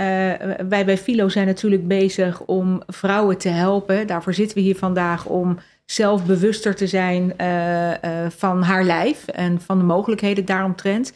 wij 0.68 0.86
bij 0.86 0.98
Philo 0.98 1.30
zijn 1.30 1.46
natuurlijk 1.48 1.88
bezig 1.88 2.42
om 2.42 2.82
vrouwen 2.88 3.38
te 3.38 3.50
helpen. 3.50 4.08
Daarvoor 4.08 4.34
zitten 4.34 4.58
we 4.58 4.64
hier 4.64 4.76
vandaag 4.76 5.26
om 5.26 5.58
zelf 5.86 6.26
bewuster 6.26 6.76
te 6.76 6.88
zijn 6.88 7.38
eh, 7.38 8.24
eh, 8.24 8.32
van 8.32 8.62
haar 8.62 8.84
lijf 8.84 9.28
en 9.28 9.62
van 9.62 9.78
de 9.78 9.84
mogelijkheden 9.84 10.46
daaromtrent. 10.46 11.14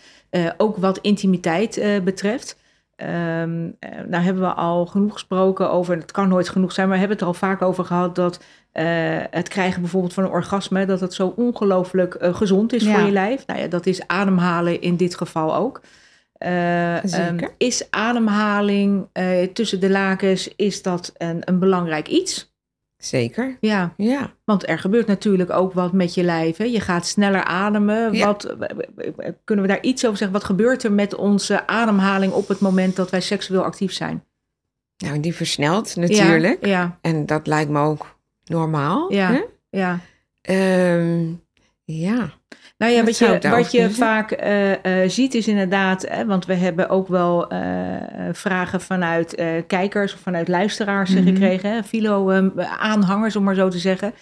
Ook 0.57 0.77
wat 0.77 0.97
intimiteit 0.97 1.81
betreft. 2.03 2.57
Eh, 2.95 3.07
nou 4.07 4.23
hebben 4.23 4.43
we 4.43 4.53
al 4.53 4.85
genoeg 4.85 5.13
gesproken 5.13 5.71
over, 5.71 5.95
het 5.95 6.11
kan 6.11 6.29
nooit 6.29 6.49
genoeg 6.49 6.71
zijn, 6.71 6.87
maar 6.87 6.95
we 6.95 6.99
hebben 7.05 7.17
het 7.17 7.27
er 7.27 7.33
al 7.33 7.49
vaak 7.49 7.61
over 7.61 7.85
gehad 7.85 8.15
dat 8.15 8.43
het 9.29 9.47
krijgen 9.47 9.81
bijvoorbeeld 9.81 10.13
van 10.13 10.23
een 10.23 10.29
orgasme, 10.29 10.85
dat 10.85 10.99
het 10.99 11.13
zo 11.13 11.33
ongelooflijk 11.35 12.17
gezond 12.19 12.73
is 12.73 12.83
Ja. 12.83 12.93
voor 12.93 13.05
je 13.05 13.11
lijf. 13.11 13.45
Nou 13.45 13.59
ja, 13.59 13.67
dat 13.67 13.85
is 13.85 14.07
ademhalen 14.07 14.81
in 14.81 14.95
dit 14.95 15.15
geval 15.15 15.55
ook. 15.55 15.81
Ehm, 16.39 17.39
is 17.57 17.91
ademhaling 17.91 19.07
eh, 19.11 19.43
tussen 19.53 19.79
de 19.79 19.89
lakens, 19.89 20.53
is 20.55 20.81
dat 20.81 21.13
een, 21.17 21.41
een 21.45 21.59
belangrijk 21.59 22.07
iets? 22.07 22.53
Zeker. 22.97 23.57
Ja, 23.59 23.93
Ja. 23.97 24.33
want 24.45 24.67
er 24.69 24.79
gebeurt 24.79 25.07
natuurlijk 25.07 25.49
ook 25.49 25.73
wat 25.73 25.93
met 25.93 26.13
je 26.13 26.23
lijf. 26.23 26.57
Hè? 26.57 26.63
Je 26.63 26.79
gaat 26.79 27.05
sneller 27.05 27.43
ademen. 27.43 28.13
Ja. 28.13 28.25
Wat, 28.25 28.55
kunnen 29.43 29.65
we 29.65 29.71
daar 29.71 29.81
iets 29.81 30.05
over 30.05 30.17
zeggen? 30.17 30.37
Wat 30.37 30.45
gebeurt 30.45 30.83
er 30.83 30.91
met 30.91 31.15
onze 31.15 31.67
ademhaling 31.67 32.33
op 32.33 32.47
het 32.47 32.59
moment 32.59 32.95
dat 32.95 33.09
wij 33.09 33.21
seksueel 33.21 33.63
actief 33.63 33.93
zijn? 33.93 34.23
Nou, 34.97 35.19
die 35.19 35.35
versnelt 35.35 35.95
natuurlijk. 35.95 36.65
Ja, 36.65 36.81
ja, 36.81 36.97
En 37.01 37.25
dat 37.25 37.47
lijkt 37.47 37.69
me 37.71 37.79
ook 37.79 38.15
normaal. 38.45 39.13
Ja. 39.13 39.31
hè? 39.31 39.41
ja. 39.69 39.99
Ehm, 40.41 41.31
ja. 41.83 42.33
Nou 42.79 42.91
ja, 42.91 43.03
Wat 43.03 43.17
je, 43.17 43.25
daarover 43.25 43.49
wat 43.51 43.71
je 43.71 43.89
vaak 43.91 44.31
eh, 44.31 45.03
eh, 45.03 45.09
ziet 45.09 45.33
is 45.33 45.47
inderdaad, 45.47 46.05
hè, 46.09 46.25
want 46.25 46.45
we 46.45 46.53
hebben 46.53 46.89
ook 46.89 47.07
wel 47.07 47.47
eh, 47.49 47.59
vragen 48.31 48.81
vanuit 48.81 49.41
kijkers 49.67 50.13
of 50.13 50.19
vanuit 50.19 50.47
luisteraars 50.47 51.09
Mhm. 51.13 51.23
gekregen, 51.23 51.71
hè, 51.73 51.83
filo-aanhangers 51.83 53.35
om 53.35 53.43
maar 53.43 53.55
zo 53.55 53.67
te 53.69 53.77
zeggen, 53.77 54.13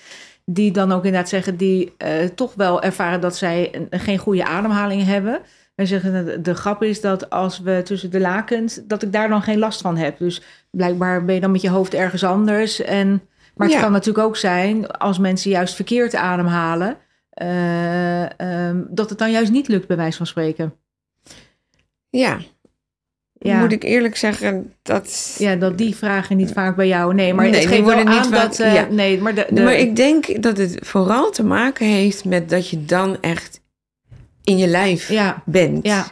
die 0.45 0.71
dan 0.71 0.91
ook 0.91 1.05
inderdaad 1.05 1.29
zeggen 1.29 1.57
die 1.57 1.95
toch 2.35 2.53
wel 2.55 2.81
ervaren 2.81 3.21
dat 3.21 3.35
zij 3.37 3.69
een- 3.89 3.99
geen 3.99 4.17
goede 4.17 4.45
ademhaling 4.45 5.03
hebben. 5.05 5.39
En 5.75 5.87
zeggen, 5.87 6.25
de, 6.25 6.41
de 6.41 6.53
grap 6.55 6.83
is 6.83 7.01
dat 7.01 7.29
als 7.29 7.59
we 7.59 7.81
tussen 7.83 8.11
de 8.11 8.19
lakens, 8.19 8.79
dat 8.87 9.01
ik 9.03 9.11
daar 9.13 9.29
dan 9.29 9.41
geen 9.41 9.59
last 9.59 9.81
van 9.81 9.97
heb. 9.97 10.17
Dus 10.17 10.41
blijkbaar 10.71 11.25
ben 11.25 11.35
je 11.35 11.41
dan 11.41 11.51
met 11.51 11.61
je 11.61 11.69
hoofd 11.69 11.93
ergens 11.93 12.23
anders. 12.23 12.81
En, 12.81 13.09
maar 13.55 13.67
het 13.67 13.75
Ja. 13.75 13.81
kan 13.81 13.91
natuurlijk 13.91 14.25
ook 14.25 14.37
zijn, 14.37 14.87
als 14.87 15.17
mensen 15.19 15.51
juist 15.51 15.75
verkeerd 15.75 16.15
ademhalen, 16.15 16.97
eh, 17.37 18.39
ehm, 18.39 18.81
dat 18.89 19.09
het 19.09 19.19
dan 19.19 19.31
juist 19.31 19.51
niet 19.51 19.67
lukt, 19.67 19.87
bij 19.87 19.97
wijze 19.97 20.17
van 20.17 20.27
spreken. 20.27 20.73
Ja. 22.09 22.37
Ja. 23.39 23.59
Moet 23.59 23.71
ik 23.71 23.83
eerlijk 23.83 24.15
zeggen 24.15 24.73
dat... 24.81 25.35
Ja, 25.39 25.55
dat 25.55 25.77
die 25.77 25.95
vragen 25.95 26.37
niet 26.37 26.51
vaak 26.51 26.75
bij 26.75 26.87
jou. 26.87 27.13
Nee, 27.13 27.33
maar 27.33 27.49
Nee, 27.49 27.59
het 27.59 27.69
geeft 27.69 27.85
wel 27.85 28.05
aan 28.05 28.25
vaak- 28.25 28.31
dat... 28.41 28.59
eh, 28.59 28.73
ja. 28.73 28.87
Nee, 28.89 29.21
maar 29.21 29.35
de, 29.35 29.47
maar 29.51 29.73
ik 29.75 29.95
denk 29.95 30.41
dat 30.43 30.57
het 30.57 30.77
vooral 30.81 31.31
te 31.31 31.43
maken 31.43 31.85
heeft 31.87 32.25
met 32.25 32.49
dat 32.49 32.69
je 32.69 32.85
dan 32.85 33.21
echt 33.21 33.61
in 34.43 34.57
je 34.57 34.67
lijf 34.67 35.09
Ja, 35.09 35.41
bent. 35.45 35.85
ja. 35.85 36.05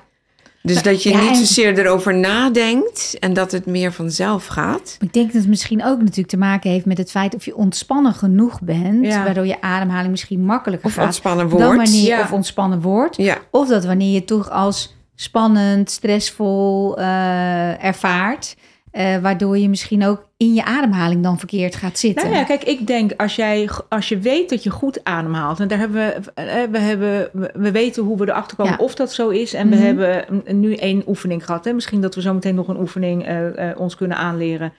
Dus 0.65 0.83
dat 0.83 1.03
je 1.03 1.09
Ja, 1.09 1.21
niet 1.21 1.37
zozeer 1.37 1.79
erover 1.79 2.15
nadenkt 2.15 3.17
en 3.19 3.33
dat 3.33 3.51
het 3.51 3.65
meer 3.65 3.91
vanzelf 3.93 4.45
gaat. 4.45 4.97
Ik 4.99 5.13
denk 5.13 5.25
dat 5.25 5.41
het 5.41 5.49
misschien 5.49 5.85
ook 5.85 5.99
natuurlijk 5.99 6.27
te 6.27 6.37
maken 6.37 6.69
heeft 6.71 6.85
met 6.85 6.97
het 6.97 7.11
feit 7.11 7.35
of 7.35 7.45
je 7.45 7.55
ontspannen 7.55 8.13
genoeg 8.13 8.61
bent, 8.61 9.05
Ja. 9.05 9.23
waardoor 9.23 9.45
je 9.47 9.61
ademhaling 9.61 10.11
misschien 10.11 10.45
makkelijker 10.45 10.87
Of 10.87 10.93
gaat 10.93 11.05
ontspannen 11.05 11.49
dan 11.49 11.57
wordt. 11.57 11.75
wanneer 11.75 12.07
Ja. 12.07 12.21
of 12.21 12.31
ontspannen 12.31 12.81
wordt. 12.81 13.17
Of 13.51 13.67
dat 13.67 13.85
wanneer 13.85 14.13
je 14.13 14.25
toch 14.25 14.49
als 14.49 14.95
spannend, 15.15 15.91
stressvol 15.91 16.97
eh, 16.97 17.83
ervaart, 17.83 18.55
eh, 18.91 19.17
waardoor 19.17 19.57
je 19.57 19.69
misschien 19.69 20.05
ook 20.05 20.24
in 20.37 20.53
je 20.53 20.63
ademhaling 20.63 21.23
dan 21.23 21.37
verkeerd 21.37 21.75
gaat 21.75 21.97
zitten. 21.99 22.25
Nou 22.25 22.37
ja, 22.37 22.43
kijk, 22.43 22.63
ik 22.63 22.87
denk 22.87 23.11
als, 23.17 23.35
jij, 23.35 23.69
als 23.89 24.09
je 24.09 24.19
weet 24.19 24.49
dat 24.49 24.63
je 24.63 24.69
goed 24.69 25.03
ademhaalt, 25.03 25.59
en 25.59 25.67
daar 25.67 25.77
hebben 25.77 25.97
we, 25.97 26.31
eh, 26.33 26.63
we, 26.71 26.77
hebben, 26.77 27.29
we 27.53 27.71
weten 27.71 28.03
hoe 28.03 28.17
we 28.17 28.27
erachter 28.29 28.57
komen 28.57 28.71
Ja. 28.71 28.83
of 28.83 28.95
dat 28.95 29.13
zo 29.13 29.29
is. 29.29 29.53
En 29.53 29.67
Mhm. 29.67 29.77
we 29.77 29.83
hebben 29.83 30.25
n- 30.47 30.59
nu 30.59 30.75
één 30.75 31.03
oefening 31.07 31.45
gehad. 31.45 31.65
Hè. 31.65 31.73
Misschien 31.73 32.01
dat 32.01 32.15
we 32.15 32.21
zo 32.21 32.33
meteen 32.33 32.55
nog 32.55 32.67
een 32.67 32.79
oefening 32.79 33.25
eh, 33.25 33.69
eh, 33.69 33.79
ons 33.79 33.95
kunnen 33.95 34.17
aanleren 34.17 34.73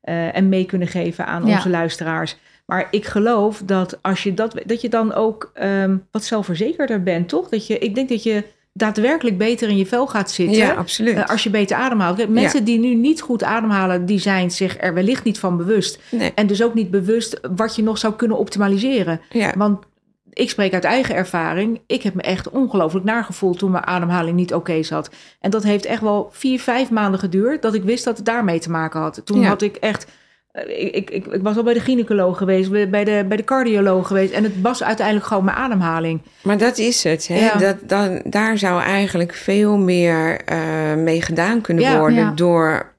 eh, 0.00 0.36
en 0.36 0.48
mee 0.48 0.64
kunnen 0.64 0.88
geven 0.88 1.26
aan 1.26 1.46
Ja. 1.46 1.54
onze 1.54 1.68
luisteraars. 1.68 2.36
Maar 2.66 2.88
ik 2.90 3.04
geloof 3.06 3.62
dat 3.64 3.98
als 4.02 4.22
je 4.22 4.34
dat, 4.34 4.54
dat 4.66 4.80
je 4.80 4.88
dan 4.88 5.14
ook 5.14 5.50
ehm, 5.54 5.96
wat 6.10 6.24
zelfverzekerder 6.24 7.02
bent, 7.02 7.28
toch? 7.28 7.48
Dat 7.48 7.66
je, 7.66 7.78
ik 7.78 7.94
denk 7.94 8.08
dat 8.08 8.22
je 8.22 8.44
daadwerkelijk 8.72 9.38
beter 9.38 9.68
in 9.68 9.76
je 9.76 9.86
vel 9.86 10.06
gaat 10.06 10.30
zitten. 10.30 10.56
ja 10.56 10.72
absoluut. 10.72 11.16
eh, 11.16 11.24
als 11.28 11.42
je 11.42 11.50
beter 11.50 11.76
ademhaalt. 11.76 12.28
Mensen 12.28 12.64
die 12.64 12.78
nu 12.78 12.94
niet 12.94 13.20
goed 13.20 13.42
ademhalen, 13.44 14.06
die 14.06 14.18
zijn 14.18 14.50
zich 14.50 14.80
er 14.80 14.94
wellicht 14.94 15.24
niet 15.24 15.38
van 15.38 15.56
bewust. 15.56 15.98
nee, 16.10 16.32
En 16.34 16.46
dus 16.46 16.62
ook 16.62 16.74
niet 16.74 16.90
bewust 16.90 17.40
wat 17.56 17.76
je 17.76 17.82
nog 17.82 17.98
zou 17.98 18.14
kunnen 18.14 18.38
optimaliseren. 18.38 19.20
ja. 19.30 19.52
Want 19.56 19.84
ik 20.32 20.50
spreek 20.50 20.74
uit 20.74 20.84
eigen 20.84 21.14
ervaring. 21.14 21.80
Ik 21.86 22.02
heb 22.02 22.14
me 22.14 22.22
echt 22.22 22.50
ongelooflijk 22.50 23.04
nagevoeld 23.04 23.58
toen 23.58 23.70
mijn 23.70 23.86
ademhaling 23.86 24.36
niet 24.36 24.54
oké 24.54 24.82
zat. 24.82 25.10
En 25.40 25.50
dat 25.50 25.62
heeft 25.62 25.84
echt 25.84 26.00
wel 26.00 26.28
vier, 26.32 26.60
vijf 26.60 26.90
maanden 26.90 27.20
geduurd 27.20 27.62
dat 27.62 27.74
ik 27.74 27.82
wist 27.82 28.04
dat 28.04 28.16
het 28.16 28.26
daarmee 28.26 28.58
te 28.58 28.70
maken 28.70 29.00
had. 29.00 29.20
Toen 29.24 29.40
Ja. 29.40 29.48
had 29.48 29.62
ik 29.62 29.76
echt. 29.76 30.06
Eh, 30.52 30.84
Ik, 30.84 30.94
ik, 30.94 31.10
ik, 31.10 31.26
ik 31.26 31.42
was 31.42 31.56
al 31.56 31.62
bij 31.62 31.74
de 31.74 31.80
gynaecoloog 31.80 32.38
geweest, 32.38 32.70
bij 32.90 33.04
de, 33.04 33.24
bij 33.28 33.36
de 33.36 33.44
cardioloog 33.44 34.06
geweest. 34.06 34.32
En 34.32 34.42
het 34.42 34.60
was 34.60 34.82
uiteindelijk 34.82 35.26
gewoon 35.26 35.44
mijn 35.44 35.56
ademhaling. 35.56 36.20
Maar 36.42 36.58
dat 36.58 36.78
is 36.78 37.04
het. 37.04 37.28
Hè? 37.28 37.38
Ja. 37.38 37.54
Dat, 37.54 37.76
dan, 37.82 38.20
daar 38.24 38.58
zou 38.58 38.82
eigenlijk 38.82 39.34
veel 39.34 39.76
meer 39.78 40.40
eh, 40.44 40.58
mee 40.96 41.22
gedaan 41.22 41.60
kunnen 41.60 41.84
Ja. 41.84 41.98
worden 41.98 42.18
Ja. 42.18 42.32
door 42.34 42.91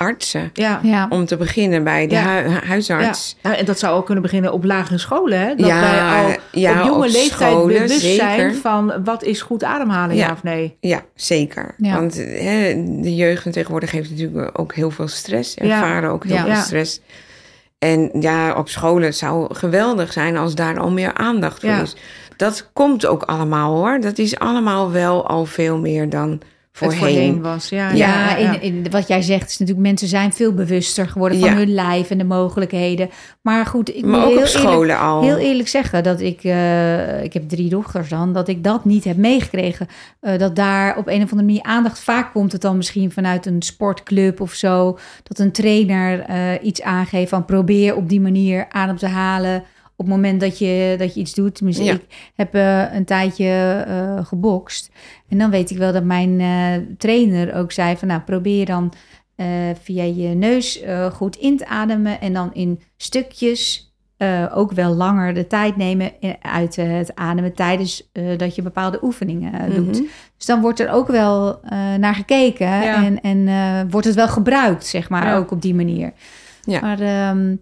artsen. 0.00 0.50
Ja. 0.52 0.80
Ja. 0.82 1.06
Om 1.10 1.26
te 1.26 1.36
beginnen 1.36 1.84
bij 1.84 2.06
de 2.06 2.14
Ja. 2.14 2.42
hu- 2.42 2.66
huisarts. 2.66 3.36
Nou, 3.42 3.56
en 3.56 3.64
dat 3.64 3.78
zou 3.78 3.96
ook 3.96 4.04
kunnen 4.04 4.22
beginnen 4.22 4.52
op 4.52 4.64
lagere 4.64 4.98
scholen. 4.98 5.40
Hè? 5.40 5.54
Dat 5.54 5.66
Ja, 5.66 5.80
wij 5.80 6.24
al 6.24 6.34
ja, 6.52 6.80
op 6.80 6.86
jonge 6.86 7.06
op 7.06 7.12
leeftijd 7.12 7.50
scholen, 7.50 7.68
bewust 7.82 8.00
zijn 8.14 8.54
van 8.54 8.92
wat 9.04 9.22
is 9.22 9.42
goed 9.42 9.64
ademhalen, 9.64 10.16
ja, 10.16 10.26
Ja. 10.26 10.32
of 10.32 10.42
nee. 10.42 10.76
Ja, 10.80 11.00
zeker. 11.14 11.74
Ja. 11.76 11.94
Want 11.94 12.14
hè, 12.16 12.84
de 13.00 13.14
jeugd 13.14 13.52
tegenwoordig 13.52 13.90
heeft 13.90 14.10
natuurlijk 14.10 14.58
ook 14.60 14.74
heel 14.74 14.90
veel 14.90 15.08
stress. 15.08 15.54
Ja. 15.54 15.62
Ervaren 15.64 16.10
ook 16.10 16.24
heel 16.24 16.34
Ja. 16.34 16.42
veel 16.42 16.50
Ja. 16.52 16.60
stress. 16.60 17.00
En 17.78 18.10
ja, 18.20 18.54
op 18.54 18.68
scholen 18.68 19.14
zou 19.14 19.54
geweldig 19.54 20.12
zijn 20.12 20.36
als 20.36 20.54
daar 20.54 20.78
al 20.80 20.90
meer 20.90 21.14
aandacht 21.14 21.60
voor 21.60 21.68
Ja. 21.68 21.80
is. 21.80 21.96
Dat 22.36 22.70
komt 22.72 23.06
ook 23.06 23.22
allemaal 23.22 23.76
hoor. 23.76 24.00
Dat 24.00 24.18
is 24.18 24.38
allemaal 24.38 24.90
wel 24.90 25.26
al 25.28 25.44
veel 25.44 25.78
meer 25.78 26.08
dan 26.08 26.40
voorheen. 26.72 26.98
voorheen 26.98 27.42
was. 27.42 27.68
Ja, 27.68 27.90
Ja, 27.90 28.36
ja, 28.36 28.36
In, 28.36 28.62
in, 28.62 28.90
wat 28.90 29.08
jij 29.08 29.22
zegt 29.22 29.50
is 29.50 29.58
natuurlijk, 29.58 29.86
mensen 29.86 30.08
zijn 30.08 30.32
veel 30.32 30.54
bewuster 30.54 31.08
geworden 31.08 31.40
van 31.40 31.48
hun 31.48 31.74
lijf 31.74 32.10
en 32.10 32.18
de 32.18 32.24
mogelijkheden. 32.24 33.10
Maar 33.42 33.66
goed, 33.66 33.96
ik 33.96 34.04
Maar 34.04 34.24
ook 34.24 34.28
heel 34.28 34.40
op 34.40 34.46
scholen 34.46 34.80
eerlijk, 34.80 35.00
al. 35.00 35.22
heel 35.22 35.36
eerlijk 35.36 35.68
zeggen 35.68 36.02
dat 36.02 36.20
ik, 36.20 36.44
eh, 36.44 37.22
ik 37.22 37.32
heb 37.32 37.48
drie 37.48 37.68
dochters 37.68 38.08
dan, 38.08 38.32
dat 38.32 38.48
ik 38.48 38.64
dat 38.64 38.84
niet 38.84 39.04
heb 39.04 39.16
meegekregen. 39.16 39.86
Eh, 40.20 40.38
dat 40.38 40.56
daar 40.56 40.96
op 40.96 41.06
een 41.06 41.22
of 41.22 41.30
andere 41.30 41.42
manier 41.42 41.62
aandacht, 41.62 42.00
vaak 42.00 42.32
komt 42.32 42.52
het 42.52 42.60
dan 42.60 42.76
misschien 42.76 43.12
vanuit 43.12 43.46
een 43.46 43.62
sportclub 43.62 44.40
of 44.40 44.52
zo, 44.52 44.98
dat 45.22 45.38
een 45.38 45.52
trainer 45.52 46.20
eh, 46.20 46.38
iets 46.62 46.82
aangeeft 46.82 47.30
van 47.30 47.44
probeer 47.44 47.96
op 47.96 48.08
die 48.08 48.20
manier 48.20 48.66
adem 48.68 48.96
te 48.96 49.06
halen. 49.08 49.64
Op 50.00 50.06
het 50.06 50.14
moment 50.14 50.40
dat 50.40 50.58
je, 50.58 50.94
dat 50.98 51.14
je 51.14 51.20
iets 51.20 51.34
doet. 51.34 51.54
Tenminste, 51.54 51.84
Ja. 51.84 51.92
ik 51.92 52.04
heb 52.34 52.54
eh, 52.54 52.94
een 52.94 53.04
tijdje 53.04 53.84
eh, 53.86 54.26
gebokst. 54.26 54.90
En 55.28 55.38
dan 55.38 55.50
weet 55.50 55.70
ik 55.70 55.76
wel 55.76 55.92
dat 55.92 56.04
mijn 56.04 56.40
eh, 56.40 56.94
trainer 56.98 57.54
ook 57.54 57.72
zei 57.72 57.96
van... 57.96 58.08
nou, 58.08 58.20
probeer 58.20 58.66
dan 58.66 58.92
via 59.82 60.02
je 60.02 60.28
neus 60.28 60.82
goed 61.12 61.36
in 61.36 61.56
te 61.56 61.66
ademen... 61.66 62.20
en 62.20 62.32
dan 62.32 62.54
in 62.54 62.80
stukjes 62.96 63.92
ook 64.54 64.72
wel 64.72 64.94
langer 64.94 65.34
de 65.34 65.46
tijd 65.46 65.76
nemen... 65.76 66.12
uit 66.42 66.76
het 66.76 67.14
ademen 67.14 67.54
tijdens 67.54 68.10
dat 68.36 68.54
je 68.54 68.62
bepaalde 68.62 68.98
oefeningen 69.02 69.74
doet. 69.74 70.00
Mhm. 70.00 70.06
Dus 70.36 70.46
dan 70.46 70.60
wordt 70.60 70.80
er 70.80 70.90
ook 70.90 71.08
wel 71.08 71.60
naar 71.98 72.14
gekeken... 72.14 72.66
Ja. 72.66 73.04
en, 73.04 73.20
en 73.20 73.90
wordt 73.90 74.06
het 74.06 74.14
wel 74.16 74.28
gebruikt, 74.28 74.86
zeg 74.86 75.08
maar, 75.08 75.26
Ja. 75.26 75.36
ook 75.36 75.50
op 75.50 75.62
die 75.62 75.74
manier. 75.74 76.12
Ja. 76.64 76.80
Maar 76.80 77.00
ehm, 77.00 77.54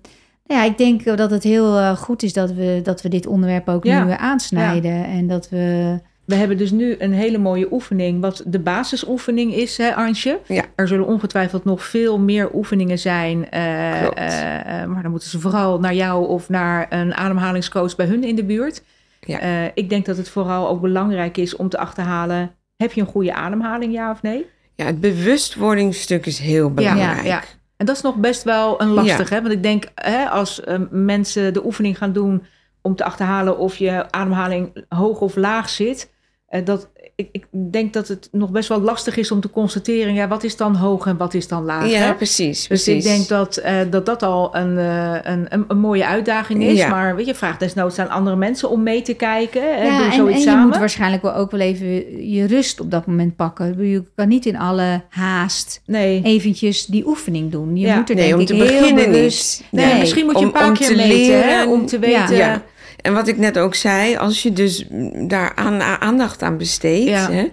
ja, 0.48 0.64
ik 0.64 0.78
denk 0.78 1.16
dat 1.16 1.30
het 1.30 1.42
heel 1.42 1.78
eh, 1.78 1.96
goed 1.96 2.22
is 2.22 2.32
dat 2.32 2.52
we, 2.52 2.80
dat 2.82 3.02
we 3.02 3.08
dit 3.08 3.26
onderwerp 3.26 3.68
ook 3.68 3.84
Ja. 3.84 4.04
nu 4.04 4.10
eh, 4.10 4.16
aansnijden. 4.16 5.04
En 5.04 5.26
dat 5.26 5.48
we... 5.48 5.98
We 6.24 6.34
hebben 6.34 6.56
dus 6.56 6.70
nu 6.70 6.94
een 6.98 7.12
hele 7.12 7.38
mooie 7.38 7.72
oefening, 7.72 8.20
wat 8.20 8.42
de 8.46 8.58
basisoefening 8.58 9.54
is, 9.54 9.76
hè, 9.76 9.94
Ansje. 9.94 10.38
Ja. 10.46 10.64
Er 10.74 10.88
zullen 10.88 11.06
ongetwijfeld 11.06 11.64
nog 11.64 11.84
veel 11.84 12.18
meer 12.18 12.54
oefeningen 12.54 12.98
zijn. 12.98 13.50
eh, 13.50 14.84
maar 14.84 15.02
dan 15.02 15.10
moeten 15.10 15.28
ze 15.30 15.40
vooral 15.40 15.80
naar 15.80 15.94
jou 15.94 16.26
of 16.28 16.48
naar 16.48 16.86
een 16.88 17.14
ademhalingscoach 17.14 17.96
bij 17.96 18.06
hun 18.06 18.24
in 18.24 18.36
de 18.36 18.44
buurt. 18.44 18.82
Ja. 19.20 19.38
Eh, 19.40 19.64
ik 19.74 19.88
denk 19.90 20.06
dat 20.06 20.16
het 20.16 20.28
vooral 20.28 20.68
ook 20.68 20.80
belangrijk 20.80 21.36
is 21.36 21.56
om 21.56 21.68
te 21.68 21.78
achterhalen: 21.78 22.50
heb 22.76 22.92
je 22.92 23.00
een 23.00 23.06
goede 23.06 23.34
ademhaling, 23.34 23.92
ja 23.92 24.10
of 24.10 24.22
nee? 24.22 24.46
Ja, 24.74 24.84
het 24.84 25.00
bewustwordingsstuk 25.00 26.26
is 26.26 26.38
heel 26.38 26.70
belangrijk. 26.70 27.26
ja. 27.26 27.42
En 27.78 27.86
dat 27.86 27.96
is 27.96 28.02
nog 28.02 28.16
best 28.16 28.42
wel 28.42 28.80
een 28.80 28.88
lastig, 28.88 29.28
hè? 29.28 29.40
Want 29.40 29.52
ik 29.52 29.62
denk, 29.62 29.84
hè, 29.94 30.28
als 30.28 30.60
eh, 30.60 30.78
mensen 30.90 31.52
de 31.52 31.64
oefening 31.64 31.98
gaan 31.98 32.12
doen 32.12 32.44
om 32.82 32.94
te 32.94 33.04
achterhalen 33.04 33.58
of 33.58 33.76
je 33.76 34.10
ademhaling 34.10 34.84
hoog 34.88 35.20
of 35.20 35.36
laag 35.36 35.68
zit, 35.68 36.12
eh, 36.48 36.64
dat 36.64 36.90
ik, 37.18 37.28
ik 37.32 37.46
denk 37.72 37.92
dat 37.92 38.08
het 38.08 38.28
nog 38.32 38.50
best 38.50 38.68
wel 38.68 38.80
lastig 38.80 39.16
is 39.16 39.30
om 39.30 39.40
te 39.40 39.50
constateren, 39.50 40.14
ja, 40.14 40.28
wat 40.28 40.44
is 40.44 40.56
dan 40.56 40.74
hoog 40.76 41.06
en 41.06 41.16
wat 41.16 41.34
is 41.34 41.48
dan 41.48 41.64
laag? 41.64 41.90
Ja, 41.90 41.98
hè? 41.98 42.14
precies. 42.14 42.58
Dus 42.58 42.66
precies. 42.66 43.04
ik 43.04 43.10
denk 43.10 43.28
dat, 43.28 43.56
eh, 43.56 43.76
dat 43.90 44.06
dat 44.06 44.22
al 44.22 44.56
een, 44.56 44.78
eh, 44.78 45.14
een, 45.32 45.46
een, 45.48 45.64
een 45.68 45.78
mooie 45.78 46.06
uitdaging 46.06 46.62
is. 46.62 46.78
Ja. 46.78 46.88
Maar 46.88 47.16
weet 47.16 47.26
je, 47.26 47.34
vraag 47.34 47.56
desnoods 47.56 47.98
aan 47.98 48.08
andere 48.08 48.36
mensen 48.36 48.70
om 48.70 48.82
mee 48.82 49.02
te 49.02 49.14
kijken. 49.14 49.76
En 49.76 49.86
Ja, 49.86 49.96
doe 49.98 50.06
en, 50.06 50.12
zoiets 50.12 50.34
en 50.34 50.40
je 50.42 50.48
samen. 50.48 50.68
moet 50.68 50.78
waarschijnlijk 50.78 51.22
wel 51.22 51.34
ook 51.34 51.50
wel 51.50 51.60
even 51.60 51.86
je 52.30 52.46
rust 52.46 52.80
op 52.80 52.90
dat 52.90 53.06
moment 53.06 53.36
pakken. 53.36 53.88
Je 53.88 54.02
kan 54.14 54.28
niet 54.28 54.46
in 54.46 54.56
alle 54.58 55.02
haast 55.08 55.82
Nee. 55.86 56.20
eventjes 56.22 56.86
die 56.86 57.06
oefening 57.06 57.50
doen. 57.50 57.76
Je 57.76 57.86
Ja. 57.86 57.96
moet 57.96 58.08
er 58.08 58.14
nee, 58.14 58.24
denk 58.24 58.34
om 58.36 58.40
ik 58.40 58.46
te 58.46 58.54
heel 58.54 58.64
beginnen 58.66 59.04
bewust... 59.12 59.64
Nee, 59.70 59.86
Nee. 59.86 59.98
misschien 59.98 60.24
moet 60.24 60.34
je 60.34 60.38
Om- 60.38 60.44
een 60.44 60.52
paar 60.52 60.72
keer 60.72 60.86
te 60.86 60.94
meten, 60.96 61.42
hè, 61.48 61.66
om 61.66 61.86
te 61.86 61.98
Ja. 62.00 62.28
weten. 62.28 62.62
En 63.00 63.12
wat 63.14 63.28
ik 63.28 63.38
net 63.38 63.58
ook 63.58 63.74
zei, 63.74 64.16
als 64.16 64.42
je 64.42 64.52
dus 64.52 64.84
daar 65.26 65.52
aan, 65.54 65.82
aandacht 65.82 66.42
aan 66.42 66.56
besteedt, 66.56 67.08
Ja. 67.08 67.30
hè, 67.30 67.48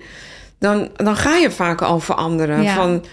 dan, 0.60 0.89
dan 0.95 1.15
ga 1.15 1.36
je 1.36 1.51
vaak 1.51 1.81
al 1.81 1.99
veranderen. 1.99 2.63
Ja. 2.63 2.73
Van, 2.75 3.05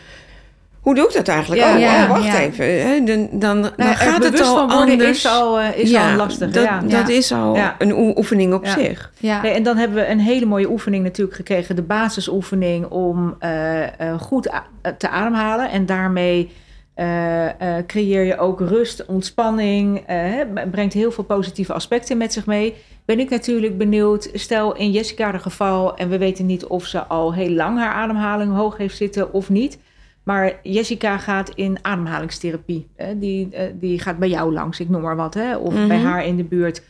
hoe 0.81 0.95
doe 0.95 1.07
ik 1.09 1.12
dat 1.12 1.29
eigenlijk? 1.29 1.62
Ja, 1.62 1.75
oh, 1.75 1.81
ja, 1.81 2.03
oh, 2.03 2.09
wacht 2.09 2.25
ja. 2.25 2.40
even. 2.40 2.87
Hè, 2.87 3.05
dan 3.05 3.29
dan, 3.33 3.62
dan 3.62 3.71
Nou, 3.77 3.95
gaat 3.95 4.25
het 4.25 4.40
al 4.40 4.68
anders. 4.68 5.11
is 5.18 5.27
al, 5.27 5.61
eh, 5.61 5.79
is 5.79 5.95
al 5.95 6.14
lastig. 6.16 6.51
Dat, 6.51 6.64
ja. 6.64 6.81
dat 6.81 7.09
Ja. 7.09 7.14
is 7.14 7.33
al 7.33 7.55
Ja. 7.57 7.75
een 7.79 7.92
oe- 7.92 8.16
oefening 8.16 8.55
op 8.55 8.64
Ja. 8.64 8.73
zich. 8.73 9.12
Ja. 9.18 9.42
Nee, 9.42 9.53
en 9.53 9.62
dan 9.62 9.77
hebben 9.77 9.97
we 9.97 10.09
een 10.09 10.21
hele 10.21 10.47
mooie 10.47 10.71
oefening 10.71 11.05
natuurlijk 11.05 11.37
gekregen. 11.37 11.77
De 11.77 11.83
basisoefening 11.83 12.87
om 12.87 13.37
eh, 13.38 13.83
eh, 14.01 14.21
goed 14.21 14.51
te 14.99 15.09
ademhalen. 15.09 15.71
En 15.71 15.87
daarmee 15.87 16.53
eh, 16.95 17.79
eh, 17.79 17.87
creëer 17.87 18.23
je 18.25 18.39
ook 18.39 18.61
rust, 18.61 19.07
ontspanning. 19.07 19.99
eh, 20.07 20.41
brengt 20.71 20.93
heel 20.95 21.13
veel 21.13 21.25
positieve 21.25 21.73
aspecten 21.73 22.17
met 22.17 22.33
zich 22.33 22.47
mee. 22.47 22.75
Ben 23.05 23.19
ik 23.21 23.31
natuurlijk 23.31 23.79
benieuwd. 23.79 24.31
Stel 24.33 24.77
in 24.77 24.91
Jessica 24.91 25.33
de 25.33 25.39
geval. 25.39 25.97
En 25.97 26.09
we 26.09 26.19
weten 26.19 26.47
niet 26.47 26.65
of 26.67 26.87
ze 26.87 27.05
al 27.07 27.35
heel 27.35 27.51
lang 27.51 27.79
haar 27.79 27.93
ademhaling 27.93 28.55
hoog 28.55 28.77
heeft 28.77 28.97
zitten 28.97 29.33
of 29.33 29.51
niet. 29.51 29.79
Maar 30.23 30.59
Jessica 30.63 31.19
gaat 31.19 31.51
in 31.55 31.79
ademhalingstherapie. 31.83 32.89
Die, 33.17 33.49
die 33.75 33.99
gaat 33.99 34.19
bij 34.19 34.29
jou 34.29 34.53
langs, 34.53 34.81
ik 34.81 34.89
noem 34.89 35.01
maar 35.03 35.17
wat. 35.17 35.35
Hè? 35.35 35.57
Of 35.57 35.75
Mhm. 35.75 35.89
bij 35.89 35.99
haar 35.99 36.25
in 36.27 36.37
de 36.37 36.45
buurt. 36.45 36.83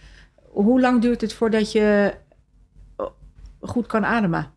Hoe 0.51 0.81
lang 0.81 1.01
duurt 1.01 1.21
het 1.21 1.33
voordat 1.33 1.73
je 1.73 2.15
goed 3.61 3.87
kan 3.87 4.05
ademen? 4.05 4.51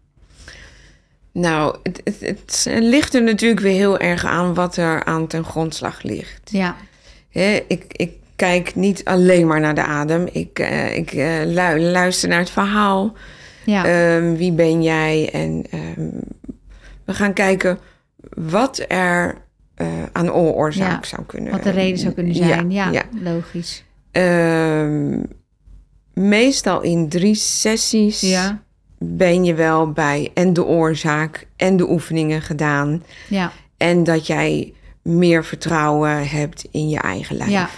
Nou, 1.37 1.75
het, 1.83 2.01
het, 2.03 2.19
het 2.21 2.67
ligt 2.79 3.13
er 3.13 3.23
natuurlijk 3.23 3.61
weer 3.61 3.73
heel 3.75 3.97
erg 3.99 4.25
aan 4.25 4.53
wat 4.53 4.77
er 4.77 5.03
aan 5.03 5.27
ten 5.27 5.43
grondslag 5.43 6.01
ligt. 6.03 6.49
ja. 6.51 6.75
Ik, 7.67 7.83
ik 7.87 8.11
kijk 8.35 8.75
niet 8.75 9.05
alleen 9.05 9.47
maar 9.47 9.59
naar 9.59 9.75
de 9.75 9.83
adem. 9.83 10.27
Ik, 10.31 10.59
eh, 10.59 10.95
ik 10.97 11.11
eh, 11.13 11.27
lu- 11.45 11.79
luister 11.81 12.29
naar 12.29 12.39
het 12.39 12.49
verhaal. 12.49 13.13
ja. 13.65 13.85
Ehm, 13.85 14.33
wie 14.35 14.51
ben 14.51 14.83
jij? 14.83 15.29
En 15.33 15.63
ehm, 15.69 16.09
we 17.05 17.13
gaan 17.13 17.33
kijken 17.33 17.79
wat 18.35 18.85
er 18.87 19.37
eh, 19.75 19.87
aan 20.11 20.31
ooroorzaak 20.31 21.03
Ja, 21.03 21.09
zou 21.09 21.23
kunnen 21.25 21.51
Wat 21.51 21.63
de 21.63 21.69
reden 21.69 21.97
zou 21.99 22.13
kunnen 22.13 22.35
zijn. 22.35 22.71
Ja, 22.71 22.91
ja. 22.91 23.03
logisch. 23.21 23.83
Ehm, 24.11 25.19
meestal 26.13 26.81
in 26.81 27.09
drie 27.09 27.35
sessies 27.35 28.21
ben 28.97 29.43
je 29.43 29.53
wel 29.53 29.91
bij 29.91 30.31
en 30.33 30.53
de 30.53 30.65
oorzaak 30.65 31.47
en 31.55 31.77
de 31.77 31.89
oefeningen 31.89 32.41
gedaan. 32.41 33.03
Ja, 33.29 33.51
En 33.77 34.03
dat 34.03 34.27
jij 34.27 34.73
meer 35.01 35.45
vertrouwen 35.45 36.27
hebt 36.29 36.67
in 36.71 36.89
je 36.89 36.99
eigen 36.99 37.35
lijf. 37.37 37.49
Ja. 37.49 37.69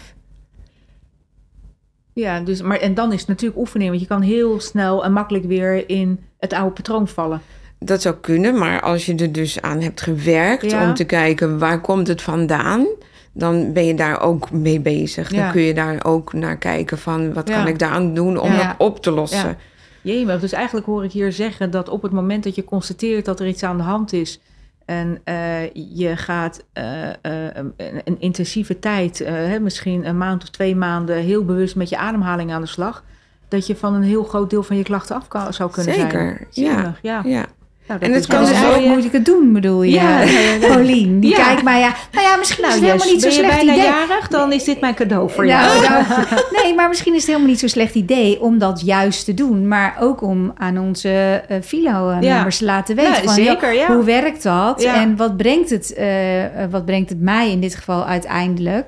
Ja, 2.14 2.40
dus, 2.40 2.62
maar 2.62 2.80
en 2.80 2.94
dan 2.94 3.14
is 3.14 3.20
het 3.20 3.28
natuurlijk 3.28 3.60
oefening. 3.60 3.90
Want 3.90 4.02
je 4.02 4.08
kan 4.08 4.22
heel 4.22 4.60
snel 4.60 5.04
en 5.04 5.12
makkelijk 5.12 5.46
weer 5.46 5.90
in 5.90 6.20
het 6.40 6.54
oude 6.54 6.74
patroon 6.74 7.08
vallen. 7.08 7.42
Dat 7.80 8.02
zou 8.02 8.16
kunnen, 8.16 8.58
maar 8.58 8.82
als 8.82 9.06
je 9.06 9.16
er 9.16 9.32
dus 9.32 9.62
aan 9.62 9.82
hebt 9.82 10.02
gewerkt 10.02 10.72
Ja. 10.72 10.88
om 10.88 10.94
te 10.94 11.04
kijken 11.04 11.60
waar 11.60 11.82
komt 11.82 12.08
het 12.08 12.22
vandaan, 12.22 12.86
dan 13.34 13.74
ben 13.74 13.86
je 13.86 13.94
daar 13.94 14.22
ook 14.22 14.52
mee 14.52 14.80
bezig. 14.80 15.32
Ja. 15.32 15.42
Dan 15.44 15.52
kun 15.52 15.62
je 15.62 15.74
daar 15.74 16.06
ook 16.06 16.34
naar 16.34 16.58
kijken 16.58 16.98
van 16.98 17.34
wat 17.34 17.48
Ja. 17.48 17.56
kan 17.58 17.68
ik 17.68 17.80
daaraan 17.80 18.14
doen 18.14 18.38
om 18.40 18.52
dat 18.56 18.76
op 18.78 19.02
te 19.02 19.12
lossen. 19.12 19.58
Ja. 20.08 20.38
Dus 20.38 20.52
eigenlijk 20.52 20.86
hoor 20.86 21.04
ik 21.04 21.12
hier 21.12 21.32
zeggen 21.32 21.72
dat 21.72 21.90
op 21.90 22.02
het 22.02 22.12
moment 22.12 22.44
dat 22.44 22.56
je 22.56 22.64
constateert 22.64 23.26
dat 23.26 23.40
er 23.40 23.48
iets 23.48 23.64
aan 23.64 23.78
de 23.78 23.84
hand 23.84 24.14
is 24.14 24.40
en 24.88 25.22
eh, 25.24 25.74
je 25.74 26.16
gaat 26.16 26.66
eh, 26.74 27.10
eh, 27.10 27.16
een, 27.22 27.74
een 27.78 28.20
intensieve 28.20 28.80
tijd, 28.80 29.20
hè, 29.20 29.60
misschien 29.60 30.06
een 30.06 30.18
maand 30.18 30.44
of 30.44 30.50
twee 30.50 30.76
maanden, 30.76 31.18
heel 31.18 31.46
bewust 31.46 31.76
met 31.76 31.90
je 31.90 31.98
ademhaling 31.98 32.52
aan 32.52 32.62
de 32.62 32.68
slag, 32.68 33.04
dat 33.48 33.68
je 33.68 33.76
van 33.76 33.94
een 33.94 34.04
heel 34.04 34.24
groot 34.24 34.50
deel 34.50 34.64
van 34.64 34.78
je 34.78 34.84
klachten 34.84 35.16
af 35.16 35.28
kan, 35.28 35.54
zou 35.54 35.72
kunnen 35.72 35.94
zijn. 35.94 36.12
Zeker, 36.12 36.48
ja. 36.52 36.76
Jemig, 36.76 37.00
ja. 37.02 37.22
Ja. 37.26 37.46
Nou, 37.88 38.00
dat 38.00 38.10
En 38.10 38.16
het 38.16 38.26
kan 38.28 38.46
dus 38.46 38.64
ook- 38.76 38.86
moet 38.86 39.06
ik 39.06 39.12
het 39.12 39.26
doen, 39.26 39.54
bedoel 39.54 39.84
je? 39.84 39.92
Ja. 39.92 40.24
Paulien, 40.60 41.20
die 41.20 41.30
Ja. 41.30 41.44
kijkt 41.46 41.64
mij 41.64 41.80
ja. 41.80 41.94
Nou 42.12 42.28
ja, 42.28 42.36
misschien 42.36 42.64
is 42.66 42.70
Nou, 42.70 42.82
het 42.82 42.92
helemaal 42.92 43.14
niet 43.14 43.22
ben 43.22 43.32
je 43.32 43.36
slecht 43.38 43.56
bijna 43.56 43.74
idee. 43.74 43.86
jarig, 43.86 44.28
dan 44.28 44.52
is 44.52 44.64
dit 44.64 44.80
mijn 44.82 44.94
cadeau 44.94 45.30
voor 45.30 45.46
Nou, 45.46 45.82
jou. 45.84 45.90
nou, 45.90 46.04
nee, 46.64 46.74
maar 46.76 46.88
misschien 46.88 47.14
is 47.14 47.20
het 47.20 47.28
helemaal 47.28 47.50
niet 47.50 47.60
zo'n 47.60 47.70
slecht 47.70 47.96
idee 47.96 48.42
om 48.42 48.58
dat 48.58 48.82
juist 48.86 49.26
te 49.26 49.34
doen. 49.34 49.68
Maar 49.68 49.96
ook 50.00 50.22
om 50.22 50.54
aan 50.58 50.78
onze 50.80 51.44
eh 51.48 51.58
Filo-members 51.64 52.58
te 52.58 52.66
laten 52.66 52.96
weten. 52.96 53.12
Ja, 53.14 53.22
van, 53.22 53.34
zeker, 53.34 53.74
ja. 53.74 53.88
Hoe 53.94 54.04
werkt 54.04 54.44
dat? 54.44 54.82
Ja. 54.82 55.02
En 55.02 55.16
wat 55.16 55.38
brengt, 55.38 55.70
het, 55.70 55.94
eh, 55.94 56.44
eh, 56.64 56.72
wat 56.72 56.86
brengt 56.86 57.10
het 57.10 57.22
mij 57.22 57.52
in 57.52 57.60
dit 57.62 57.76
geval 57.76 58.06
uiteindelijk? 58.06 58.86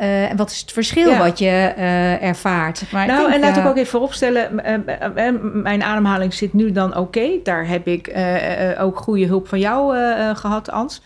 Eh, 0.00 0.30
en 0.30 0.36
wat 0.36 0.50
is 0.50 0.60
het 0.60 0.72
verschil 0.72 1.08
Ja. 1.10 1.18
wat 1.18 1.38
je 1.38 1.46
eh, 1.76 2.22
ervaart? 2.22 2.82
Maar 2.92 3.06
Nou, 3.06 3.20
denk, 3.20 3.34
en 3.34 3.40
laat 3.40 3.56
ik 3.56 3.66
ook 3.66 3.76
even 3.76 3.90
vooropstellen, 3.90 4.54
mijn 5.62 5.82
ademhaling 5.82 6.34
zit 6.34 6.52
nu 6.52 6.72
dan 6.72 6.96
oké. 6.96 7.28
Daar 7.42 7.66
heb 7.68 7.86
ik 7.86 8.06
eh, 8.06 8.70
eh, 8.70 8.82
ook 8.84 8.98
goede 8.98 9.26
hulp 9.26 9.48
van 9.48 9.58
jou 9.58 9.96
eh, 9.96 10.28
eh, 10.28 10.36
gehad, 10.36 10.70
Ans. 10.70 11.02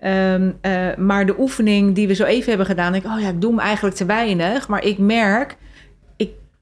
Ehm, 0.00 0.50
eh, 0.60 0.72
maar 0.96 1.26
de 1.26 1.34
oefening 1.38 1.94
die 1.94 2.08
we 2.08 2.14
zo 2.14 2.24
even 2.24 2.48
hebben 2.48 2.66
gedaan, 2.66 2.92
denk 2.92 3.04
ik, 3.04 3.10
oh 3.10 3.20
ja, 3.20 3.28
ik 3.28 3.40
doe 3.40 3.50
hem 3.50 3.60
eigenlijk 3.60 3.96
te 3.96 4.04
weinig. 4.04 4.68
Maar 4.68 4.84
ik 4.84 4.98
merk, 4.98 5.56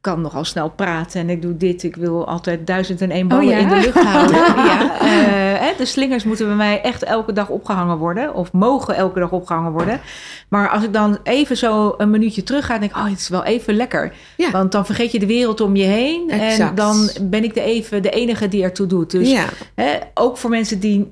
kan 0.05 0.21
nogal 0.21 0.45
snel 0.45 0.71
praten 0.71 1.21
en 1.21 1.31
ik 1.31 1.43
doe 1.43 1.57
dit. 1.57 1.83
Ik 1.83 1.97
wil 1.97 2.27
altijd 2.27 2.67
duizend 2.67 3.01
en 3.01 3.11
één 3.11 3.29
ballen 3.29 3.45
Oh 3.45 3.51
ja? 3.51 3.59
in 3.59 3.69
de 3.69 3.75
lucht 3.75 4.03
houden. 4.03 4.37
ja. 4.71 4.97
Eh, 5.01 5.79
de 5.79 5.85
slingers 5.85 6.25
moeten 6.25 6.47
bij 6.47 6.57
mij 6.57 6.81
echt 6.83 7.03
elke 7.03 7.33
dag 7.33 7.49
opgehangen 7.49 7.97
worden. 7.97 8.35
Of 8.35 8.53
mogen 8.53 8.95
elke 8.95 9.19
dag 9.19 9.31
opgehangen 9.31 9.73
worden. 9.73 10.01
Maar 10.49 10.69
als 10.69 10.85
ik 10.85 10.93
dan 10.93 11.19
even 11.23 11.57
zo 11.57 11.95
een 11.99 12.11
minuutje 12.11 12.43
terug 12.43 12.67
ga, 12.67 12.79
denk 12.79 12.91
ik, 12.91 12.97
oh, 12.97 13.05
het 13.05 13.19
is 13.19 13.29
wel 13.29 13.45
even 13.45 13.75
lekker. 13.75 14.13
Ja. 14.37 14.51
Want 14.51 14.73
dan 14.73 14.87
vergeet 14.87 15.13
je 15.13 15.19
de 15.19 15.27
wereld 15.27 15.61
om 15.61 15.77
je 15.77 15.85
heen. 15.85 16.31
En 16.31 16.75
dan 16.75 17.11
ben 17.23 17.45
ik 17.45 17.55
de, 17.55 17.61
even 17.61 18.03
de 18.03 18.11
enige 18.11 18.49
die 18.49 18.63
ertoe 18.63 18.87
doet. 18.87 19.11
Dus 19.11 19.31
ja. 19.31 19.45
Hè, 19.75 19.99
ook 20.15 20.37
voor 20.37 20.51
mensen 20.51 20.81
die 20.81 21.11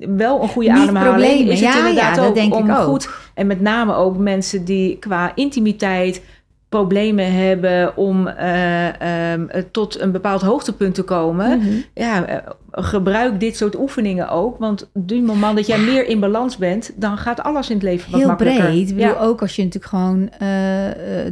wel 0.00 0.42
een 0.42 0.48
goede 0.48 0.70
Niet 0.70 0.78
ademhaling 0.78 1.16
problemen. 1.16 1.52
is 1.52 1.60
het 1.60 1.76
inderdaad 1.76 2.20
ook 2.20 2.34
denk 2.34 2.54
om 2.54 2.70
ik 2.70 2.76
ook. 2.76 2.84
goed 2.84 3.08
en 3.34 3.46
met 3.46 3.60
name 3.60 3.94
ook 3.94 4.16
mensen 4.18 4.64
die 4.64 4.98
qua 4.98 5.32
intimiteit 5.34 6.22
problemen 6.70 7.32
hebben 7.32 7.96
om 7.96 8.26
eh, 8.26 8.88
ehm, 9.32 9.48
eh, 9.48 9.62
tot 9.70 10.00
een 10.00 10.12
bepaald 10.12 10.40
hoogtepunt 10.42 10.94
te 10.94 11.02
komen. 11.02 11.58
Mhm. 11.58 11.68
Ja, 11.94 12.24
eh, 12.26 12.36
gebruik 12.72 13.40
dit 13.40 13.56
soort 13.56 13.78
oefeningen 13.78 14.28
ook, 14.28 14.58
want 14.58 14.82
op 14.94 15.08
het 15.08 15.24
moment 15.24 15.56
dat 15.56 15.66
jij 15.66 15.78
meer 15.78 16.06
in 16.08 16.20
balans 16.20 16.56
bent, 16.56 16.92
dan 16.96 17.18
gaat 17.18 17.42
alles 17.42 17.68
in 17.68 17.74
het 17.74 17.84
leven 17.84 18.10
wat 18.10 18.20
Heel 18.20 18.28
makkelijker. 18.28 18.64
breed. 18.64 18.88
Ik 18.90 18.96
bedoel, 18.96 19.12
Ja. 19.12 19.20
ook 19.20 19.40
als 19.40 19.56
je 19.56 19.64
natuurlijk 19.64 19.92
gewoon 19.92 20.30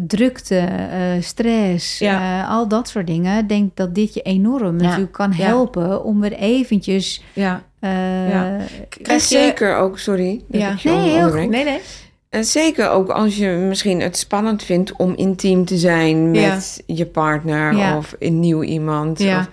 drukte, 0.06 0.56
eh, 0.56 0.98
stress, 1.20 1.98
Ja. 1.98 2.42
eh, 2.42 2.50
al 2.50 2.68
dat 2.68 2.88
soort 2.88 3.06
dingen. 3.06 3.46
Denk 3.46 3.76
dat 3.76 3.94
dit 3.94 4.14
je 4.14 4.22
enorm 4.22 4.78
Ja. 4.80 4.84
natuurlijk 4.84 5.12
kan 5.12 5.32
Ja. 5.36 5.44
helpen 5.44 6.04
om 6.04 6.20
weer 6.20 6.32
eventjes... 6.32 7.22
Ja. 7.32 7.62
eh, 7.80 7.90
Ja. 8.30 8.44
En 8.44 8.66
Krijg 9.02 9.28
je- 9.28 9.36
zeker 9.38 9.76
ook, 9.76 9.98
sorry. 9.98 10.42
Ja. 10.48 10.74
Nee, 10.82 10.94
heel 10.94 11.14
onderbreek. 11.16 11.48
Nee, 11.48 11.64
nee. 11.64 11.80
En 12.30 12.44
zeker 12.44 12.90
ook 12.90 13.08
als 13.10 13.36
je 13.36 13.46
misschien 13.48 14.00
het 14.00 14.16
spannend 14.16 14.62
vindt 14.62 14.92
om 14.96 15.14
intiem 15.16 15.64
te 15.64 15.76
zijn 15.76 16.34
Ja. 16.34 16.54
met 16.54 16.82
je 16.86 17.06
partner 17.06 17.76
Ja. 17.76 17.96
of 17.96 18.14
een 18.18 18.40
nieuw 18.40 18.62
iemand. 18.62 19.18
Ja. 19.18 19.38
Of, 19.38 19.48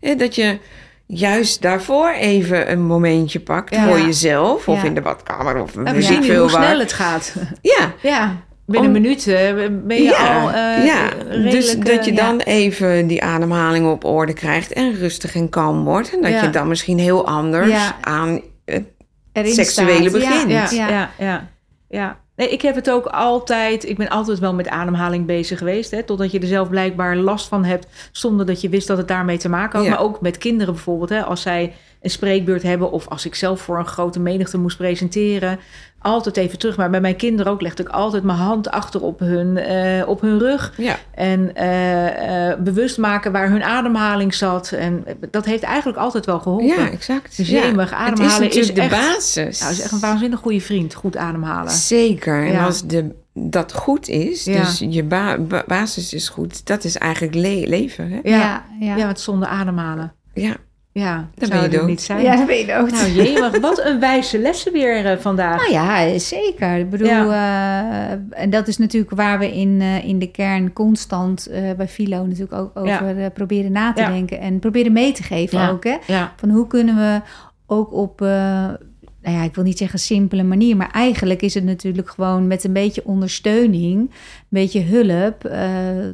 eh, 0.00 0.18
dat 0.18 0.34
je 0.34 0.58
juist 1.06 1.62
daarvoor 1.62 2.10
even 2.10 2.70
een 2.70 2.82
momentje 2.82 3.40
pakt 3.40 3.74
Ja. 3.74 3.86
voor 3.88 4.00
jezelf. 4.00 4.68
Of 4.68 4.76
Ja. 4.82 4.84
in 4.88 4.94
de 4.94 5.00
badkamer 5.00 5.62
of 5.62 5.76
En 5.76 5.84
we 5.84 5.92
weet 5.92 6.04
zien 6.04 6.14
ik 6.14 6.20
nu 6.20 6.26
veel 6.26 6.42
hoe 6.42 6.50
waar. 6.50 6.64
snel 6.64 6.78
het 6.78 6.92
gaat. 6.92 7.34
Ja, 7.62 7.92
Ja, 8.02 8.36
binnen 8.66 8.90
Om- 8.90 9.04
een 9.04 9.16
eh, 9.16 9.68
ben 9.86 9.96
je 9.96 10.02
ja, 10.02 10.40
al 10.42 10.48
eh, 10.50 10.86
ja. 10.86 11.08
redelijk... 11.28 11.50
dus 11.50 11.78
dat 11.78 12.04
je 12.04 12.10
eh, 12.10 12.16
dan 12.16 12.38
even 12.40 13.06
die 13.06 13.22
ademhaling 13.22 13.86
op 13.90 14.04
orde 14.04 14.32
krijgt 14.32 14.72
en 14.72 14.94
rustig 14.94 15.34
en 15.34 15.48
kalm 15.48 15.84
wordt. 15.84 16.14
En 16.14 16.20
dat 16.22 16.30
Ja. 16.30 16.42
je 16.42 16.50
dan 16.50 16.68
misschien 16.68 16.98
heel 16.98 17.26
anders 17.26 17.70
Ja. 17.70 17.96
aan 18.00 18.40
het 18.64 18.84
erin 19.32 19.54
seksuele 19.54 20.08
staat. 20.08 20.12
begint. 20.12 20.70
Ja, 20.70 20.88
Ja. 20.88 21.10
ja, 21.18 21.48
ja. 21.90 22.18
Nee, 22.36 22.48
ik 22.48 22.62
heb 22.62 22.74
het 22.74 22.90
ook 22.90 23.06
altijd... 23.06 23.88
Ik 23.88 23.96
ben 23.96 24.08
altijd 24.08 24.38
wel 24.38 24.54
met 24.54 24.68
ademhaling 24.68 25.26
bezig 25.26 25.58
geweest. 25.58 25.90
Hè, 25.90 26.02
totdat 26.02 26.30
je 26.32 26.38
er 26.38 26.46
zelf 26.46 26.68
blijkbaar 26.68 27.16
last 27.16 27.48
van 27.48 27.64
hebt... 27.64 27.86
zonder 28.12 28.46
dat 28.46 28.60
je 28.60 28.68
wist 28.68 28.86
dat 28.86 28.98
het 28.98 29.08
daarmee 29.08 29.38
te 29.38 29.48
maken 29.48 29.78
had. 29.78 29.88
Ja. 29.88 29.94
Maar 29.94 30.04
ook 30.04 30.20
met 30.20 30.38
kinderen 30.38 30.74
bijvoorbeeld. 30.74 31.10
Hè, 31.10 31.24
als 31.24 31.42
zij 31.42 31.74
een 32.00 32.10
spreekbeurt 32.10 32.62
hebben... 32.62 32.90
of 32.92 33.08
als 33.08 33.26
ik 33.26 33.34
zelf 33.34 33.60
voor 33.60 33.78
een 33.78 33.86
grote 33.86 34.20
menigte 34.20 34.58
moest 34.58 34.76
presenteren... 34.76 35.58
altijd 35.98 36.36
even 36.36 36.58
terug. 36.58 36.76
Maar 36.76 36.90
bij 36.90 37.00
mijn 37.00 37.16
kinderen 37.16 37.52
ook 37.52 37.60
legde 37.60 37.82
ik 37.82 37.88
altijd 37.88 38.22
mijn 38.22 38.38
hand 38.38 38.70
achter 38.70 39.02
op 39.02 39.18
hun, 39.18 39.56
eh, 39.56 40.08
op 40.08 40.20
hun 40.20 40.38
rug... 40.38 40.72
Ja. 40.76 40.96
En 41.14 41.54
eh, 41.54 42.50
eh, 42.50 42.58
bewust 42.58 42.98
maken 42.98 43.32
waar 43.32 43.48
hun 43.50 43.62
ademhaling 43.62 44.34
zat. 44.34 44.72
En 44.72 45.04
dat 45.30 45.44
heeft 45.44 45.62
eigenlijk 45.62 45.98
altijd 45.98 46.26
wel 46.26 46.38
geholpen. 46.40 46.66
Ja, 46.66 46.90
exact. 46.90 47.36
Dus 47.36 47.48
ja. 47.48 47.62
jemig, 47.62 47.90
Het 47.90 47.98
ademhalen 47.98 48.50
is 48.50 48.74
de 48.74 48.80
echt- 48.80 48.90
basis. 48.90 49.60
Nou, 49.60 49.72
is 49.72 49.80
echt 49.80 49.92
een 49.92 50.00
waanzinnig 50.00 50.38
goede 50.40 50.60
vriend. 50.60 50.94
Goed 50.94 51.16
ademhalen. 51.16 51.70
Zeker. 51.72 52.46
En 52.46 52.52
Ja. 52.52 52.64
als 52.64 52.86
de, 52.86 53.14
dat 53.34 53.72
goed 53.72 54.08
is, 54.08 54.44
Ja. 54.44 54.60
dus 54.60 54.78
je 54.88 55.02
ba- 55.04 55.38
ba- 55.38 55.64
basis 55.66 56.12
is 56.14 56.28
goed, 56.28 56.66
dat 56.66 56.84
is 56.84 56.96
eigenlijk 56.98 57.34
le- 57.34 57.68
leven. 57.68 58.10
Hè? 58.10 58.18
Ja, 58.22 58.38
Ja, 58.38 58.64
ja. 58.80 58.96
ja. 58.96 59.04
want 59.04 59.20
zonder 59.20 59.48
ademhalen. 59.48 60.12
Ja. 60.34 60.56
Ja, 60.92 61.28
Dan 61.34 61.48
zou 61.48 61.60
ben 61.60 61.70
je 61.70 61.76
dood. 61.78 61.86
niet 61.88 62.00
zijn. 62.00 62.22
Ja, 62.22 62.36
dat 62.36 62.46
ben 62.46 62.56
je 62.56 62.66
dood. 62.66 62.90
Nou, 62.90 63.10
jemig, 63.10 63.58
wat 63.60 63.84
een 63.84 64.00
wijze 64.00 64.38
lessen 64.38 64.72
weer 64.72 65.06
eh, 65.06 65.18
vandaag. 65.18 65.56
Nou 65.60 65.72
ja, 65.72 66.18
zeker. 66.18 66.76
Ik 66.76 66.90
bedoel, 66.90 67.08
eh, 67.32 68.10
en 68.30 68.50
dat 68.50 68.68
is 68.68 68.78
natuurlijk 68.78 69.14
waar 69.14 69.38
we 69.38 69.54
in, 69.56 69.80
eh, 69.80 70.04
in 70.04 70.18
de 70.18 70.30
kern 70.30 70.72
constant 70.72 71.48
bij 71.76 71.88
Philo 71.88 72.24
natuurlijk 72.26 72.52
ook 72.52 72.70
over 72.74 73.30
proberen 73.30 73.72
na 73.72 73.92
te 73.92 74.00
Ja. 74.00 74.10
denken. 74.10 74.40
En 74.40 74.58
proberen 74.58 74.92
mee 74.92 75.12
te 75.12 75.22
geven 75.22 75.68
ook. 75.68 75.84
Hè? 75.84 75.96
Van 76.36 76.50
hoe 76.50 76.66
kunnen 76.66 76.96
we 76.96 77.20
ook 77.66 77.92
op, 77.92 78.20
nou 78.20 79.36
ja, 79.36 79.42
ik 79.42 79.54
wil 79.54 79.64
niet 79.64 79.78
zeggen 79.78 79.98
simpele 79.98 80.42
manier, 80.42 80.76
maar 80.76 80.90
eigenlijk 80.90 81.42
is 81.42 81.54
het 81.54 81.64
natuurlijk 81.64 82.10
gewoon 82.10 82.46
met 82.46 82.64
een 82.64 82.72
beetje 82.72 83.04
ondersteuning, 83.04 83.98
een 84.00 84.10
beetje 84.48 84.82
hulp, 84.82 85.50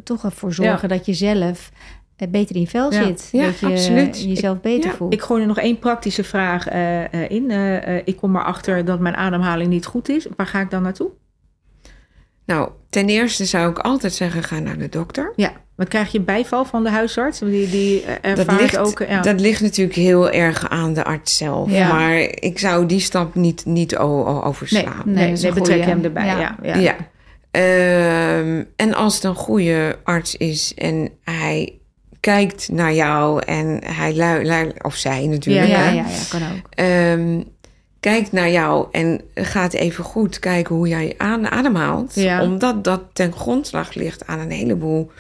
toch 0.04 0.24
ervoor 0.24 0.52
zorgen 0.54 0.88
dat 0.88 1.06
je 1.06 1.14
zelf 1.14 1.70
beter 2.30 2.56
in 2.56 2.66
vel 2.66 2.92
Ja. 2.92 3.04
zit. 3.04 3.28
Ja, 3.32 3.44
dat 3.44 3.58
je 3.58 3.66
absoluut. 3.66 4.22
jezelf 4.24 4.60
beter 4.60 4.90
ja, 4.90 4.96
voelt. 4.96 5.12
ik 5.12 5.22
gooi 5.22 5.40
er 5.40 5.46
nog 5.46 5.58
één 5.58 5.78
praktische 5.78 6.24
vraag 6.24 6.68
eh, 6.68 7.04
eh, 7.04 7.30
in. 7.30 7.50
Eh, 7.50 7.96
eh, 7.96 8.02
ik 8.04 8.16
kom 8.16 8.36
erachter 8.36 8.84
dat 8.84 9.00
mijn 9.00 9.16
ademhaling 9.16 9.68
niet 9.68 9.86
goed 9.86 10.08
is. 10.08 10.26
Waar 10.36 10.46
ga 10.46 10.60
ik 10.60 10.70
dan 10.70 10.82
naartoe? 10.82 11.10
Nou, 12.46 12.70
ten 12.90 13.08
eerste 13.08 13.44
zou 13.44 13.70
ik 13.70 13.78
altijd 13.78 14.14
zeggen, 14.14 14.42
ga 14.42 14.58
naar 14.58 14.78
de 14.78 14.88
dokter. 14.88 15.32
Ja, 15.36 15.52
maar 15.76 15.86
krijg 15.86 16.12
je 16.12 16.20
bijval 16.20 16.64
van 16.64 16.84
de 16.84 16.90
huisarts? 16.90 17.38
Die, 17.38 17.70
die 17.70 18.02
eh, 18.02 18.30
ervaart 18.30 18.48
Dat 18.48 18.60
ligt, 18.60 18.76
ook... 18.78 19.04
Ja. 19.08 19.20
dat 19.20 19.40
ligt 19.40 19.60
natuurlijk 19.60 19.96
heel 19.96 20.30
erg 20.30 20.68
aan 20.68 20.94
de 20.94 21.04
arts 21.04 21.36
zelf. 21.36 21.70
Ja. 21.70 21.92
Maar 21.92 22.18
ik 22.18 22.58
zou 22.58 22.86
die 22.86 23.00
stap 23.00 23.34
niet, 23.34 23.64
niet 23.64 23.96
overslaan. 23.96 25.02
nee, 25.04 25.14
Nee, 25.14 25.42
nee, 25.42 25.52
betrek 25.52 25.84
hem 25.84 26.04
erbij. 26.04 26.26
Ja. 26.26 26.38
Ja. 26.38 26.56
Ja. 26.62 26.76
Ja. 26.78 26.96
Ehm, 27.50 28.64
en 28.76 28.94
als 28.94 29.14
het 29.14 29.24
een 29.24 29.34
goede 29.34 29.98
arts 30.04 30.36
is 30.36 30.74
en 30.74 31.10
hij 31.22 31.78
kijkt 32.26 32.68
naar 32.72 32.94
jou 32.94 33.42
en 33.44 33.80
hij 33.84 34.14
lui, 34.14 34.46
lui- 34.46 34.72
of 34.82 34.94
zij 34.94 35.26
natuurlijk, 35.26 35.66
ja, 35.68 35.84
ja, 35.84 35.92
ja, 35.92 36.04
kan 36.28 36.42
ook. 36.42 36.66
Ehm, 36.70 37.42
kijkt 38.00 38.32
naar 38.32 38.50
jou 38.50 38.86
en 38.92 39.20
gaat 39.34 39.72
even 39.72 40.04
goed 40.04 40.38
kijken 40.38 40.74
hoe 40.74 40.88
jij 40.88 41.14
aan, 41.16 41.50
ademhaalt. 41.50 42.14
Ja. 42.14 42.42
Omdat 42.42 42.84
dat 42.84 43.02
ten 43.12 43.32
grondslag 43.32 43.94
ligt 43.94 44.26
aan 44.26 44.38
een 44.38 44.50
heleboel. 44.50 45.10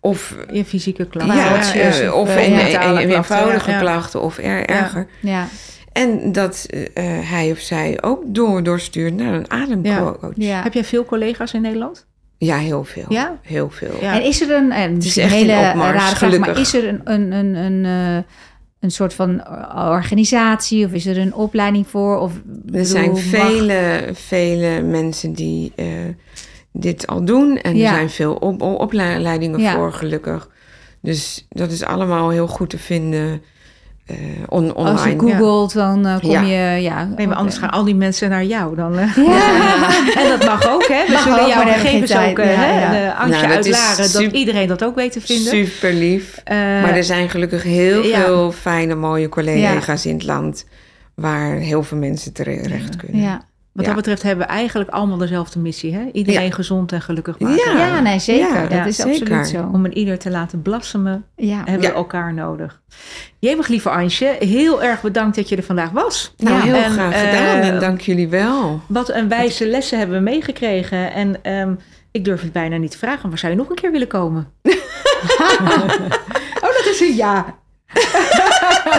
Of, 0.00 0.36
Je 0.52 0.64
fysieke 0.64 1.06
klachten. 1.06 1.36
ja, 1.36 1.74
eh, 1.74 2.14
of 2.14 2.28
eh, 2.28 2.48
een, 2.48 2.96
eenvoudige 2.96 3.76
klachten 3.78 4.22
of 4.22 4.38
er, 4.38 4.66
erger. 4.66 5.06
Ja, 5.20 5.48
En 5.92 6.32
dat 6.32 6.66
eh, 6.94 7.04
hij 7.04 7.50
of 7.50 7.58
zij 7.58 7.98
ook 8.02 8.22
door, 8.26 8.62
doorstuurt 8.62 9.14
naar 9.14 9.34
een 9.34 9.50
ademcoach. 9.50 10.34
Heb 10.62 10.72
jij 10.74 10.84
veel 10.84 11.04
collega's 11.04 11.52
in 11.52 11.60
Nederland? 11.60 12.06
Heel 12.52 12.84
veel. 12.84 13.04
Ja? 13.08 13.38
Heel 13.42 13.70
veel. 13.70 13.96
Ja. 14.00 14.14
En 14.14 14.22
is 14.22 14.40
er 14.40 14.50
een, 14.50 14.72
en 14.72 14.90
is 14.96 15.04
misschien 15.04 15.22
echt 15.24 15.32
een 15.32 15.38
hele 15.38 15.52
rare 15.52 15.98
vraag, 16.16 16.38
maar 16.38 16.58
is 16.58 16.74
er 16.74 16.88
een, 16.88 17.00
een, 17.04 17.32
een, 17.32 17.54
een, 17.54 17.84
eh, 17.84 18.22
een 18.80 18.90
soort 18.90 19.14
van 19.14 19.42
organisatie 19.74 20.86
of 20.86 20.92
is 20.92 21.06
er 21.06 21.18
een 21.18 21.34
opleiding 21.34 21.86
voor? 21.86 22.18
Of, 22.18 22.32
Er 22.72 22.84
zijn 22.84 23.16
vele, 23.16 24.08
vele 24.12 24.82
mensen 24.82 25.32
die 25.32 25.72
eh, 25.74 25.86
dit 26.72 27.06
al 27.06 27.24
doen. 27.24 27.56
En 27.58 27.76
Ja. 27.76 27.88
er 27.88 27.94
zijn 27.94 28.10
veel 28.10 28.34
op, 28.34 28.62
op- 28.62 28.80
opleidingen 28.80 29.60
Ja. 29.60 29.74
voor, 29.74 29.92
gelukkig. 29.92 30.48
Dus 31.02 31.46
dat 31.48 31.70
is 31.70 31.84
allemaal 31.84 32.30
heel 32.30 32.46
goed 32.46 32.70
te 32.70 32.78
vinden 32.78 33.42
eh, 34.06 34.16
on, 34.48 34.74
online. 34.74 34.90
Als 34.98 35.04
je 35.04 35.18
googelt, 35.18 35.72
dan 35.72 36.06
eh, 36.06 36.18
kom 36.20 36.30
Ja. 36.30 36.40
je... 36.40 36.82
Ja, 36.82 37.04
Nee, 37.16 37.26
maar 37.26 37.36
anders 37.36 37.58
gaan 37.58 37.70
al 37.70 37.84
die 37.84 37.94
mensen 37.94 38.30
naar 38.30 38.44
jou 38.44 38.76
dan. 38.76 38.98
eh. 38.98 39.16
Ja. 39.16 39.88
En 40.22 40.28
dat 40.28 40.44
mag 40.44 40.68
ook, 40.68 40.86
hè? 40.88 41.06
We 41.06 41.12
Mag 41.12 41.22
zullen 41.22 41.40
ook, 41.40 41.48
jouw 41.48 41.64
we 41.64 41.70
gegevens 41.70 42.10
geen 42.12 42.30
ook, 42.30 42.36
hè, 42.36 43.12
Antje 43.12 43.40
Nou, 43.40 43.52
uitlaren, 43.52 44.12
dat 44.12 44.32
iedereen 44.32 44.68
dat 44.68 44.84
ook 44.84 44.94
weet 44.94 45.12
te 45.12 45.20
vinden. 45.20 45.52
Super 45.52 45.92
lief. 45.92 46.40
Eh, 46.44 46.56
maar 46.56 46.96
er 46.96 47.04
zijn 47.04 47.28
gelukkig 47.30 47.62
heel 47.62 48.04
ja. 48.04 48.20
veel 48.24 48.52
fijne, 48.52 48.94
mooie 48.94 49.28
collega's 49.28 50.06
in 50.06 50.14
het 50.14 50.24
land... 50.24 50.66
waar 51.14 51.52
heel 51.56 51.82
veel 51.82 51.98
mensen 51.98 52.32
terecht 52.32 52.96
kunnen. 52.96 53.22
Ja. 53.22 53.44
Wat 53.74 53.84
ja. 53.84 53.92
dat 53.92 53.94
betreft 53.94 54.22
hebben 54.22 54.46
we 54.46 54.52
eigenlijk 54.52 54.90
allemaal 54.90 55.16
dezelfde 55.18 55.58
missie, 55.58 55.94
hè? 55.94 56.08
Iedereen 56.12 56.52
gezond 56.52 56.92
en 56.92 57.00
gelukkig 57.00 57.38
maken. 57.38 57.76
Ja. 57.76 57.86
Ja, 57.86 58.00
nee, 58.00 58.18
zeker. 58.18 58.54
Ja, 58.54 58.60
dat 58.62 58.70
ja, 58.70 58.84
is 58.84 58.96
zeker. 58.96 59.20
absoluut 59.20 59.46
zo. 59.48 59.70
Om 59.72 59.84
een 59.84 59.96
ieder 59.98 60.18
te 60.18 60.30
laten 60.30 60.62
blassemen, 60.62 61.24
Ja. 61.36 61.56
hebben 61.56 61.80
Ja. 61.82 61.88
we 61.88 61.94
elkaar 61.94 62.34
nodig. 62.34 62.82
Jemig, 63.38 63.68
lieve 63.68 63.90
Ansje, 63.90 64.36
heel 64.38 64.82
erg 64.82 65.02
bedankt 65.02 65.36
dat 65.36 65.48
je 65.48 65.56
er 65.56 65.62
vandaag 65.62 65.90
was. 65.90 66.34
Nou, 66.36 66.56
Ja. 66.56 66.62
heel 66.62 66.74
En, 66.74 66.90
graag 66.90 67.12
eh, 67.12 67.20
gedaan 67.20 67.56
en 67.60 67.80
dank 67.80 68.00
jullie 68.00 68.28
wel. 68.28 68.80
Wat 68.86 69.10
een 69.10 69.28
wijze 69.28 69.66
lessen 69.68 69.98
hebben 69.98 70.16
we 70.16 70.22
meegekregen. 70.22 71.12
En 71.12 71.42
ehm, 71.42 71.74
ik 72.10 72.24
durf 72.24 72.40
het 72.42 72.52
bijna 72.52 72.76
niet 72.76 72.90
te 72.90 72.98
vragen. 72.98 73.28
Waar 73.28 73.38
zou 73.38 73.52
je 73.52 73.58
nog 73.58 73.68
een 73.68 73.74
keer 73.76 73.92
willen 73.92 74.08
komen? 74.08 74.46
oh, 76.64 76.72
dat 76.76 76.86
is 76.90 77.00
een 77.00 77.14
ja. 77.14 77.44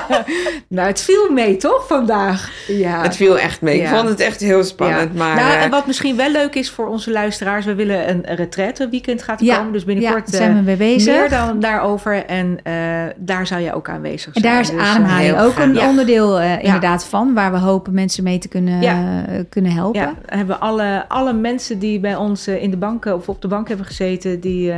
nou, 0.67 0.87
het 0.87 1.01
viel 1.01 1.31
mee 1.31 1.57
toch 1.57 1.87
vandaag? 1.87 2.51
Ja. 2.67 3.01
Het 3.01 3.15
viel 3.15 3.39
echt 3.39 3.61
mee. 3.61 3.81
Ik 3.81 3.87
vond 3.87 4.09
het 4.09 4.19
echt 4.19 4.39
heel 4.39 4.63
spannend. 4.63 5.15
Maar, 5.15 5.35
nou, 5.35 5.53
en 5.53 5.69
wat 5.69 5.87
misschien 5.87 6.15
wel 6.15 6.31
leuk 6.31 6.55
is 6.55 6.69
voor 6.69 6.87
onze 6.87 7.11
luisteraars, 7.11 7.65
we 7.65 7.75
willen 7.75 8.09
een 8.09 8.35
retraite 8.35 8.89
weekend 8.89 9.23
gaat 9.23 9.39
komen. 9.45 9.71
Dus 9.71 9.83
binnenkort 9.83 10.29
zijn 10.29 10.55
we 10.55 10.61
mee 10.61 10.75
bezig. 10.75 11.15
meer 11.15 11.29
dan 11.29 11.59
daarover. 11.59 12.25
En 12.25 12.59
daar 13.17 13.47
zou 13.47 13.61
je 13.61 13.73
ook 13.73 13.89
aanwezig 13.89 14.33
zijn. 14.33 14.45
En 14.45 14.51
daar 14.51 14.59
is 14.59 14.69
dus, 14.69 14.79
ademhaling 14.79 15.39
ook 15.39 15.57
een 15.57 15.79
onderdeel 15.79 16.41
inderdaad 16.41 17.05
van, 17.05 17.33
waar 17.33 17.51
we 17.51 17.57
hopen 17.57 17.93
mensen 17.93 18.23
mee 18.23 18.37
te 18.37 18.47
kunnen, 18.47 18.79
kunnen 19.49 19.71
helpen. 19.71 20.01
Ja, 20.01 20.13
hebben 20.25 20.59
alle, 20.59 21.05
alle 21.07 21.33
mensen 21.33 21.79
die 21.79 21.99
bij 21.99 22.15
ons 22.15 22.47
in 22.47 22.69
de 22.69 22.77
banken 22.77 23.15
of 23.15 23.29
op 23.29 23.41
de 23.41 23.47
bank 23.47 23.67
hebben 23.67 23.85
gezeten, 23.85 24.39
die, 24.39 24.73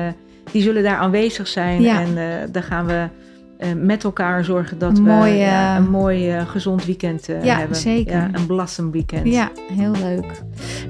die 0.51 0.61
zullen 0.61 0.83
daar 0.83 0.97
aanwezig 0.97 1.47
zijn. 1.47 1.85
En 1.85 2.17
daar 2.51 2.63
gaan 2.63 2.85
we 2.85 3.07
uh, 3.59 3.67
met 3.75 4.03
elkaar 4.03 4.43
zorgen 4.43 4.77
dat 4.77 4.99
we 4.99 5.11
ja, 5.11 5.77
een 5.77 5.89
mooi 5.89 6.35
uh, 6.35 6.49
gezond 6.49 6.85
weekend 6.85 7.29
uh, 7.29 7.43
ja, 7.43 7.57
hebben. 7.57 7.77
Zeker. 7.77 8.15
Ja, 8.15 8.29
een 8.31 8.45
blossom 8.45 8.91
weekend. 8.91 9.27
Ja, 9.27 9.51
heel 9.73 9.91
leuk. 9.91 10.41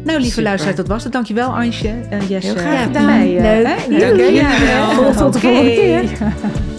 Nou, 0.03 0.19
lieve 0.19 0.41
luisteraars, 0.41 0.77
dat 0.77 0.87
was 0.87 1.03
het. 1.03 1.13
Dankjewel 1.13 1.49
Ansje 1.49 1.89
en 2.09 2.27
Jesse. 2.27 2.47
Heel 2.47 2.55
graag 2.55 2.83
gedaan. 2.83 3.05
Mij, 3.05 3.41
leuk. 3.41 3.85
Leuk. 3.87 4.17
Dank 4.17 4.57
je 4.57 4.65
wel. 4.65 5.13
Tot 5.13 5.33
de 5.33 5.39
volgende 5.39 5.73
keer. 5.73 6.09